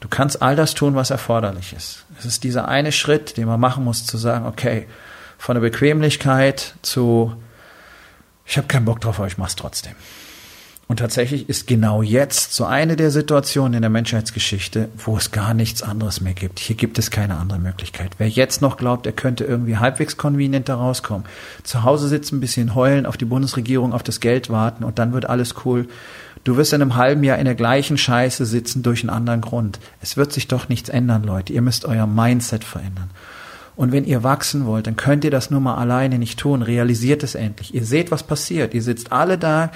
Du 0.00 0.08
kannst 0.08 0.42
all 0.42 0.56
das 0.56 0.74
tun, 0.74 0.94
was 0.94 1.10
erforderlich 1.10 1.72
ist. 1.72 2.04
Es 2.18 2.24
ist 2.24 2.44
dieser 2.44 2.68
eine 2.68 2.92
Schritt, 2.92 3.36
den 3.36 3.46
man 3.46 3.60
machen 3.60 3.84
muss, 3.84 4.06
zu 4.06 4.18
sagen, 4.18 4.46
okay, 4.46 4.86
von 5.38 5.54
der 5.54 5.60
Bequemlichkeit 5.60 6.74
zu, 6.82 7.34
ich 8.44 8.56
habe 8.56 8.66
keinen 8.66 8.84
Bock 8.84 9.00
drauf, 9.00 9.18
aber 9.18 9.28
ich 9.28 9.38
mach's 9.38 9.56
trotzdem. 9.56 9.94
Und 10.86 10.98
tatsächlich 10.98 11.48
ist 11.48 11.66
genau 11.66 12.02
jetzt 12.02 12.54
so 12.54 12.66
eine 12.66 12.96
der 12.96 13.10
Situationen 13.10 13.74
in 13.74 13.82
der 13.82 13.90
Menschheitsgeschichte, 13.90 14.90
wo 14.98 15.16
es 15.16 15.30
gar 15.30 15.54
nichts 15.54 15.82
anderes 15.82 16.20
mehr 16.20 16.34
gibt. 16.34 16.58
Hier 16.58 16.76
gibt 16.76 16.98
es 16.98 17.10
keine 17.10 17.36
andere 17.36 17.58
Möglichkeit. 17.58 18.12
Wer 18.18 18.28
jetzt 18.28 18.60
noch 18.60 18.76
glaubt, 18.76 19.06
er 19.06 19.12
könnte 19.12 19.44
irgendwie 19.44 19.78
halbwegs 19.78 20.18
convenient 20.18 20.68
da 20.68 20.76
rauskommen, 20.76 21.26
zu 21.62 21.84
Hause 21.84 22.08
sitzen, 22.08 22.36
ein 22.36 22.40
bisschen 22.40 22.74
heulen, 22.74 23.06
auf 23.06 23.16
die 23.16 23.24
Bundesregierung, 23.24 23.94
auf 23.94 24.02
das 24.02 24.20
Geld 24.20 24.50
warten 24.50 24.84
und 24.84 24.98
dann 24.98 25.14
wird 25.14 25.28
alles 25.28 25.54
cool. 25.64 25.88
Du 26.44 26.58
wirst 26.58 26.74
in 26.74 26.82
einem 26.82 26.96
halben 26.96 27.24
Jahr 27.24 27.38
in 27.38 27.46
der 27.46 27.54
gleichen 27.54 27.96
Scheiße 27.96 28.44
sitzen 28.44 28.82
durch 28.82 29.02
einen 29.02 29.10
anderen 29.10 29.40
Grund. 29.40 29.80
Es 30.02 30.18
wird 30.18 30.32
sich 30.34 30.48
doch 30.48 30.68
nichts 30.68 30.90
ändern, 30.90 31.24
Leute. 31.24 31.54
Ihr 31.54 31.62
müsst 31.62 31.86
euer 31.86 32.06
Mindset 32.06 32.62
verändern. 32.62 33.08
Und 33.76 33.90
wenn 33.90 34.04
ihr 34.04 34.22
wachsen 34.22 34.66
wollt, 34.66 34.86
dann 34.86 34.96
könnt 34.96 35.24
ihr 35.24 35.30
das 35.30 35.50
nur 35.50 35.60
mal 35.60 35.76
alleine 35.76 36.18
nicht 36.18 36.38
tun. 36.38 36.62
Realisiert 36.62 37.22
es 37.22 37.34
endlich. 37.34 37.74
Ihr 37.74 37.84
seht, 37.84 38.10
was 38.10 38.22
passiert. 38.22 38.74
Ihr 38.74 38.82
sitzt 38.82 39.10
alle 39.10 39.36
da, 39.36 39.72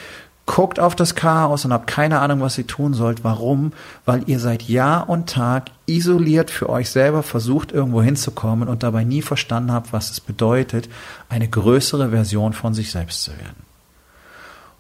guckt 0.49 0.81
auf 0.81 0.97
das 0.97 1.15
Chaos 1.15 1.67
und 1.67 1.75
habt 1.75 1.87
keine 1.87 2.21
Ahnung, 2.21 2.41
was 2.41 2.57
ihr 2.57 2.67
tun 2.67 2.95
sollt. 2.95 3.23
Warum? 3.23 3.73
Weil 4.07 4.23
ihr 4.27 4.41
seit 4.41 4.63
Jahr 4.63 5.09
und 5.09 5.29
Tag 5.29 5.71
isoliert 5.87 6.51
für 6.51 6.71
euch 6.71 6.89
selber 6.89 7.23
versucht, 7.23 7.71
irgendwo 7.71 8.03
hinzukommen 8.03 8.67
und 8.67 8.83
dabei 8.83 9.05
nie 9.05 9.21
verstanden 9.21 9.73
habt, 9.73 9.93
was 9.93 10.11
es 10.11 10.21
bedeutet, 10.21 10.89
eine 11.29 11.49
größere 11.49 12.09
Version 12.11 12.55
von 12.55 12.73
sich 12.73 12.91
selbst 12.91 13.23
zu 13.23 13.33
werden. 13.33 13.63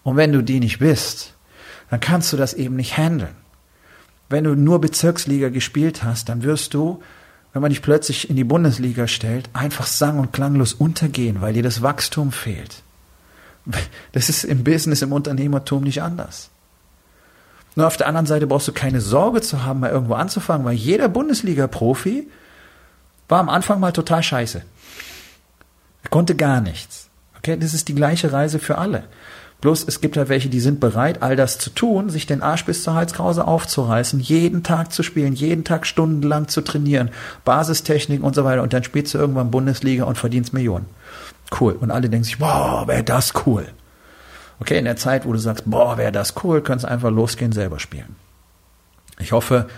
Und 0.02 0.16
wenn 0.16 0.32
du 0.32 0.42
die 0.42 0.58
nicht 0.58 0.78
bist, 0.78 1.34
dann 1.90 2.00
kannst 2.00 2.32
du 2.32 2.38
das 2.38 2.54
eben 2.54 2.76
nicht 2.76 2.96
handeln. 2.96 3.36
Wenn 4.30 4.44
du 4.44 4.54
nur 4.54 4.80
Bezirksliga 4.80 5.50
gespielt 5.50 6.02
hast, 6.02 6.30
dann 6.30 6.42
wirst 6.44 6.72
du, 6.72 7.02
wenn 7.52 7.60
man 7.60 7.70
dich 7.70 7.82
plötzlich 7.82 8.30
in 8.30 8.36
die 8.36 8.44
Bundesliga 8.44 9.06
stellt, 9.06 9.50
einfach 9.52 9.86
sang- 9.86 10.18
und 10.18 10.32
klanglos 10.32 10.72
untergehen, 10.72 11.42
weil 11.42 11.52
dir 11.52 11.62
das 11.62 11.82
Wachstum 11.82 12.32
fehlt. 12.32 12.82
Das 14.12 14.28
ist 14.28 14.44
im 14.44 14.64
Business, 14.64 15.02
im 15.02 15.12
Unternehmertum 15.12 15.82
nicht 15.82 16.02
anders. 16.02 16.50
Nur 17.76 17.86
auf 17.86 17.96
der 17.96 18.08
anderen 18.08 18.26
Seite 18.26 18.46
brauchst 18.46 18.66
du 18.66 18.72
keine 18.72 19.00
Sorge 19.00 19.40
zu 19.40 19.64
haben, 19.64 19.80
mal 19.80 19.90
irgendwo 19.90 20.14
anzufangen, 20.14 20.64
weil 20.64 20.74
jeder 20.74 21.08
Bundesliga-Profi 21.08 22.28
war 23.28 23.40
am 23.40 23.48
Anfang 23.48 23.78
mal 23.78 23.92
total 23.92 24.22
scheiße. 24.22 24.62
Er 26.02 26.10
konnte 26.10 26.34
gar 26.34 26.60
nichts. 26.60 27.08
Okay, 27.36 27.56
das 27.56 27.74
ist 27.74 27.88
die 27.88 27.94
gleiche 27.94 28.32
Reise 28.32 28.58
für 28.58 28.78
alle. 28.78 29.04
Bloß 29.60 29.86
es 29.88 30.00
gibt 30.00 30.16
halt 30.16 30.28
welche, 30.28 30.48
die 30.48 30.60
sind 30.60 30.78
bereit, 30.78 31.22
all 31.22 31.34
das 31.34 31.58
zu 31.58 31.70
tun, 31.70 32.10
sich 32.10 32.26
den 32.26 32.42
Arsch 32.42 32.64
bis 32.64 32.84
zur 32.84 32.94
Halskrause 32.94 33.46
aufzureißen, 33.46 34.20
jeden 34.20 34.62
Tag 34.62 34.92
zu 34.92 35.02
spielen, 35.02 35.34
jeden 35.34 35.64
Tag 35.64 35.84
stundenlang 35.84 36.46
zu 36.46 36.60
trainieren, 36.60 37.10
Basistechnik 37.44 38.22
und 38.22 38.36
so 38.36 38.44
weiter. 38.44 38.62
Und 38.62 38.72
dann 38.72 38.84
spielst 38.84 39.14
du 39.14 39.18
irgendwann 39.18 39.50
Bundesliga 39.50 40.04
und 40.04 40.16
verdienst 40.16 40.52
Millionen. 40.52 40.86
Cool. 41.58 41.72
Und 41.74 41.90
alle 41.90 42.08
denken 42.08 42.24
sich, 42.24 42.38
boah, 42.38 42.86
wäre 42.86 43.04
das 43.04 43.32
cool. 43.46 43.66
Okay, 44.60 44.78
in 44.78 44.84
der 44.84 44.96
Zeit, 44.96 45.24
wo 45.24 45.32
du 45.32 45.38
sagst, 45.38 45.64
boah, 45.66 45.96
wäre 45.98 46.12
das 46.12 46.34
cool, 46.42 46.62
kannst 46.62 46.84
einfach 46.84 47.10
losgehen, 47.10 47.52
selber 47.52 47.78
spielen. 47.78 48.16
Ich 49.18 49.32
hoffe, 49.32 49.68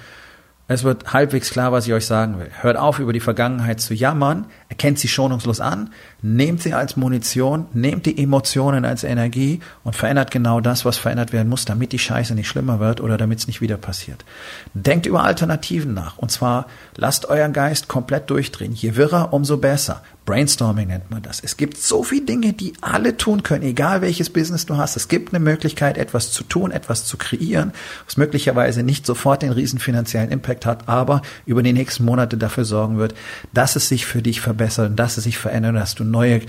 es 0.73 0.85
wird 0.85 1.13
halbwegs 1.13 1.51
klar, 1.51 1.73
was 1.73 1.89
ich 1.89 1.93
euch 1.93 2.07
sagen 2.07 2.39
will. 2.39 2.49
Hört 2.61 2.77
auf, 2.77 3.01
über 3.01 3.13
die 3.13 3.19
Vergangenheit 3.19 3.81
zu 3.81 3.93
jammern, 3.93 4.47
erkennt 4.69 5.01
sie 5.01 5.09
schonungslos 5.09 5.61
an, 5.61 5.93
nehmt 6.23 6.63
sie 6.63 6.75
als 6.75 6.97
Munition, 6.97 7.67
nehmt 7.73 8.07
die 8.07 8.23
Emotionen 8.23 8.85
als 8.85 9.03
Energie 9.03 9.59
und 9.83 9.97
verändert 9.97 10.31
genau 10.31 10.61
das, 10.61 10.85
was 10.85 10.97
verändert 10.97 11.33
werden 11.33 11.49
muss, 11.49 11.65
damit 11.65 11.91
die 11.91 11.99
Scheiße 11.99 12.37
nicht 12.37 12.47
schlimmer 12.47 12.79
wird 12.79 13.01
oder 13.01 13.19
damit 13.19 13.41
es 13.41 13.49
nicht 13.49 13.61
wieder 13.61 13.79
passiert. 13.79 14.25
Denkt 14.73 15.07
über 15.07 15.25
Alternativen 15.25 15.93
nach. 15.93 16.19
Und 16.19 16.31
zwar 16.31 16.67
lasst 16.95 17.29
euren 17.29 17.53
Geist 17.53 17.89
komplett 17.89 18.31
durchdrehen. 18.31 18.73
Je 18.73 18.95
wirrer, 18.95 19.33
umso 19.33 19.57
besser. 19.57 20.03
Brainstorming 20.31 20.87
nennt 20.87 21.11
man 21.11 21.23
das. 21.23 21.41
Es 21.41 21.57
gibt 21.57 21.77
so 21.77 22.05
viele 22.05 22.25
Dinge, 22.25 22.53
die 22.53 22.75
alle 22.81 23.17
tun 23.17 23.43
können, 23.43 23.65
egal 23.65 24.01
welches 24.01 24.31
Business 24.31 24.65
du 24.65 24.77
hast. 24.77 24.95
Es 24.95 25.09
gibt 25.09 25.35
eine 25.35 25.43
Möglichkeit, 25.43 25.99
etwas 25.99 26.31
zu 26.31 26.45
tun, 26.45 26.71
etwas 26.71 27.05
zu 27.05 27.17
kreieren, 27.17 27.73
was 28.05 28.17
möglicherweise 28.17 28.85
nicht 28.85 29.05
sofort 29.05 29.43
den 29.43 29.51
riesen 29.51 29.81
finanziellen 29.81 30.31
Impact 30.31 30.67
hat, 30.67 30.89
aber 30.89 31.23
über 31.47 31.65
die 31.65 31.73
nächsten 31.73 32.05
Monate 32.05 32.37
dafür 32.37 32.65
sorgen 32.65 32.97
wird, 32.97 33.17
dass 33.53 33.75
es 33.75 33.89
sich 33.89 34.07
für 34.07 34.23
dich 34.23 34.41
verbessert 34.41 34.91
und 34.91 34.97
dass 34.97 35.17
es 35.17 35.25
sich 35.25 35.37
verändert, 35.37 35.75
dass 35.75 35.97
du 35.97 36.05
neue, 36.05 36.43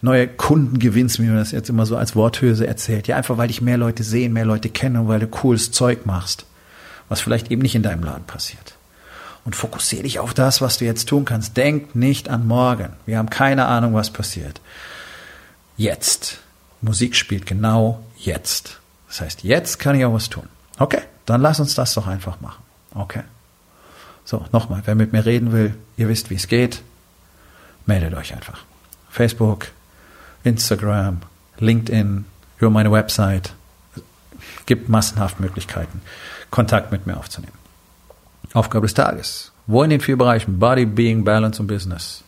neue 0.00 0.28
Kunden 0.28 0.78
gewinnst, 0.78 1.20
wie 1.20 1.26
man 1.26 1.38
das 1.38 1.50
jetzt 1.50 1.68
immer 1.68 1.86
so 1.86 1.96
als 1.96 2.14
Worthülse 2.14 2.68
erzählt. 2.68 3.08
Ja, 3.08 3.16
einfach 3.16 3.36
weil 3.36 3.48
dich 3.48 3.60
mehr 3.60 3.78
Leute 3.78 4.04
sehen, 4.04 4.32
mehr 4.32 4.44
Leute 4.44 4.68
kennen 4.68 4.96
und 4.96 5.08
weil 5.08 5.18
du 5.18 5.26
cooles 5.26 5.72
Zeug 5.72 6.06
machst, 6.06 6.46
was 7.08 7.20
vielleicht 7.20 7.50
eben 7.50 7.62
nicht 7.62 7.74
in 7.74 7.82
deinem 7.82 8.04
Laden 8.04 8.26
passiert 8.26 8.73
und 9.44 9.56
fokussiere 9.56 10.04
dich 10.04 10.18
auf 10.18 10.34
das, 10.34 10.60
was 10.60 10.78
du 10.78 10.84
jetzt 10.84 11.08
tun 11.08 11.24
kannst. 11.24 11.56
Denk 11.56 11.94
nicht 11.94 12.28
an 12.28 12.46
morgen. 12.46 12.94
Wir 13.06 13.18
haben 13.18 13.30
keine 13.30 13.66
Ahnung, 13.66 13.94
was 13.94 14.10
passiert. 14.10 14.60
Jetzt. 15.76 16.38
Musik 16.80 17.16
spielt 17.16 17.46
genau 17.46 18.04
jetzt. 18.16 18.80
Das 19.08 19.20
heißt, 19.20 19.44
jetzt 19.44 19.78
kann 19.78 19.96
ich 19.96 20.04
auch 20.04 20.12
was 20.12 20.28
tun. 20.28 20.48
Okay, 20.78 21.02
dann 21.26 21.40
lass 21.40 21.60
uns 21.60 21.74
das 21.74 21.94
doch 21.94 22.06
einfach 22.06 22.40
machen. 22.40 22.62
Okay. 22.94 23.22
So, 24.24 24.44
nochmal, 24.52 24.82
wer 24.84 24.94
mit 24.94 25.12
mir 25.12 25.24
reden 25.26 25.52
will, 25.52 25.74
ihr 25.96 26.08
wisst, 26.08 26.30
wie 26.30 26.34
es 26.34 26.48
geht, 26.48 26.82
meldet 27.86 28.14
euch 28.14 28.34
einfach. 28.34 28.64
Facebook, 29.10 29.68
Instagram, 30.42 31.20
LinkedIn, 31.58 32.24
über 32.58 32.70
meine 32.70 32.90
Website. 32.90 33.52
Gibt 34.66 34.88
massenhaft 34.88 35.40
Möglichkeiten, 35.40 36.00
Kontakt 36.50 36.90
mit 36.90 37.06
mir 37.06 37.16
aufzunehmen. 37.16 37.63
Aufgabe 38.54 38.86
des 38.86 38.94
Tages. 38.94 39.52
Wo 39.66 39.82
in 39.82 39.90
den 39.90 40.00
vier 40.00 40.16
Bereichen 40.16 40.58
Body, 40.58 40.86
Being, 40.86 41.24
Balance 41.24 41.60
und 41.60 41.68
Business 41.68 42.22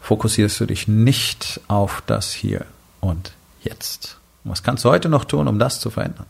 fokussierst 0.00 0.58
du 0.60 0.66
dich 0.66 0.88
nicht 0.88 1.60
auf 1.68 2.02
das 2.06 2.32
Hier 2.32 2.64
und 3.00 3.32
Jetzt? 3.62 4.16
Was 4.44 4.62
kannst 4.62 4.84
du 4.84 4.88
heute 4.88 5.10
noch 5.10 5.26
tun, 5.26 5.48
um 5.48 5.58
das 5.58 5.80
zu 5.80 5.90
verändern? 5.90 6.26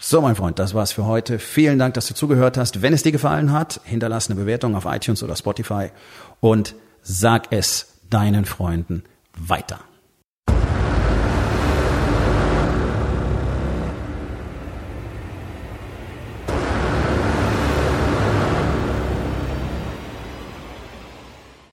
So, 0.00 0.20
mein 0.20 0.36
Freund, 0.36 0.58
das 0.58 0.74
war's 0.74 0.92
für 0.92 1.04
heute. 1.04 1.38
Vielen 1.38 1.78
Dank, 1.78 1.94
dass 1.94 2.06
du 2.06 2.14
zugehört 2.14 2.56
hast. 2.56 2.82
Wenn 2.82 2.92
es 2.92 3.02
dir 3.02 3.12
gefallen 3.12 3.52
hat, 3.52 3.80
hinterlass 3.84 4.30
eine 4.30 4.40
Bewertung 4.40 4.74
auf 4.74 4.84
iTunes 4.86 5.22
oder 5.22 5.36
Spotify 5.36 5.90
und 6.40 6.74
sag 7.02 7.48
es 7.50 7.94
deinen 8.08 8.44
Freunden 8.44 9.04
weiter. 9.36 9.80